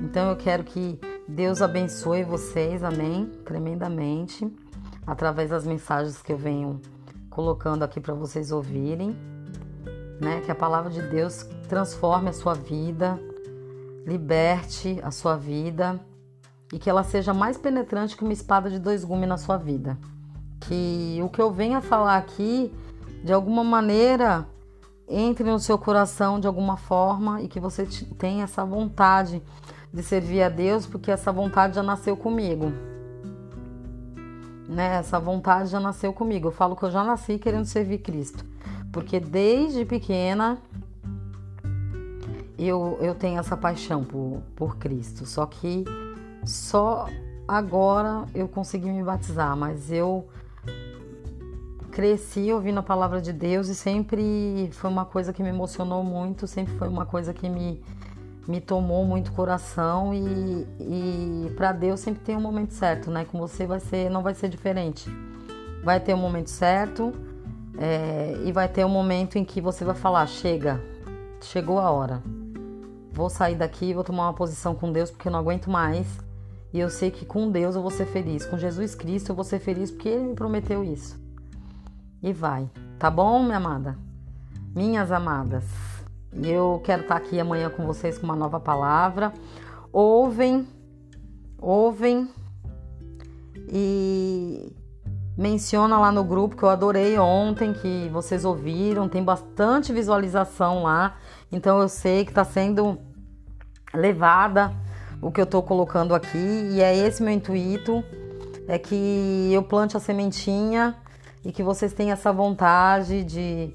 Então 0.00 0.30
eu 0.30 0.36
quero 0.36 0.64
que 0.64 0.98
Deus 1.28 1.62
abençoe 1.62 2.24
vocês, 2.24 2.82
amém? 2.82 3.26
Tremendamente, 3.44 4.50
através 5.06 5.50
das 5.50 5.66
mensagens 5.66 6.20
que 6.20 6.32
eu 6.32 6.38
venho 6.38 6.80
colocando 7.30 7.82
aqui 7.82 8.00
para 8.00 8.14
vocês 8.14 8.52
ouvirem, 8.52 9.16
né? 10.20 10.40
Que 10.42 10.50
a 10.50 10.54
palavra 10.54 10.90
de 10.90 11.02
Deus 11.02 11.46
transforme 11.68 12.28
a 12.28 12.32
sua 12.32 12.54
vida, 12.54 13.18
liberte 14.06 15.00
a 15.02 15.10
sua 15.10 15.36
vida 15.36 15.98
e 16.72 16.78
que 16.78 16.90
ela 16.90 17.02
seja 17.02 17.32
mais 17.32 17.56
penetrante 17.56 18.16
que 18.16 18.24
uma 18.24 18.32
espada 18.32 18.68
de 18.68 18.78
dois 18.78 19.04
gumes 19.04 19.28
na 19.28 19.38
sua 19.38 19.56
vida. 19.56 19.98
Que 20.60 21.20
o 21.22 21.28
que 21.28 21.40
eu 21.40 21.50
venho 21.50 21.76
a 21.76 21.80
falar 21.80 22.16
aqui, 22.16 22.72
de 23.22 23.32
alguma 23.32 23.62
maneira, 23.62 24.46
entre 25.08 25.44
no 25.44 25.58
seu 25.58 25.78
coração 25.78 26.40
de 26.40 26.46
alguma 26.46 26.76
forma 26.76 27.42
e 27.42 27.48
que 27.48 27.60
você 27.60 27.86
tenha 28.18 28.44
essa 28.44 28.64
vontade 28.64 29.42
de 29.94 30.02
servir 30.02 30.42
a 30.42 30.50
Deus, 30.50 30.84
porque 30.84 31.10
essa 31.10 31.32
vontade 31.32 31.76
já 31.76 31.82
nasceu 31.82 32.16
comigo 32.16 32.70
né? 34.68 34.96
Essa 34.96 35.18
vontade 35.18 35.70
já 35.70 35.80
nasceu 35.80 36.12
comigo. 36.12 36.48
Eu 36.48 36.52
falo 36.52 36.76
que 36.76 36.84
eu 36.84 36.90
já 36.90 37.04
nasci 37.04 37.38
querendo 37.38 37.66
servir 37.66 37.98
Cristo, 37.98 38.44
porque 38.92 39.20
desde 39.20 39.84
pequena 39.84 40.58
eu, 42.58 42.98
eu 43.00 43.14
tenho 43.14 43.38
essa 43.38 43.56
paixão 43.56 44.04
por, 44.04 44.42
por 44.56 44.76
Cristo. 44.76 45.26
Só 45.26 45.46
que 45.46 45.84
só 46.44 47.08
agora 47.46 48.24
eu 48.34 48.48
consegui 48.48 48.90
me 48.90 49.02
batizar, 49.02 49.56
mas 49.56 49.90
eu 49.90 50.28
cresci 51.90 52.52
ouvindo 52.52 52.80
a 52.80 52.82
palavra 52.82 53.20
de 53.20 53.32
Deus 53.32 53.68
e 53.68 53.74
sempre 53.74 54.68
foi 54.72 54.90
uma 54.90 55.04
coisa 55.04 55.32
que 55.32 55.42
me 55.44 55.48
emocionou 55.48 56.02
muito, 56.02 56.44
sempre 56.46 56.74
foi 56.76 56.88
uma 56.88 57.06
coisa 57.06 57.32
que 57.32 57.48
me 57.48 57.80
me 58.46 58.60
tomou 58.60 59.04
muito 59.04 59.32
coração 59.32 60.12
e, 60.12 60.66
e 60.80 61.50
para 61.56 61.72
Deus 61.72 62.00
sempre 62.00 62.22
tem 62.22 62.36
um 62.36 62.40
momento 62.40 62.72
certo, 62.72 63.10
né? 63.10 63.24
Com 63.24 63.38
você 63.38 63.66
vai 63.66 63.80
ser, 63.80 64.10
não 64.10 64.22
vai 64.22 64.34
ser 64.34 64.48
diferente. 64.48 65.10
Vai 65.82 66.00
ter 66.00 66.14
um 66.14 66.18
momento 66.18 66.50
certo 66.50 67.12
é, 67.78 68.36
e 68.44 68.52
vai 68.52 68.68
ter 68.68 68.84
um 68.84 68.90
momento 68.90 69.36
em 69.36 69.44
que 69.44 69.60
você 69.60 69.84
vai 69.84 69.94
falar: 69.94 70.26
chega, 70.26 70.80
chegou 71.40 71.78
a 71.78 71.90
hora. 71.90 72.22
Vou 73.12 73.30
sair 73.30 73.54
daqui, 73.54 73.94
vou 73.94 74.04
tomar 74.04 74.24
uma 74.24 74.34
posição 74.34 74.74
com 74.74 74.90
Deus 74.90 75.10
porque 75.10 75.28
eu 75.28 75.32
não 75.32 75.38
aguento 75.38 75.70
mais. 75.70 76.06
E 76.72 76.80
eu 76.80 76.90
sei 76.90 77.10
que 77.10 77.24
com 77.24 77.50
Deus 77.50 77.76
eu 77.76 77.82
vou 77.82 77.90
ser 77.90 78.06
feliz, 78.06 78.44
com 78.44 78.58
Jesus 78.58 78.96
Cristo 78.96 79.30
eu 79.30 79.34
vou 79.36 79.44
ser 79.44 79.60
feliz 79.60 79.92
porque 79.92 80.08
Ele 80.08 80.24
me 80.24 80.34
prometeu 80.34 80.82
isso. 80.82 81.16
E 82.20 82.32
vai, 82.32 82.68
tá 82.98 83.08
bom, 83.08 83.44
minha 83.44 83.58
amada? 83.58 83.96
Minhas 84.74 85.12
amadas. 85.12 85.93
Eu 86.42 86.80
quero 86.84 87.02
estar 87.02 87.16
aqui 87.16 87.38
amanhã 87.38 87.70
com 87.70 87.86
vocês 87.86 88.18
com 88.18 88.24
uma 88.24 88.36
nova 88.36 88.58
palavra. 88.58 89.32
Ouvem, 89.92 90.66
ouvem 91.58 92.28
e 93.68 94.74
menciona 95.36 95.98
lá 95.98 96.10
no 96.10 96.24
grupo 96.24 96.56
que 96.56 96.62
eu 96.62 96.68
adorei 96.68 97.18
ontem, 97.18 97.72
que 97.72 98.08
vocês 98.12 98.44
ouviram, 98.44 99.08
tem 99.08 99.22
bastante 99.22 99.92
visualização 99.92 100.82
lá. 100.82 101.16
Então 101.50 101.80
eu 101.80 101.88
sei 101.88 102.24
que 102.24 102.30
está 102.30 102.44
sendo 102.44 102.98
levada 103.92 104.72
o 105.22 105.30
que 105.30 105.40
eu 105.40 105.44
estou 105.44 105.62
colocando 105.62 106.14
aqui 106.14 106.68
e 106.72 106.80
é 106.80 106.94
esse 106.94 107.22
meu 107.22 107.32
intuito, 107.32 108.04
é 108.68 108.78
que 108.78 109.50
eu 109.52 109.62
plante 109.62 109.96
a 109.96 110.00
sementinha 110.00 110.96
e 111.44 111.52
que 111.52 111.62
vocês 111.62 111.92
tenham 111.92 112.12
essa 112.12 112.32
vontade 112.32 113.22
de, 113.24 113.74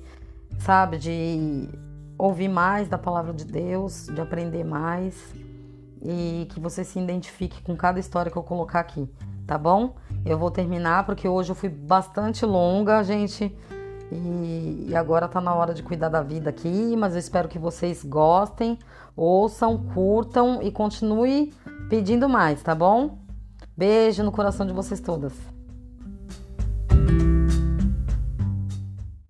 sabe, 0.59 0.97
de 0.97 1.69
ouvir 2.19 2.49
mais 2.49 2.89
da 2.89 2.97
palavra 2.97 3.33
de 3.33 3.45
Deus, 3.45 4.07
de 4.07 4.19
aprender 4.19 4.65
mais 4.65 5.15
e 6.01 6.45
que 6.49 6.59
você 6.59 6.83
se 6.83 6.99
identifique 6.99 7.63
com 7.63 7.75
cada 7.75 7.99
história 7.99 8.29
que 8.29 8.37
eu 8.37 8.43
colocar 8.43 8.81
aqui, 8.81 9.09
tá 9.47 9.57
bom? 9.57 9.95
Eu 10.25 10.37
vou 10.37 10.51
terminar 10.51 11.05
porque 11.05 11.27
hoje 11.27 11.51
eu 11.51 11.55
fui 11.55 11.69
bastante 11.69 12.45
longa, 12.45 13.01
gente, 13.03 13.55
e, 14.11 14.87
e 14.89 14.95
agora 14.95 15.29
tá 15.29 15.39
na 15.39 15.55
hora 15.55 15.73
de 15.73 15.81
cuidar 15.81 16.09
da 16.09 16.21
vida 16.21 16.49
aqui, 16.49 16.95
mas 16.97 17.13
eu 17.13 17.19
espero 17.19 17.47
que 17.47 17.57
vocês 17.57 18.03
gostem, 18.03 18.77
ouçam, 19.15 19.77
curtam 19.93 20.61
e 20.61 20.71
continue 20.71 21.53
pedindo 21.89 22.27
mais, 22.27 22.61
tá 22.61 22.75
bom? 22.75 23.17
Beijo 23.77 24.23
no 24.23 24.31
coração 24.31 24.65
de 24.65 24.73
vocês 24.73 24.99
todas. 24.99 25.58